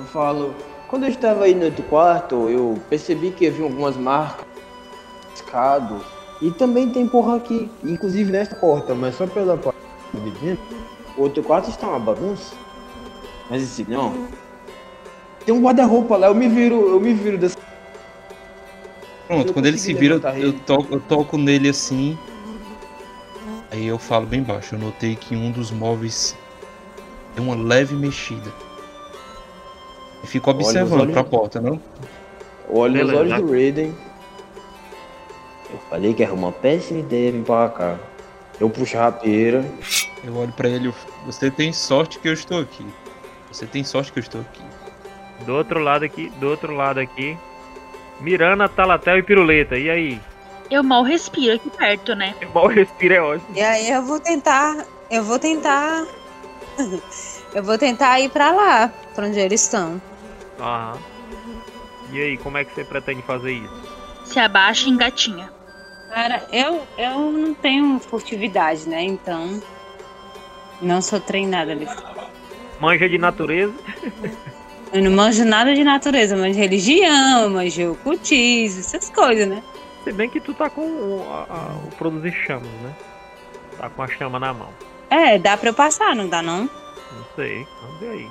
[0.00, 0.54] eu falo,
[0.88, 4.46] quando eu estava aí no outro quarto, eu percebi que havia algumas marcas,
[5.34, 6.00] escado,
[6.40, 10.64] e também tem porra aqui, inclusive nessa porta, mas só pela de dentro.
[11.16, 12.54] O outro quarto está uma bagunça.
[13.50, 14.26] Mas esse não.
[15.44, 17.56] Tem um guarda-roupa lá, eu me viro, eu me viro dessa.
[19.26, 20.60] Pronto, Eu quando ele se vira, eu ele.
[20.60, 22.18] toco, eu toco nele assim.
[23.70, 24.74] Aí eu falo bem baixo.
[24.74, 26.36] Eu notei que um dos móveis
[27.34, 28.52] deu uma leve mexida.
[30.22, 31.80] E fico Olha, os observando olhos- pra porta, não?
[32.68, 33.20] Eu olho nos Beleza.
[33.36, 33.94] olhos do Raiden.
[35.72, 37.96] Eu falei que era uma péssima ideia vir pra cá.
[38.58, 39.64] Eu puxo a rapieira.
[40.24, 40.88] Eu olho pra ele.
[40.88, 40.94] eu-
[41.26, 42.84] Você tem sorte que eu estou aqui.
[43.50, 44.62] Você tem sorte que eu estou aqui.
[45.46, 47.36] Do outro lado aqui, do outro lado aqui.
[48.20, 49.78] Mirana, Talatel e Piruleta.
[49.78, 50.20] E aí?
[50.70, 52.34] Eu mal respiro aqui perto, né?
[52.54, 53.56] Mal respira é ótimo.
[53.56, 54.84] E aí eu vou tentar.
[55.10, 56.04] Eu vou tentar.
[57.54, 60.00] eu vou tentar ir pra lá, pra onde eles estão.
[60.60, 60.98] Aham.
[62.12, 63.82] E aí, como é que você pretende fazer isso?
[64.24, 65.50] Se abaixa e engatinha.
[66.08, 69.02] Cara, eu, eu não tenho furtividade, né?
[69.02, 69.60] Então.
[70.82, 71.94] Não sou treinada nisso.
[72.80, 73.74] Manja de natureza.
[74.92, 79.62] Eu não manjo nada de natureza, manjo religião, manjo ocultismo, essas coisas, né?
[80.02, 82.92] Se bem que tu tá com o, a- a- o produzir chamas, né?
[83.78, 84.70] Tá com a chama na mão.
[85.10, 86.62] É, dá pra eu passar, não dá não?
[86.62, 87.66] Não sei.
[87.82, 88.28] Vamos ver aí.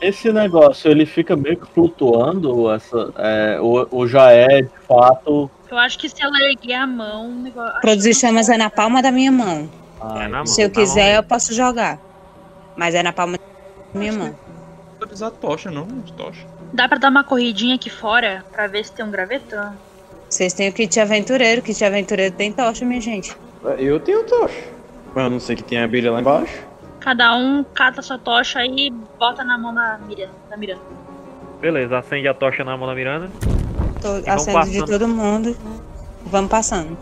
[0.00, 5.50] Esse negócio, ele fica meio que flutuando, essa, é, ou, ou já é de fato.
[5.70, 7.80] Eu acho que se ela erguer a mão, o negócio.
[7.80, 9.68] Produzir chamas é na palma da minha mão.
[10.00, 10.46] ah, É na mão.
[10.46, 11.98] Se eu na mão quiser, eu posso jogar.
[12.76, 14.34] Mas é na palma da minha mão.
[14.98, 15.86] Pode usar tocha, não?
[16.16, 16.46] Tocha.
[16.72, 19.74] Dá pra dar uma corridinha aqui fora pra ver se tem um gravetão.
[20.28, 23.34] Vocês têm o kit aventureiro, kit aventureiro tem tocha, minha gente.
[23.78, 24.62] Eu tenho tocha.
[25.14, 26.67] Mas eu não sei que tem a abelha lá embaixo.
[27.00, 30.34] Cada um cata sua tocha e bota na mão da Miranda.
[30.50, 30.82] Da Miranda.
[31.60, 33.30] Beleza, acende a tocha na mão da Miranda.
[34.00, 35.56] Tô acendo de todo mundo.
[36.26, 36.96] Vamos passando.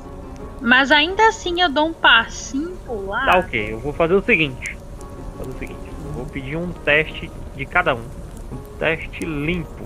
[0.60, 3.30] Mas ainda assim eu dou um passinho pro lado.
[3.30, 4.76] Tá ok, eu vou fazer o seguinte.
[5.36, 5.90] Vou fazer o seguinte.
[6.06, 8.00] Eu vou pedir um teste de cada um.
[8.52, 9.84] Um teste limpo.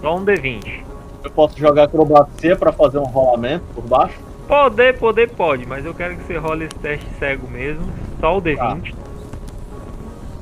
[0.00, 0.84] Só um D20.
[1.24, 4.18] Eu posso jogar acrobacia pra fazer um rolamento por baixo?
[4.46, 7.84] Poder, poder, pode, mas eu quero que você role esse teste cego mesmo.
[8.20, 8.94] só o D20.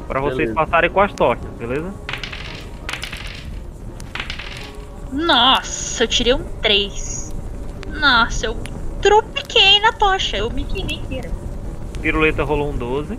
[0.06, 0.54] Pra vocês Beleza.
[0.54, 1.92] passarem com as tochas, beleza?
[5.12, 7.32] Nossa, eu tirei um 3.
[8.00, 8.56] Nossa, eu
[9.00, 10.36] tropiquei na tocha.
[10.36, 11.30] Eu me queimei inteira.
[12.02, 13.18] Piruleta rolou um 12.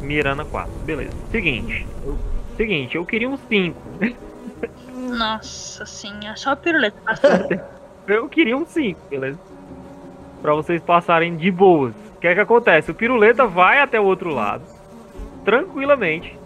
[0.00, 0.70] Mirana 4.
[0.84, 1.12] Beleza.
[1.30, 1.86] Seguinte.
[2.04, 2.18] eu-
[2.56, 3.76] Seguinte, eu queria um 5.
[4.94, 7.30] Nossa senhora, só a piruleta passou.
[8.06, 9.38] Eu queria um 5, beleza?
[10.42, 11.94] Pra vocês passarem de boas.
[12.16, 12.90] O que é que acontece?
[12.90, 14.62] O piruleta vai até o outro lado,
[15.44, 16.38] tranquilamente,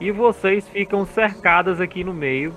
[0.00, 2.54] e vocês ficam cercadas aqui no meio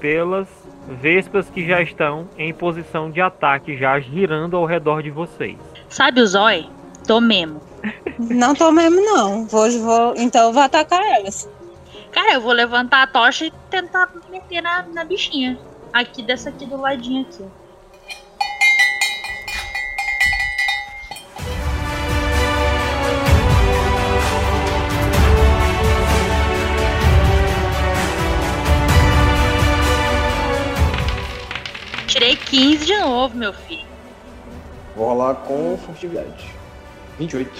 [0.00, 0.48] pelas
[0.88, 5.56] vespas que já estão em posição de ataque, já girando ao redor de vocês.
[5.88, 6.68] Sabe o zói?
[7.06, 7.60] Tô mesmo.
[8.18, 9.46] Não tô mesmo, não.
[9.46, 11.48] Vou, vou, então eu vou atacar elas.
[12.12, 15.58] Cara, eu vou levantar a tocha e tentar me meter na, na bichinha.
[15.92, 17.44] Aqui dessa aqui do ladinho aqui.
[32.20, 33.86] Tirei 15 de novo, meu filho.
[34.94, 36.44] Vou rolar com furtividade.
[37.18, 37.50] 28.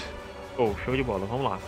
[0.58, 1.58] Oh, show de bola, vamos lá.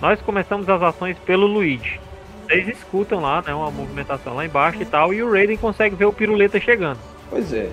[0.00, 1.98] Nós começamos as ações pelo Luigi.
[2.46, 6.04] Vocês escutam lá, né, uma movimentação lá embaixo e tal, e o Raiden consegue ver
[6.04, 7.00] o piruleta chegando.
[7.28, 7.68] Pois é.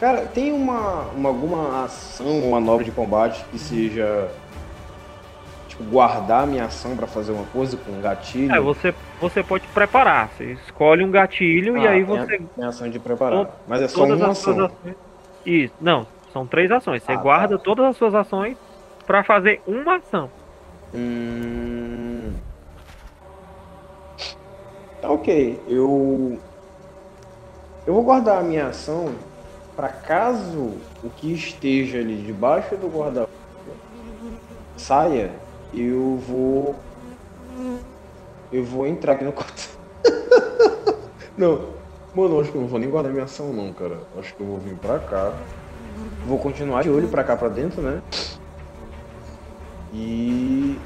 [0.00, 4.28] Cara, tem uma, uma- alguma ação, uma manobra de combate que seja.
[5.76, 8.54] Tipo, guardar a minha ação pra fazer uma coisa com um gatilho?
[8.54, 10.30] É, você, você pode preparar.
[10.30, 12.38] Você escolhe um gatilho e Ah, aí tem a- você.
[12.38, 13.38] tem a ação de preparar.
[13.38, 14.64] Todas- Mas é só uma ação.
[14.64, 14.96] ações.
[15.44, 17.02] Isso, não, são três ações.
[17.02, 17.64] Você Ah, guarda tá.
[17.64, 18.56] todas as suas ações
[19.06, 20.30] pra fazer uma ação.
[20.94, 22.32] Hum...
[25.00, 25.60] Tá ok.
[25.68, 26.38] Eu.
[27.86, 29.14] Eu vou guardar a minha ação
[29.76, 30.72] para caso
[31.04, 33.28] o que esteja ali debaixo do guarda
[34.76, 35.30] saia,
[35.74, 36.76] eu vou.
[38.52, 39.78] Eu vou entrar aqui no quarto.
[41.36, 41.70] não,
[42.14, 44.00] mano, acho que eu não vou nem guardar minha ação, não, cara.
[44.18, 45.32] Acho que eu vou vir pra cá.
[46.26, 48.02] Vou continuar de olho pra cá pra dentro, né?
[49.92, 50.78] E.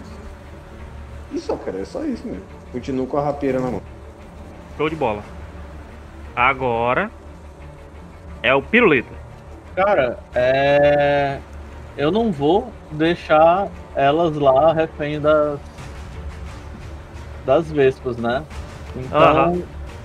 [1.33, 2.45] E só, cara, é só isso mesmo.
[2.73, 3.83] Continuo com a rapieira na mão.
[4.77, 5.23] Show de bola.
[6.35, 7.11] Agora
[8.43, 9.13] é o piruleta.
[9.75, 11.39] Cara, é.
[11.97, 15.59] Eu não vou deixar elas lá refém das.
[17.45, 18.43] das vespas, né?
[18.97, 19.63] Então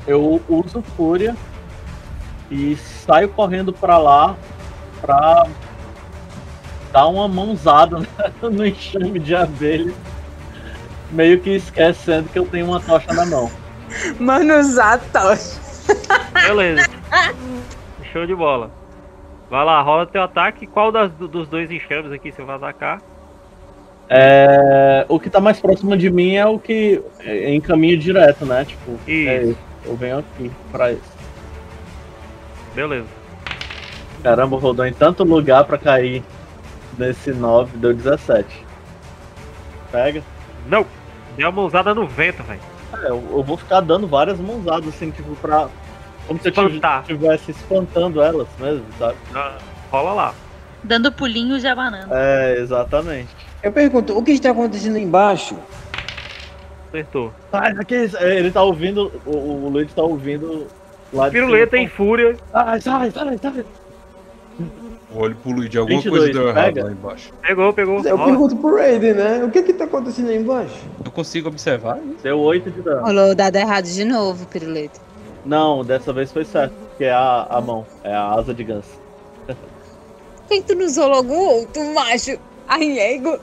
[0.08, 1.36] eu uso fúria
[2.52, 4.36] e saio correndo pra lá
[5.02, 5.46] pra
[6.92, 8.08] dar uma mãozada né,
[8.42, 9.94] no enxame de abelha.
[11.12, 13.50] Meio que esquecendo que eu tenho uma tocha na mão.
[14.20, 15.60] Mano, usar a tocha.
[16.34, 16.90] Beleza.
[18.12, 18.72] Show de bola.
[19.50, 20.66] Vai lá, rola teu ataque.
[20.66, 23.02] Qual das, dos dois enxames aqui você vai atacar?
[24.08, 28.46] É, o que tá mais próximo de mim é o que é em caminho direto,
[28.46, 28.66] né?
[28.66, 29.50] Tipo, é Isso.
[29.52, 29.58] esse.
[29.86, 31.16] eu venho aqui pra isso.
[32.76, 33.08] Beleza.
[34.22, 36.24] Caramba, rodou em tanto lugar pra cair
[36.98, 38.66] nesse 9, deu 17.
[39.92, 40.24] Pega.
[40.68, 40.86] Não!
[41.38, 42.60] Deu uma usada no vento, velho.
[42.94, 45.68] É, eu, eu vou ficar dando várias mãozadas, assim, tipo, pra.
[46.28, 47.02] Como se eu Espantar.
[47.02, 49.16] estivesse espantando elas mesmo, sabe?
[49.34, 49.58] Ah,
[49.92, 50.34] Rola lá.
[50.84, 52.08] Dando pulinhos e abanando.
[52.12, 53.30] É, exatamente.
[53.62, 55.56] Eu pergunto, o que está acontecendo embaixo?
[56.90, 57.32] Acertou.
[57.52, 59.32] Ah, aqui, ele tá ouvindo, o,
[59.66, 60.68] o Luiz tá ouvindo
[61.14, 62.36] lá de Piruleta em fúria.
[62.54, 63.66] Ai, sai, sai, sai.
[65.18, 66.84] Olho pro Luigi, alguma 22, coisa deu errado pega?
[66.84, 67.32] lá embaixo.
[67.42, 68.04] Pegou, pegou.
[68.04, 68.30] Eu Rola.
[68.30, 69.44] pergunto pro Raiden, né?
[69.46, 70.76] O que que tá acontecendo aí embaixo?
[71.04, 72.18] Eu consigo observar isso?
[72.22, 73.02] Deu 8 de dano.
[73.06, 75.00] Rolou o dado errado de novo, piruleta.
[75.46, 79.00] Não, dessa vez foi certo, porque é a, a mão, é a asa de ganso.
[79.46, 79.56] Por
[80.50, 82.40] que que tu não usou logo outro, macho?
[82.68, 83.38] Ai, ego.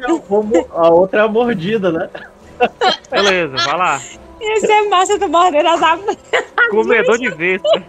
[0.72, 2.10] A outra é a mordida, né?
[3.08, 4.00] Beleza, vai lá.
[4.40, 6.18] Ia ser massa tu morder as abelhas.
[6.70, 7.82] Comedor de vespa.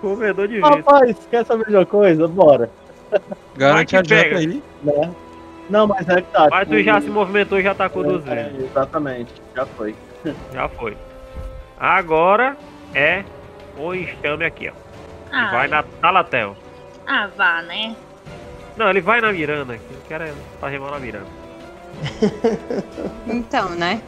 [0.00, 0.76] Comedor de vespa.
[0.76, 2.26] Rapaz, quer saber de uma coisa?
[2.26, 2.70] Bora.
[3.54, 4.38] Garante a pega.
[4.38, 4.62] aí.
[4.82, 5.10] Né?
[5.68, 6.48] Não, mas é que tá.
[6.50, 8.50] Mas tu tipo, já se movimentou e já atacou duas é.
[8.58, 9.94] Exatamente, já foi.
[10.52, 10.96] Já foi.
[11.78, 12.56] Agora
[12.94, 13.24] é
[13.76, 14.72] o enxame aqui, ó.
[15.32, 16.56] Ah, vai na Talatel.
[17.06, 17.94] ah, vá, né?
[18.76, 19.84] Não, ele vai na Miranda aqui.
[19.90, 21.26] Eu quero é mal na Miranda.
[23.26, 24.00] Então, né?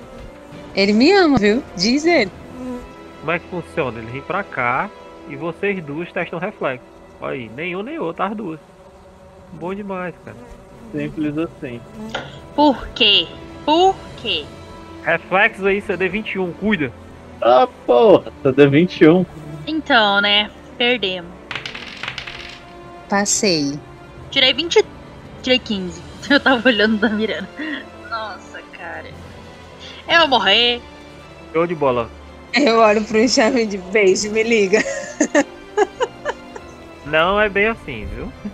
[0.75, 1.63] Ele me ama, viu?
[1.77, 2.31] Diz ele.
[3.21, 3.99] Como é que funciona?
[3.99, 4.91] Ele vem pra cá
[5.29, 6.85] e vocês duas testam reflexo.
[7.21, 8.59] Olha aí, nenhum nem outro, as duas.
[9.53, 10.37] Bom demais, cara.
[10.93, 11.81] Simples assim.
[12.57, 13.29] Por quê?
[13.65, 14.45] Por quê?
[15.05, 16.93] Reflexos aí, CD21, cuida.
[17.43, 19.27] Ah, porra, CD 21.
[19.67, 20.49] Então, né?
[20.79, 21.31] Perdemos.
[23.09, 23.79] Passei.
[24.31, 24.85] Tirei 20.
[25.43, 26.01] Tirei 15.
[26.31, 27.49] Eu tava olhando da Miranda.
[28.79, 29.07] cara.
[30.09, 30.81] Eu vou morrer.
[31.53, 32.09] Show de bola.
[32.55, 34.79] Eu olho pro enxame de beijo, me liga.
[37.07, 38.33] Não é bem assim, viu?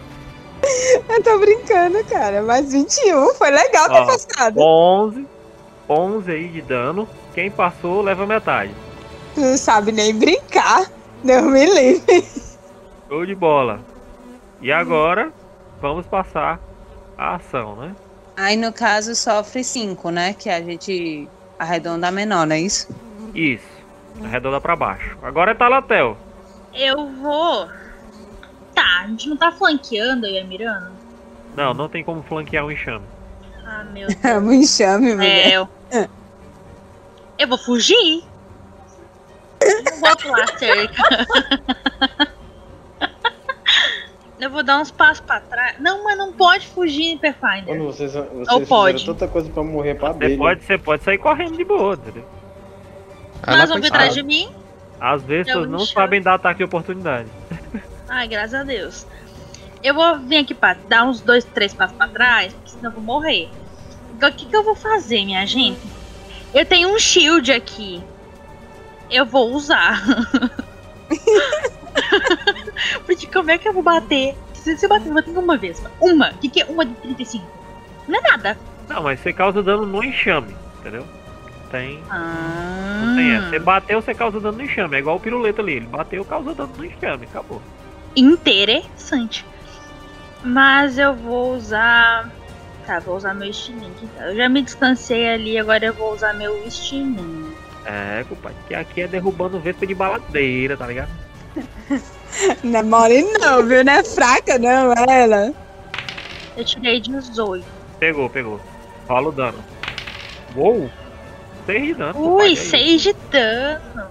[1.09, 2.43] Eu tô brincando, cara.
[2.43, 4.59] Mas 21 foi legal ter Ó, passado.
[4.59, 5.27] 11.
[5.89, 7.09] 11 aí de dano.
[7.35, 8.73] Quem passou leva metade.
[9.35, 10.91] Tu não sabe nem brincar.
[11.23, 12.27] Deus me livre.
[13.09, 13.81] Show de bola.
[14.61, 15.33] E agora,
[15.81, 16.61] vamos passar
[17.17, 17.95] a ação, né?
[18.37, 20.33] Aí no caso sofre 5, né?
[20.33, 21.29] Que a gente
[21.59, 22.89] arredonda menor, não é isso?
[23.35, 23.67] Isso.
[24.23, 25.17] Arredonda pra baixo.
[25.23, 26.17] Agora é Talatel.
[26.75, 27.69] Eu vou.
[28.75, 30.93] Tá, a gente não tá flanqueando aí a Miranda?
[31.57, 33.05] Não, não tem como flanquear um enxame.
[33.67, 34.19] Ah, meu Deus.
[34.25, 35.53] É um enxame, mulher.
[35.53, 35.69] É, eu.
[37.39, 38.23] Eu vou fugir.
[39.61, 41.03] Eu não vou pular a cerca.
[44.41, 45.75] Eu vou dar uns passos pra trás.
[45.81, 47.83] Não, mas não pode fugir, Mano, Pathfinder.
[47.83, 49.05] vocês, vocês Ou pode.
[49.05, 50.39] tanta coisa pra morrer pra Você abelha.
[50.39, 52.25] pode, você pode sair correndo de boa, entendeu?
[53.45, 54.49] Ela Mas vão vir atrás de mim.
[55.01, 57.29] Às vezes não sabem dar ataque de oportunidade.
[58.09, 59.07] Ai, graças a Deus.
[59.83, 62.95] Eu vou vir aqui pra dar uns dois, três passos pra trás, porque senão eu
[62.95, 63.49] vou morrer.
[64.15, 65.81] Então, o que, que eu vou fazer, minha gente?
[66.55, 68.03] Eu tenho um shield aqui.
[69.11, 70.03] Eu vou usar.
[73.07, 74.37] porque como é que eu vou bater?
[74.55, 75.83] Se você bater, eu vou bater uma vez.
[76.01, 76.31] Uma.
[76.31, 77.47] O que, que é uma de 35?
[78.07, 78.59] Não é nada.
[78.89, 81.07] Não, mas você causa dano no enxame, entendeu?
[81.71, 82.03] Tem.
[82.11, 83.03] Ah.
[83.05, 83.51] Não tem essa.
[83.51, 84.97] Você bateu, você causa dano no enxame.
[84.97, 85.75] É igual o piruleta ali.
[85.75, 87.27] Ele bateu, causa dano no enxame.
[87.27, 87.63] Acabou.
[88.17, 89.45] interessante.
[90.43, 92.31] Mas eu vou usar.
[92.89, 93.93] Tá, vou usar meu estilingue.
[94.03, 94.29] então.
[94.29, 97.55] Eu já me distanciei ali, agora eu vou usar meu estilingue.
[97.85, 98.57] É, compadre.
[98.67, 101.11] Que aqui é derrubando vespa de baladeira, tá ligado?
[102.65, 103.85] Não é mole não, viu?
[103.85, 105.53] Não é fraca não, ela.
[106.57, 107.63] Eu tirei 18.
[107.99, 108.61] Pegou, pegou.
[109.07, 109.59] Rola o dano.
[110.57, 110.91] Uou!
[111.67, 112.19] 6 de dano.
[112.19, 114.07] Ui, compadre, é 6 de dano.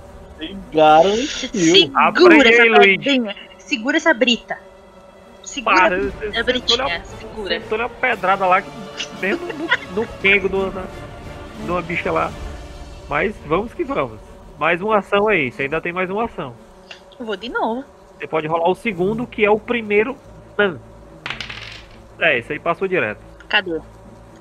[0.71, 1.49] Garantiu.
[1.51, 3.35] Segura Aprende essa Luiz.
[3.57, 4.66] Segura essa brita.
[5.57, 7.03] Segura Para, a você britinha.
[7.05, 7.59] Segura.
[7.59, 8.63] Sentou uma pedrada lá,
[9.19, 10.83] mesmo no, no quengo do, na,
[11.63, 12.31] de uma bicha lá.
[13.09, 14.19] Mas vamos que vamos.
[14.59, 16.53] Mais uma ação aí, você ainda tem mais uma ação.
[17.19, 17.83] Eu vou de novo.
[18.17, 20.15] Você pode rolar o segundo, que é o primeiro.
[22.19, 23.19] É, esse aí passou direto.
[23.47, 23.79] Cadê?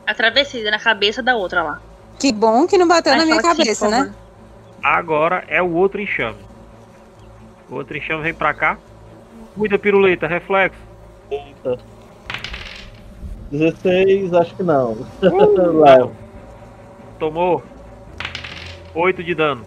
[0.06, 1.80] Atravessei na cabeça da outra lá.
[2.18, 4.14] Que bom que não bateu Ai, na minha cabeça, né?
[4.82, 6.38] Agora é o outro enxame.
[7.68, 8.78] O outro enxame vem pra cá.
[9.54, 10.85] Cuida, piruleta, reflexo.
[11.30, 11.78] Eita.
[13.50, 14.96] 16, acho que não.
[15.22, 16.12] Léo.
[17.18, 17.62] Tomou
[18.94, 19.64] 8 de dano.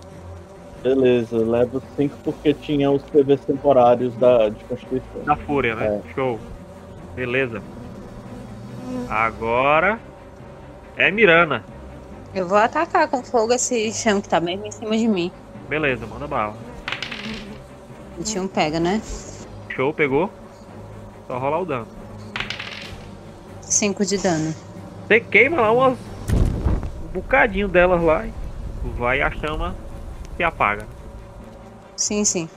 [0.81, 5.23] Beleza, levo 5 porque tinha os PVs temporários da, de Constituição.
[5.25, 6.01] Da fúria, né?
[6.15, 6.39] Show.
[7.15, 7.61] Beleza.
[9.09, 9.99] Agora
[10.95, 11.63] é Mirana.
[12.33, 15.31] Eu vou atacar com fogo esse chão que tá mesmo em cima de mim.
[15.67, 16.55] Beleza, manda bala.
[18.17, 19.01] 21 pega, né?
[19.69, 20.29] Show, pegou.
[21.29, 21.87] Só rolar o dano.
[23.61, 24.51] 5 de dano.
[25.07, 25.97] Você queima lá umas.
[27.05, 28.25] Um bocadinho delas lá.
[28.25, 28.33] e
[28.97, 29.75] Vai a chama
[30.35, 30.87] se apaga.
[31.95, 32.49] Sim, sim.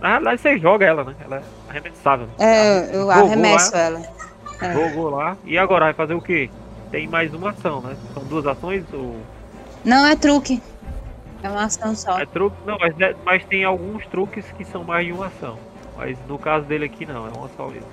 [0.00, 1.14] Na realidade você joga ela, né?
[1.24, 2.28] Ela é arremessável.
[2.40, 4.02] É, eu arremesso lá, ela.
[4.60, 4.72] É.
[4.72, 5.36] Jogou lá.
[5.44, 6.50] E agora vai fazer o quê?
[6.90, 7.96] Tem mais uma ação, né?
[8.12, 9.16] São duas ações ou.
[9.84, 10.60] Não, é truque.
[11.40, 12.18] É uma ação só.
[12.18, 12.56] É truque?
[12.66, 15.56] Não, mas, é- mas tem alguns truques que são mais de uma ação.
[15.96, 17.86] Mas no caso dele aqui não, é uma só mesmo.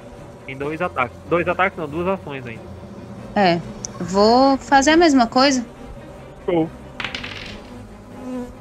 [0.45, 1.17] Tem dois ataques.
[1.29, 2.61] Dois ataques não, duas ações ainda.
[3.35, 3.59] É.
[3.99, 5.65] Vou fazer a mesma coisa.
[6.45, 6.69] Show.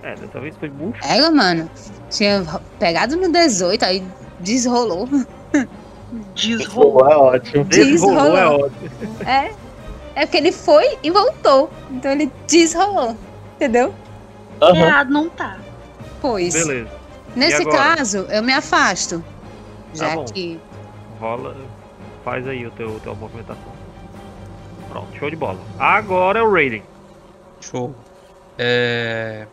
[0.03, 0.99] É, dessa vez foi muito.
[1.05, 1.71] Ega, mano.
[2.11, 2.45] Tinha
[2.79, 4.05] pegado no 18, aí
[4.41, 5.09] desrolou.
[6.35, 6.93] Desrolou.
[6.93, 7.65] Pô, é ótimo.
[7.65, 8.65] Desrolou é Desrolou.
[8.67, 8.91] ótimo.
[9.27, 9.53] É.
[10.15, 11.71] É porque ele foi e voltou.
[11.91, 13.17] Então ele desrolou.
[13.57, 13.95] Entendeu?
[14.61, 14.77] Aham.
[14.77, 15.59] Errado não tá.
[16.21, 16.53] Pois.
[16.53, 16.91] Beleza.
[17.35, 19.23] Nesse caso, eu me afasto.
[19.95, 20.25] Já Tá bom.
[20.25, 20.61] que.
[21.21, 21.57] Rola.
[22.25, 23.73] Faz aí o teu, tua movimentação.
[24.89, 25.59] Pronto, show de bola.
[25.79, 26.83] Agora é o Raiden.
[27.61, 27.95] Show.
[28.59, 29.47] É.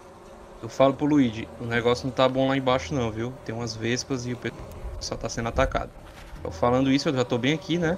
[0.61, 3.33] Eu falo pro Luigi, o negócio não tá bom lá embaixo não, viu?
[3.45, 4.61] Tem umas vespas e o pessoal
[4.99, 5.89] só tá sendo atacado.
[6.43, 7.97] Eu falando isso, eu já tô bem aqui, né?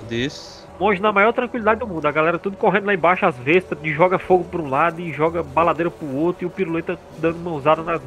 [0.00, 0.66] Eu desço.
[0.78, 2.06] Monge na maior tranquilidade do mundo.
[2.06, 5.12] A galera tudo correndo lá embaixo, as vestas, e joga fogo pra um lado e
[5.12, 8.02] joga baladeira pro outro, e o piruleta dando mãozada nas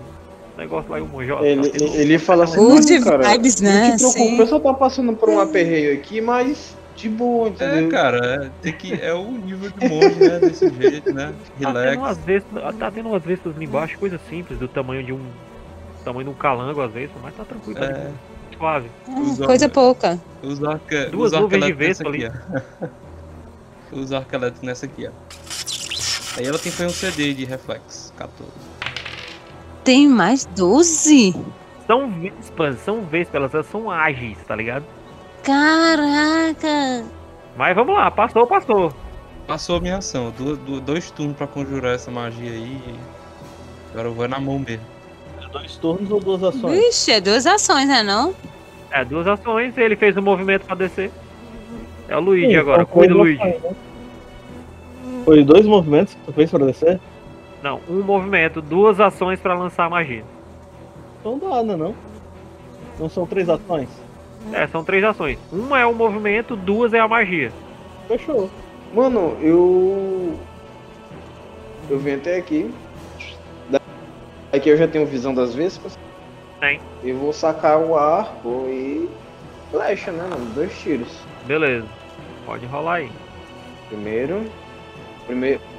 [0.58, 3.62] negócio lá e o Ele, tá tendo- ele, ele fala assim, Good "Não, cara, vibes,
[3.62, 3.92] não né?
[3.92, 7.90] te preocupa, o pessoal tá passando por um aperreio aqui, mas de boa, É, entendeu?
[7.90, 10.40] cara, é, tem que, é o nível de monge, né?
[10.40, 11.34] Desse jeito, né?
[11.60, 11.98] Tá tendo Relax.
[11.98, 15.20] umas vespas, tá tendo umas vespas ali embaixo, coisa simples, do tamanho de um.
[16.06, 18.12] tamanho de um calango às vezes, mas tá tranquilo, tá de É, boa,
[18.58, 18.88] suave.
[19.08, 20.20] Usa- Coisa pouca.
[20.44, 22.88] os arca, Duas os nuvens de vespa aqui, ó.
[23.92, 25.12] Os arqueletos nessa aqui, ó.
[26.38, 28.52] Aí ela tem foi um CD de reflexo, 14.
[29.84, 31.36] Tem mais 12?
[31.86, 34.86] São vespas, são vespas, elas são ágeis, tá ligado?
[35.44, 37.04] Caraca!
[37.58, 38.94] Mas vamos lá, passou, passou.
[39.46, 40.32] Passou a minha ação.
[40.38, 42.82] Du- du- dois turnos pra conjurar essa magia aí.
[43.92, 44.86] Agora eu vou na mão mesmo.
[45.52, 46.80] Dois turnos ou duas ações?
[46.80, 48.34] Vixe, é duas ações, né não?
[48.90, 51.12] É, duas ações, ele fez o movimento pra descer.
[52.08, 53.38] É o Luigi Sim, agora, cuida, Luigi.
[53.44, 53.60] né?
[55.26, 57.00] Foi dois movimentos que tu fez pra descer?
[57.64, 60.26] Não, um movimento, duas ações pra lançar a magia.
[61.22, 61.96] Então dá, né não?
[63.00, 63.88] Não são três ações?
[64.52, 65.40] É, são três ações.
[65.50, 67.54] Uma é o movimento, duas é a magia.
[68.10, 68.50] Fechou.
[68.94, 70.38] Mano, eu.
[71.90, 72.70] Eu vim até aqui.
[74.52, 75.98] Aqui eu já tenho visão das vespas.
[76.60, 76.82] Tem.
[77.02, 79.10] Eu vou sacar o arco e.
[79.72, 80.46] Flecha, né, mano?
[80.54, 81.18] Dois tiros.
[81.46, 81.88] Beleza.
[82.46, 83.12] Pode rolar aí.
[83.88, 84.52] Primeiro.
[85.26, 85.73] Primeiro.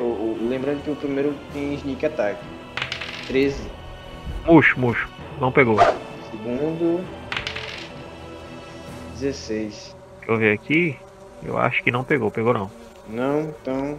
[0.00, 2.38] O- o- lembrando que o primeiro tem sneak attack.
[3.26, 3.62] 13.
[4.46, 5.08] Murcho, murcho.
[5.40, 5.76] Não pegou.
[6.30, 7.04] Segundo.
[9.18, 9.94] 16.
[10.18, 10.96] Deixa eu ver aqui.
[11.42, 12.70] Eu acho que não pegou, pegou não.
[13.08, 13.98] Não, então.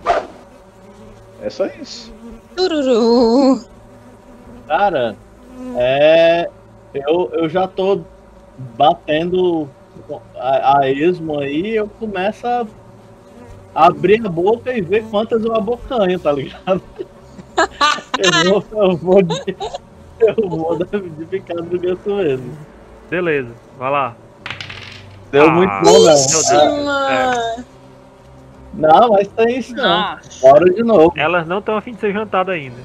[1.41, 2.14] É só isso.
[2.56, 3.64] Tururu!
[4.68, 5.15] Cara,
[5.78, 6.49] é.
[6.94, 8.02] Eu, eu já tô
[8.78, 9.68] batendo
[10.36, 12.65] a, a esmo aí, eu começo a
[13.73, 16.81] abrir a boca e ver quantas eu abocanho, tá ligado?
[18.18, 19.56] Eu vou, eu vou de,
[20.19, 22.57] eu vou de, de picada do ganso mesmo.
[23.10, 24.15] Beleza, vai lá.
[25.31, 26.03] Deu Ah, muito bom, não.
[26.03, 26.52] Deus.
[26.52, 27.64] É,
[28.73, 30.18] Não, mas tem isso não.
[30.41, 31.14] Bora de novo.
[31.15, 32.81] elas não estão afim de ser jantadas ainda.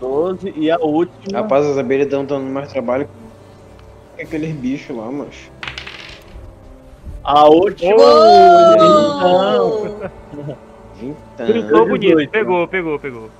[0.00, 1.40] 12 e a última.
[1.40, 3.08] Rapaz, as abelhas estão dando mais trabalho
[4.16, 5.50] que aqueles bichos lá, mas.
[7.24, 7.94] A última.
[7.94, 8.74] Uou!
[10.34, 10.56] Então,
[11.02, 11.46] Então.
[11.46, 13.30] Gritou bonito, 18, pegou, pegou, pegou.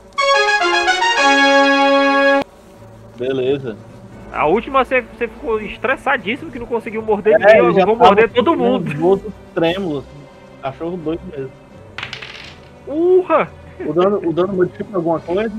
[3.16, 3.77] beleza.
[4.32, 7.81] A última você, você ficou estressadíssimo que não conseguiu morder É, ninguém.
[7.81, 8.85] eu vou morder todo mundo.
[8.89, 10.05] nervoso trêmulo.
[10.61, 11.51] Cachorro doido mesmo.
[12.86, 13.48] Urra!
[13.86, 15.55] O dano, o dano modifica alguma coisa?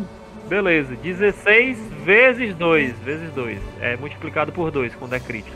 [0.48, 3.58] Beleza, 16 vezes 2, vezes 2.
[3.82, 5.56] É multiplicado por 2 quando é crítico.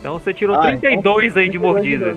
[0.00, 2.16] Então você tirou Ah, 32 aí de 32 mordida.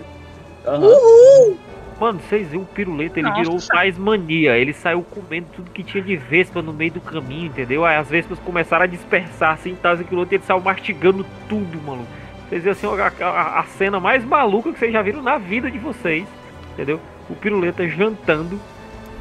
[0.66, 1.54] Aham.
[2.00, 3.42] Mano, vocês viram o piruleta, ele Nossa.
[3.42, 4.58] virou o mania.
[4.58, 7.86] Ele saiu comendo tudo que tinha de vespa no meio do caminho, entendeu?
[7.86, 11.80] Aí as vespas começaram a dispersar assim, tal, aquilo outro, e ele saiu mastigando tudo,
[11.86, 12.08] maluco.
[12.50, 12.88] Vocês viram assim,
[13.22, 16.26] a, a- a cena mais maluca que vocês já viram na vida de vocês,
[16.74, 17.00] entendeu?
[17.30, 18.60] O piruleta jantando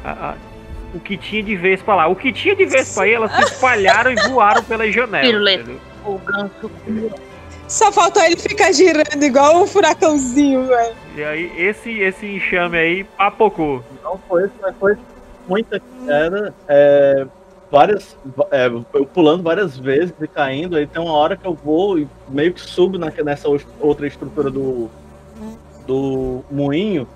[0.03, 0.35] a- a-
[0.93, 2.07] o que tinha de vespa lá.
[2.07, 5.23] O que tinha de vespa aí, elas se espalharam e voaram pela janela.
[5.25, 5.61] Piruleta.
[5.63, 5.81] entendeu?
[6.05, 6.71] O ganso.
[7.73, 10.95] Só faltou ele ficar girando igual um furacãozinho, velho.
[11.15, 13.83] E aí, esse, esse enxame aí papocou.
[14.03, 14.95] Não foi isso, mas foi
[15.47, 16.53] muita queda.
[16.67, 17.25] É,
[17.71, 18.15] várias.
[18.51, 20.75] é, eu pulando várias vezes e caindo.
[20.75, 23.47] Aí tem uma hora que eu vou e meio que subo na, nessa
[23.79, 24.87] outra estrutura do,
[25.87, 27.07] do moinho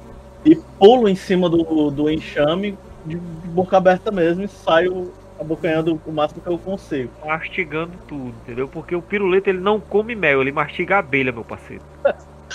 [0.44, 2.76] e pulo em cima do, do enxame
[3.06, 7.12] de, de boca aberta mesmo e saio abocanhando o máximo que eu consigo.
[7.26, 8.68] Mastigando tudo, entendeu?
[8.68, 11.84] Porque o piruleta ele não come mel, ele mastiga abelha, meu parceiro.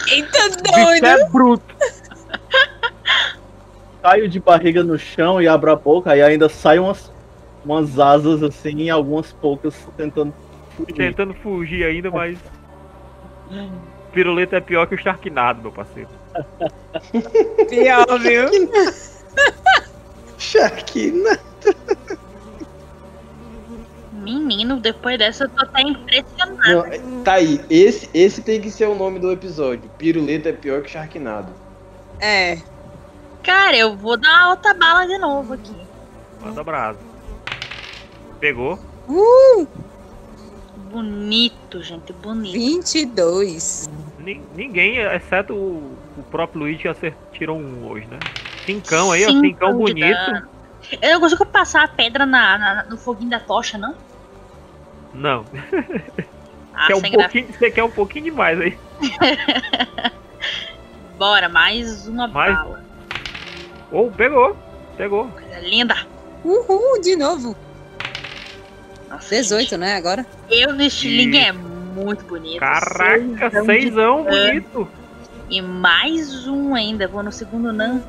[0.08, 1.06] Eita doido!
[1.06, 1.74] é bruto.
[4.02, 7.12] Caio de barriga no chão e abro a boca, aí ainda saem umas,
[7.64, 10.34] umas asas assim, e algumas poucas tentando
[10.76, 10.94] fugir.
[10.94, 12.36] Tentando fugir ainda, mas.
[14.12, 16.10] Piruleta é pior que o Sharknado, meu parceiro.
[17.68, 18.48] Pior, viu?
[20.36, 21.38] Sharkina.
[24.22, 26.90] Menino, depois dessa eu tô até impressionado.
[27.00, 27.60] Não, tá aí.
[27.68, 29.90] Esse, esse tem que ser o nome do episódio.
[29.98, 31.52] Piruleta é pior que Sharknado.
[32.20, 32.58] É.
[33.42, 35.74] Cara, eu vou dar uma alta bala de novo aqui.
[36.40, 36.98] Manda brasa.
[38.40, 38.78] Pegou.
[40.76, 42.52] Bonito, gente, bonito.
[42.52, 43.88] 22.
[44.18, 46.84] Ni- Ninguém, exceto o, o próprio Luigi,
[47.32, 48.18] tirou um hoje, né?
[48.64, 49.30] Cincão aí, ó.
[49.30, 50.16] Cincão de bonito.
[50.16, 50.48] dano.
[51.00, 53.94] Eu não consigo passar a pedra na, na- no foguinho da tocha, não?
[55.14, 55.44] Não.
[56.74, 57.16] Ah, quer um graça.
[57.18, 58.78] pouquinho, você quer um pouquinho demais aí.
[61.18, 62.84] Bora, mais uma Mais- bala.
[63.90, 64.56] Ou pegou.
[64.96, 65.28] Pegou.
[65.28, 65.94] Coisa linda.
[66.44, 67.54] Uhul, de novo.
[69.08, 70.26] Nossa, 18, né, agora?
[70.48, 72.58] gente, Eu no estilingue é muito bonito.
[72.58, 74.88] Caraca, Seisão bonito.
[75.50, 77.06] E mais um ainda.
[77.06, 78.02] Vou no segundo não.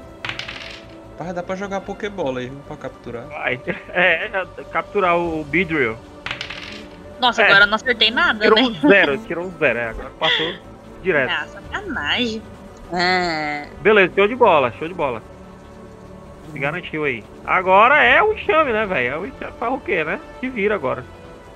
[1.12, 3.28] Rapaz, dá pra jogar Pokébola aí, viu, pra capturar.
[3.28, 3.60] Vai.
[3.90, 5.98] É, é, capturar o Beedrill.
[7.24, 7.46] Nossa, É.
[7.46, 8.64] agora eu não acertei nada, Tirou né?
[8.66, 9.80] um zero, tirou um zero.
[9.80, 10.54] É, agora passou
[11.02, 11.32] direto.
[11.32, 12.44] Ah, sacanagem.
[12.92, 15.24] Ah, Beleza, show de bola, show de bola.
[16.52, 17.24] Se garantiu aí.
[17.46, 19.14] Agora é o enxame, né, velho?
[19.14, 20.20] É o enxame faz o quê, né?
[20.42, 21.06] Se vira agora.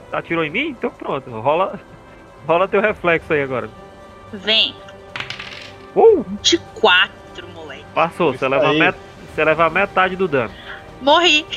[0.09, 0.69] Tá, tirou em mim?
[0.69, 1.29] Então pronto.
[1.29, 1.77] Rola,
[2.47, 3.69] rola teu reflexo aí agora.
[4.31, 4.73] Vem.
[5.93, 6.23] Uh!
[6.41, 7.11] 24,
[7.53, 7.83] moleque.
[7.93, 8.31] Passou.
[8.31, 8.79] Você leva, aí.
[8.79, 8.97] met...
[9.35, 10.53] você leva metade do dano.
[11.01, 11.45] Morri.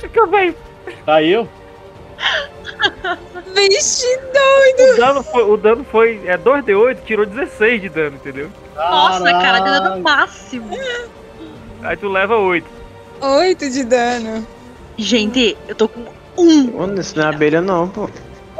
[0.00, 0.56] Fica, velho.
[1.06, 1.48] Caiu?
[3.54, 4.92] Vixe, doido!
[4.92, 5.42] O dano foi.
[5.42, 6.20] O dano foi.
[6.26, 8.50] É 2D8, tirou 16 de dano, entendeu?
[8.74, 10.76] Nossa, cara, deu dano máximo.
[11.82, 12.66] Aí tu leva 8.
[13.20, 14.46] Oito de dano.
[14.96, 16.04] Gente, eu tô com
[16.36, 16.78] um.
[16.78, 18.08] Mano, isso não é abelha não, pô.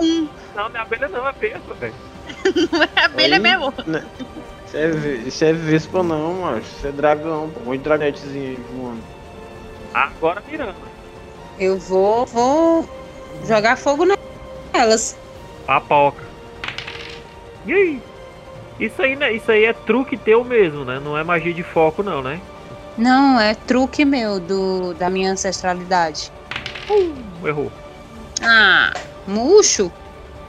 [0.00, 0.28] Um.
[0.54, 1.94] Não, minha abelha não, é besta, velho.
[2.72, 3.42] Não é abelha Aí.
[3.42, 3.72] mesmo.
[5.26, 6.66] Isso é, é vespa não, macho.
[6.76, 7.60] Isso é dragão, pô.
[7.60, 9.02] Muito dragonetezinho aí voando.
[9.92, 10.74] Agora mirando.
[11.58, 12.88] Eu vou, vou
[13.44, 14.04] jogar fogo
[14.72, 15.16] nelas.
[15.66, 16.22] Papoca.
[17.66, 18.02] E aí?
[18.78, 19.32] Isso aí, né?
[19.32, 21.00] Isso aí é truque teu mesmo, né?
[21.02, 22.40] Não é magia de foco, não, né?
[22.96, 26.30] Não, é truque meu do, da minha ancestralidade.
[27.44, 27.70] Errou.
[28.42, 28.92] Ah,
[29.26, 29.90] murcho?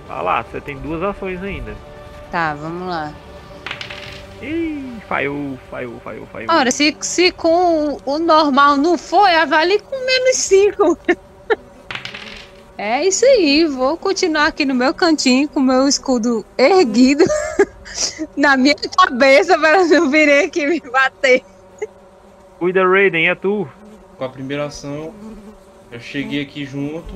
[0.07, 1.75] Vai lá, você tem duas ações ainda.
[2.31, 3.11] Tá, vamos lá.
[4.41, 6.53] Ih, falhou, falhou, falhou, falhou.
[6.53, 10.97] Ora, se, se com o normal não foi, avalie com menos 5.
[12.77, 17.23] É isso aí, vou continuar aqui no meu cantinho com o meu escudo erguido
[18.35, 21.43] na minha cabeça para não virem aqui me bater.
[22.59, 23.67] Cuida, Raiden, é tu.
[24.17, 25.13] Com a primeira ação,
[25.91, 27.13] eu cheguei aqui junto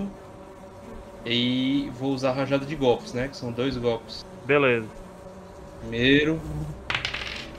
[1.26, 3.28] e vou usar a rajada de golpes, né?
[3.28, 4.26] Que são dois golpes.
[4.46, 4.88] Beleza.
[5.82, 6.42] Primeiro,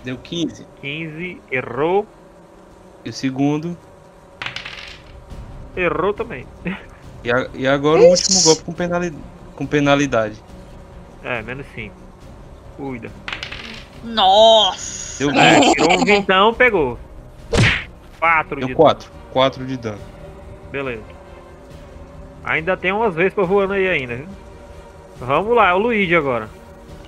[0.05, 0.67] deu 15.
[0.81, 2.07] 15, errou.
[3.05, 3.77] E o segundo,
[5.77, 6.47] Errou também.
[7.25, 9.15] E, a- e agora o último golpe com, penali-
[9.57, 10.37] com penalidade.
[11.23, 11.95] É, menos 5.
[12.77, 13.11] Cuida.
[14.05, 15.19] Nossa.
[15.19, 15.75] Deu É, 20.
[15.75, 16.99] tirou um vintão, pegou.
[18.19, 19.11] 4 de Deu 4.
[19.33, 19.99] 4 de dano.
[20.71, 21.03] Beleza.
[22.45, 24.27] Ainda tem umas vespas voando aí ainda, viu?
[25.19, 26.49] Vamos lá, é o Luigi agora.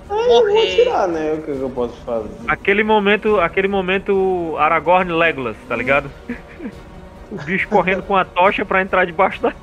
[0.09, 1.33] Eu vou tirar, né?
[1.33, 2.29] O que, que eu posso fazer?
[2.47, 6.11] Aquele momento, aquele momento Aragorn Legolas, tá ligado?
[7.31, 9.53] o bicho correndo com a tocha pra entrar debaixo da.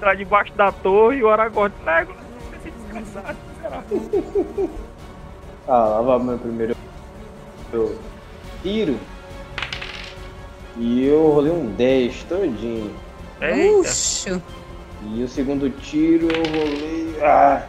[0.00, 2.22] Entrar debaixo da torre e o Aragorn Legolas.
[2.56, 3.36] esse desgraçado?
[5.68, 6.74] Ah, lá vai o meu primeiro
[7.72, 7.98] eu
[8.62, 8.98] tiro.
[10.78, 12.90] E eu rolei um 10 todinho.
[15.12, 17.14] E o segundo tiro eu rolei.
[17.22, 17.66] Ah!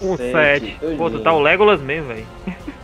[0.00, 0.96] um sete 7.
[0.96, 2.26] Pô, tu tá o Legolas mesmo, velho.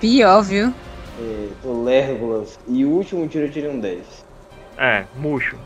[0.00, 0.72] Pior, viu?
[1.20, 2.58] É, o Legolas.
[2.66, 4.24] E o último tiro eu tirei um 10.
[4.78, 5.56] É, murcho.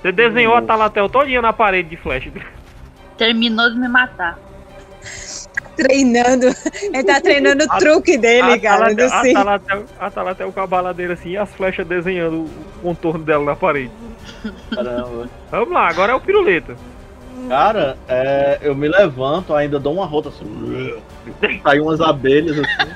[0.00, 0.68] Você desenhou a Murcho.
[0.68, 2.30] Talatel todinha na parede de flecha.
[3.16, 4.38] Terminou de me matar.
[5.76, 6.46] Treinando.
[6.82, 8.94] Ele tá treinando o truque dele, a, cara.
[8.94, 9.32] Talatel, do a.
[9.32, 12.50] Talatel, a Talatel com a baladeira assim e as flechas desenhando o
[12.82, 13.92] contorno dela na parede.
[14.74, 15.28] Caramba.
[15.50, 16.76] Vamos lá, agora é o piruleta.
[17.48, 21.00] Cara, é, eu me levanto, ainda dou uma rota assim.
[21.62, 22.90] Sai umas abelhas assim.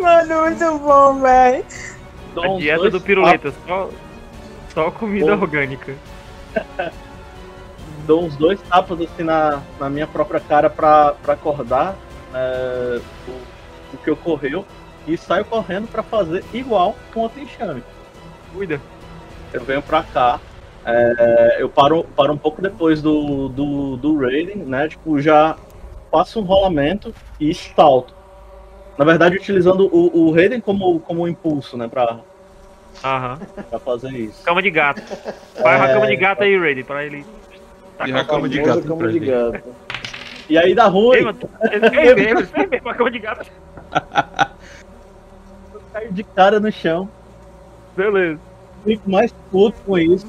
[0.00, 1.64] Mano, muito bom, velho.
[2.36, 3.90] A dieta dois do piruleta, só,
[4.72, 5.42] só comida Bom.
[5.42, 5.94] orgânica.
[8.06, 11.96] dou uns dois tapas assim na, na minha própria cara pra, pra acordar
[12.34, 14.64] é, o, o que ocorreu.
[15.06, 17.82] E saio correndo pra fazer igual com outro enxame.
[18.52, 18.80] Cuida.
[19.52, 20.38] Eu venho pra cá.
[20.86, 24.88] é, eu paro, paro um pouco depois do, do, do Raiden, né?
[24.88, 25.56] Tipo, já
[26.10, 28.14] faço um rolamento e salto.
[28.98, 31.88] Na verdade, utilizando o, o Raiden como, como impulso, né?
[31.88, 32.20] Pra,
[33.02, 33.38] Aham.
[33.68, 34.44] pra fazer isso.
[34.44, 35.02] Cama de gato.
[35.62, 35.94] Vai a É.
[35.94, 37.24] cama de gato aí, Raiden, pra ele.
[38.06, 38.82] E a cama de gato.
[38.86, 39.76] Cama de gato.
[40.48, 41.38] E aí dá Ei, ruim, mano,
[41.70, 43.50] ele fez mesmo, ele fez mesmo a cama de gato.
[45.72, 47.08] eu caio de cara no chão.
[47.96, 48.40] Beleza.
[48.84, 50.26] Fico mais puto com isso.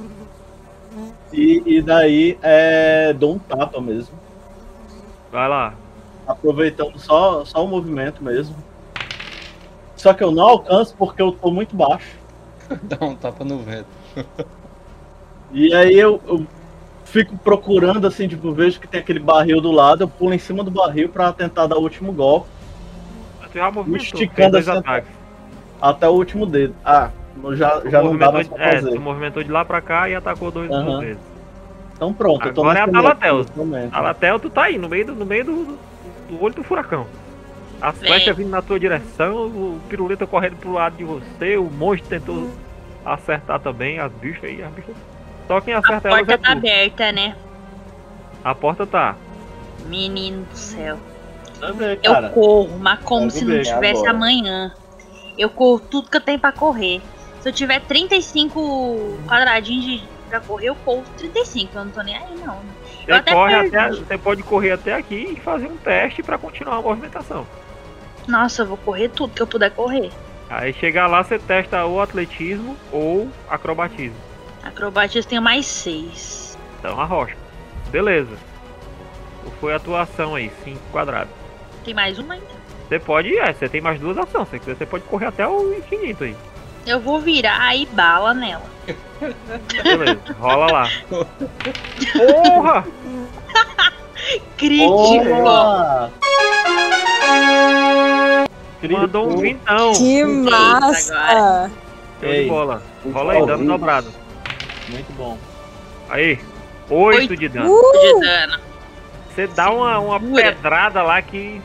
[1.32, 4.18] E, e daí é, dou um tapa mesmo.
[5.32, 5.83] Vai lá.
[6.28, 8.56] Aproveitando só, só o movimento mesmo.
[9.96, 12.18] Só que eu não alcanço porque eu tô muito baixo.
[12.84, 13.88] Dá um tapa no vento.
[15.52, 16.46] E aí eu, eu
[17.06, 20.64] fico procurando, assim, tipo, vejo que tem aquele barril do lado, eu pulo em cima
[20.64, 22.48] do barril pra tentar dar o último golpe,
[23.52, 24.04] Tu já movimentou.
[24.04, 25.10] Esticando dois assim, ataques.
[25.80, 26.74] até o último dedo.
[26.84, 27.12] Ah,
[27.52, 28.92] já, Tu já não dá movimentou mais de- pra É, fazer.
[28.96, 31.22] tu movimentou de lá pra cá e atacou dois duas vezes.
[31.96, 33.38] Então pronto, eu tô Agora é a Talatel.
[33.38, 33.94] nesse momento.
[33.94, 35.78] Alatel, tu tá aí, no meio do, no meio do,
[36.28, 37.08] do olho do furacão.
[37.82, 38.10] As Vem.
[38.10, 42.50] flechas vindo na tua direção, o piruleta correndo pro lado de você, o monstro tentou
[43.06, 44.96] acertar também, as bichas aí, as bichas.
[45.48, 46.58] Só quem A acerta elas porta é tá tu.
[46.58, 47.36] aberta, né?
[48.44, 49.16] A porta tá.
[49.88, 50.98] Menino do céu.
[51.76, 54.12] Vê, Eu corro, mas como se não tivesse agora.
[54.12, 54.74] amanhã.
[55.38, 57.02] Eu corro tudo que eu tenho pra correr.
[57.42, 61.78] Se eu tiver 35 quadradinhos de, pra correr, eu corro 35.
[61.78, 62.58] Eu não tô nem aí, não.
[63.06, 63.78] Você, corre perdi.
[63.78, 67.46] até, você pode correr até aqui e fazer um teste pra continuar a movimentação.
[68.28, 70.12] Nossa, eu vou correr tudo que eu puder correr.
[70.50, 74.16] Aí chegar lá, você testa ou atletismo ou acrobatismo.
[74.64, 76.58] Acrobatismo tenho mais 6.
[76.80, 77.36] Então arrocha.
[77.90, 78.38] Beleza.
[79.60, 81.34] Foi a tua ação aí, 5 quadrados.
[81.84, 82.46] Tem mais uma ainda.
[82.88, 84.50] Você pode, é, você tem mais duas ações.
[84.50, 86.36] Se quiser, você pode correr até o infinito aí.
[86.86, 88.74] Eu vou virar aí bala nela.
[89.84, 90.90] Beleza, rola lá.
[92.14, 92.86] Porra!
[94.58, 94.92] Crítico!
[98.92, 99.94] Mandou um vintão.
[99.94, 101.72] Que massa!
[102.20, 102.48] Show de Ei.
[102.48, 102.84] bola.
[103.14, 104.12] Rola aí, dano dobrado.
[104.90, 105.38] Muito bom.
[106.10, 106.40] Aí,
[106.90, 107.38] 8 Oito.
[107.38, 107.72] de dano.
[107.72, 108.60] Uh, de dano.
[109.30, 111.62] Você dá uma, uma pedrada lá que.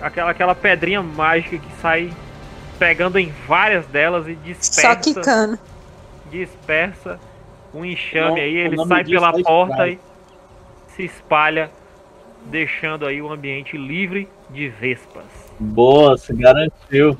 [0.00, 2.12] Aquela, aquela pedrinha mágica que sai
[2.78, 4.96] pegando em várias delas e só dispersa.
[4.96, 5.58] quicando.
[6.30, 7.18] dispersa
[7.72, 9.98] um enxame O aí, ele sai pela porta e
[10.88, 11.70] se espalha,
[12.46, 15.24] deixando aí o ambiente livre de vespas.
[15.58, 17.16] Boa, se garantiu.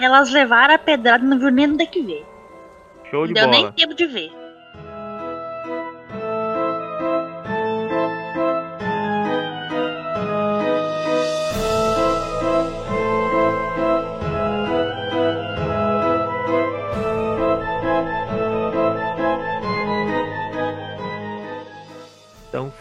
[0.00, 2.26] Elas levaram a pedrada e não viu nem onde é que veio.
[3.10, 3.72] Show Não de deu nem bola.
[3.72, 4.32] tempo de ver.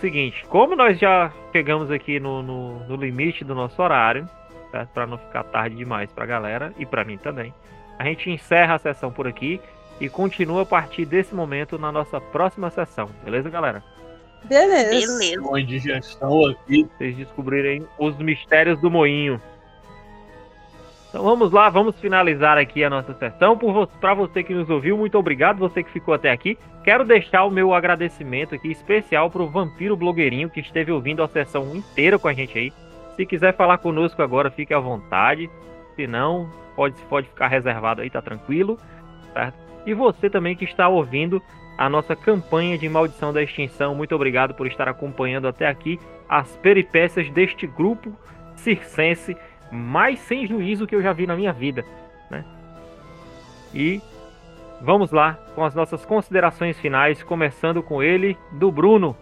[0.01, 4.27] Seguinte, como nós já chegamos aqui no, no, no limite do nosso horário,
[4.71, 4.89] certo?
[4.89, 7.53] Para não ficar tarde demais pra galera e pra mim também,
[7.97, 9.61] a gente encerra a sessão por aqui
[9.99, 13.83] e continua a partir desse momento na nossa próxima sessão, beleza, galera?
[14.43, 14.89] Beleza.
[14.89, 15.41] Beleza.
[15.41, 16.89] Com a indigestão aqui.
[16.97, 19.39] vocês descobrirem os mistérios do moinho.
[21.11, 23.59] Então vamos lá, vamos finalizar aqui a nossa sessão.
[23.99, 26.57] Para você que nos ouviu, muito obrigado, você que ficou até aqui.
[26.85, 31.27] Quero deixar o meu agradecimento aqui especial para o Vampiro Blogueirinho que esteve ouvindo a
[31.27, 32.71] sessão inteira com a gente aí.
[33.17, 35.49] Se quiser falar conosco agora, fique à vontade.
[35.97, 38.79] Se não, pode, pode ficar reservado aí, tá tranquilo.
[39.33, 39.57] Certo?
[39.85, 41.41] E você também que está ouvindo
[41.77, 43.93] a nossa campanha de maldição da extinção.
[43.93, 48.15] Muito obrigado por estar acompanhando até aqui as peripécias deste grupo
[48.55, 49.35] circense
[49.71, 51.85] mais sem juízo que eu já vi na minha vida,
[52.29, 52.43] né?
[53.73, 54.01] E
[54.81, 59.15] vamos lá com as nossas considerações finais, começando com ele, do Bruno,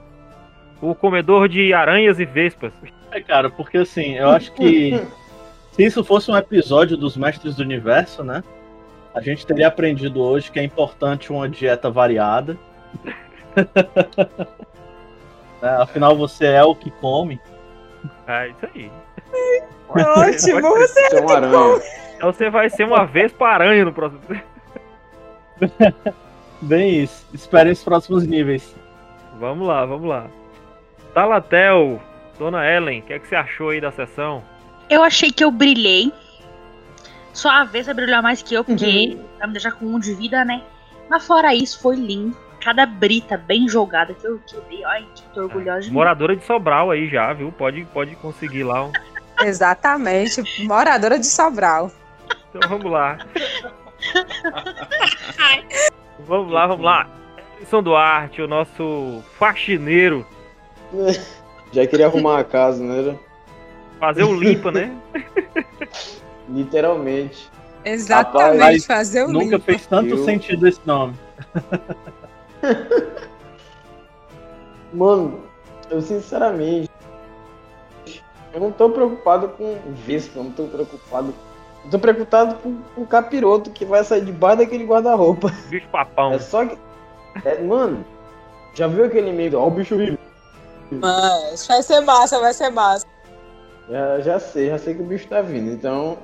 [0.81, 2.73] o comedor de aranhas e vespas.
[3.11, 4.99] É, cara, porque assim, eu acho que
[5.71, 8.43] se isso fosse um episódio dos Mestres do Universo, né?
[9.13, 12.57] A gente teria aprendido hoje que é importante uma dieta variada.
[13.03, 13.15] Né,
[15.81, 17.39] Afinal, você é o que come.
[18.27, 18.91] É isso aí.
[19.89, 21.81] Ótimo, você é uma aranha.
[22.15, 24.21] Então você vai ser uma vespa aranha no próximo.
[26.61, 27.25] Bem isso.
[27.33, 28.75] Espere os próximos níveis.
[29.39, 30.27] Vamos lá, vamos lá.
[31.13, 32.01] Talatel,
[32.37, 34.43] Dona Ellen, o que, é que você achou aí da sessão?
[34.89, 36.11] Eu achei que eu brilhei.
[37.33, 40.43] Só a Vessa brilhou mais que eu, porque vai me deixar com um de vida,
[40.43, 40.61] né?
[41.09, 42.35] Mas fora isso, foi lindo.
[42.61, 44.83] Cada brita bem jogada que eu, que eu dei.
[44.83, 45.93] Ai, que tô orgulhosa de mim.
[45.93, 47.51] Moradora de Sobral aí já, viu?
[47.51, 48.91] Pode, pode conseguir lá um.
[49.41, 50.43] Exatamente.
[50.65, 51.91] Moradora de Sobral.
[52.49, 53.17] Então vamos lá.
[56.27, 57.09] vamos lá, vamos lá.
[57.61, 60.25] Edson Duarte, o nosso faxineiro.
[61.71, 63.17] Já queria arrumar a casa, né?
[63.99, 64.95] Fazer o limpa, né?
[66.49, 67.49] Literalmente.
[67.85, 68.57] Exatamente.
[68.59, 69.59] Rapaz, fazer o Nunca limpo.
[69.65, 71.15] fez tanto Eu- sentido esse nome.
[74.93, 75.41] Mano,
[75.89, 76.89] eu sinceramente.
[78.59, 81.33] Eu não tô preocupado com Vespa, eu não tô preocupado.
[81.85, 85.49] Eu tô preocupado com o capiroto que vai sair debaixo daquele guarda-roupa.
[85.69, 86.33] Bicho papão.
[86.33, 86.77] É só que.
[87.45, 88.05] é, mano,
[88.75, 89.59] já viu aquele meio do.
[89.59, 90.17] Ó, o bicho vivo.
[90.91, 93.07] Mas vai ser massa, vai ser massa.
[93.89, 95.71] Já, já sei, já sei que o bicho tá vindo.
[95.71, 96.17] Então,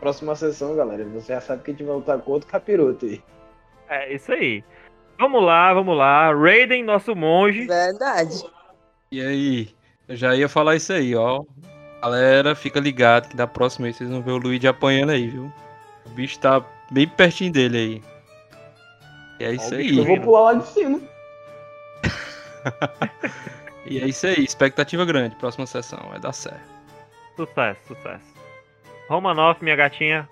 [0.00, 1.04] próxima sessão, galera.
[1.14, 3.22] Você já sabe que a gente vai lutar com outro capiroto aí.
[3.88, 4.64] É isso aí.
[5.18, 6.34] Vamos lá, vamos lá.
[6.34, 7.66] Raiden, nosso monge.
[7.66, 8.42] Verdade.
[9.12, 9.76] E aí?
[10.08, 11.42] Eu já ia falar isso aí, ó.
[12.06, 15.52] Galera, fica ligado que da próxima vez vocês vão ver o Luigi apanhando aí, viu?
[16.06, 18.02] O bicho tá bem pertinho dele aí.
[19.40, 19.98] E é isso Ó, aí.
[19.98, 21.00] Eu vou pular lá de cima.
[23.88, 24.42] E é isso aí.
[24.42, 25.36] Expectativa grande.
[25.36, 26.00] Próxima sessão.
[26.10, 26.58] Vai dar certo.
[27.36, 28.24] Sucesso, sucesso.
[29.08, 30.28] Romanoff, minha gatinha.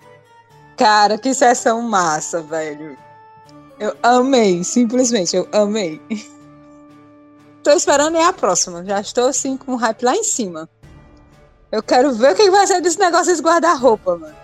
[0.75, 2.97] Cara, que sessão massa, velho.
[3.79, 6.01] Eu amei, simplesmente, eu amei.
[7.63, 8.83] Tô esperando é a próxima.
[8.83, 10.69] Já estou assim com o hype lá em cima.
[11.71, 14.35] Eu quero ver o que vai ser desse negócio desse guarda-roupa, mano.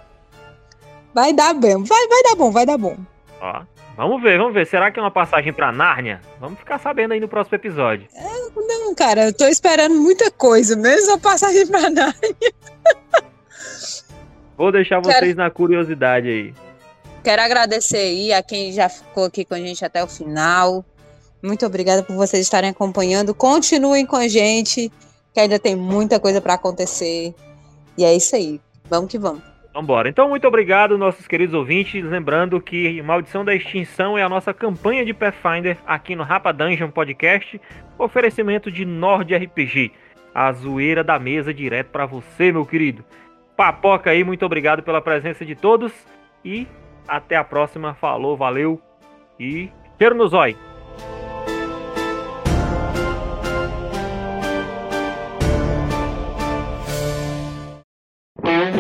[1.14, 1.84] Vai dar bem.
[1.84, 2.98] Vai, vai dar bom, vai dar bom.
[3.40, 3.62] Ó,
[3.96, 4.66] vamos ver, vamos ver.
[4.68, 6.22] Será que é uma passagem pra Nárnia?
[6.40, 8.08] Vamos ficar sabendo aí no próximo episódio.
[8.56, 12.16] Não, cara, eu tô esperando muita coisa, mesmo a passagem pra nada.
[14.58, 16.54] Vou deixar Quero- vocês na curiosidade aí.
[17.24, 20.84] Quero agradecer aí a quem já ficou aqui com a gente até o final.
[21.42, 23.34] Muito obrigada por vocês estarem acompanhando.
[23.34, 24.92] Continuem com a gente,
[25.34, 27.34] que ainda tem muita coisa pra acontecer.
[27.98, 28.60] E é isso aí.
[28.90, 29.42] Vamos que vamos.
[29.74, 30.10] Vambora.
[30.10, 32.04] Então, muito obrigado, nossos queridos ouvintes.
[32.04, 36.90] Lembrando que Maldição da Extinção é a nossa campanha de Pathfinder aqui no Rapa Dungeon
[36.92, 37.60] Podcast.
[37.98, 39.94] Oferecimento de Nord RPG.
[40.36, 43.04] A zoeira da mesa direto pra você, meu querido.
[43.56, 45.94] Papoca aí, muito obrigado pela presença de todos.
[46.44, 46.68] E
[47.08, 47.94] até a próxima.
[47.94, 48.82] Falou, valeu.
[49.40, 50.71] E cheiro no zóio.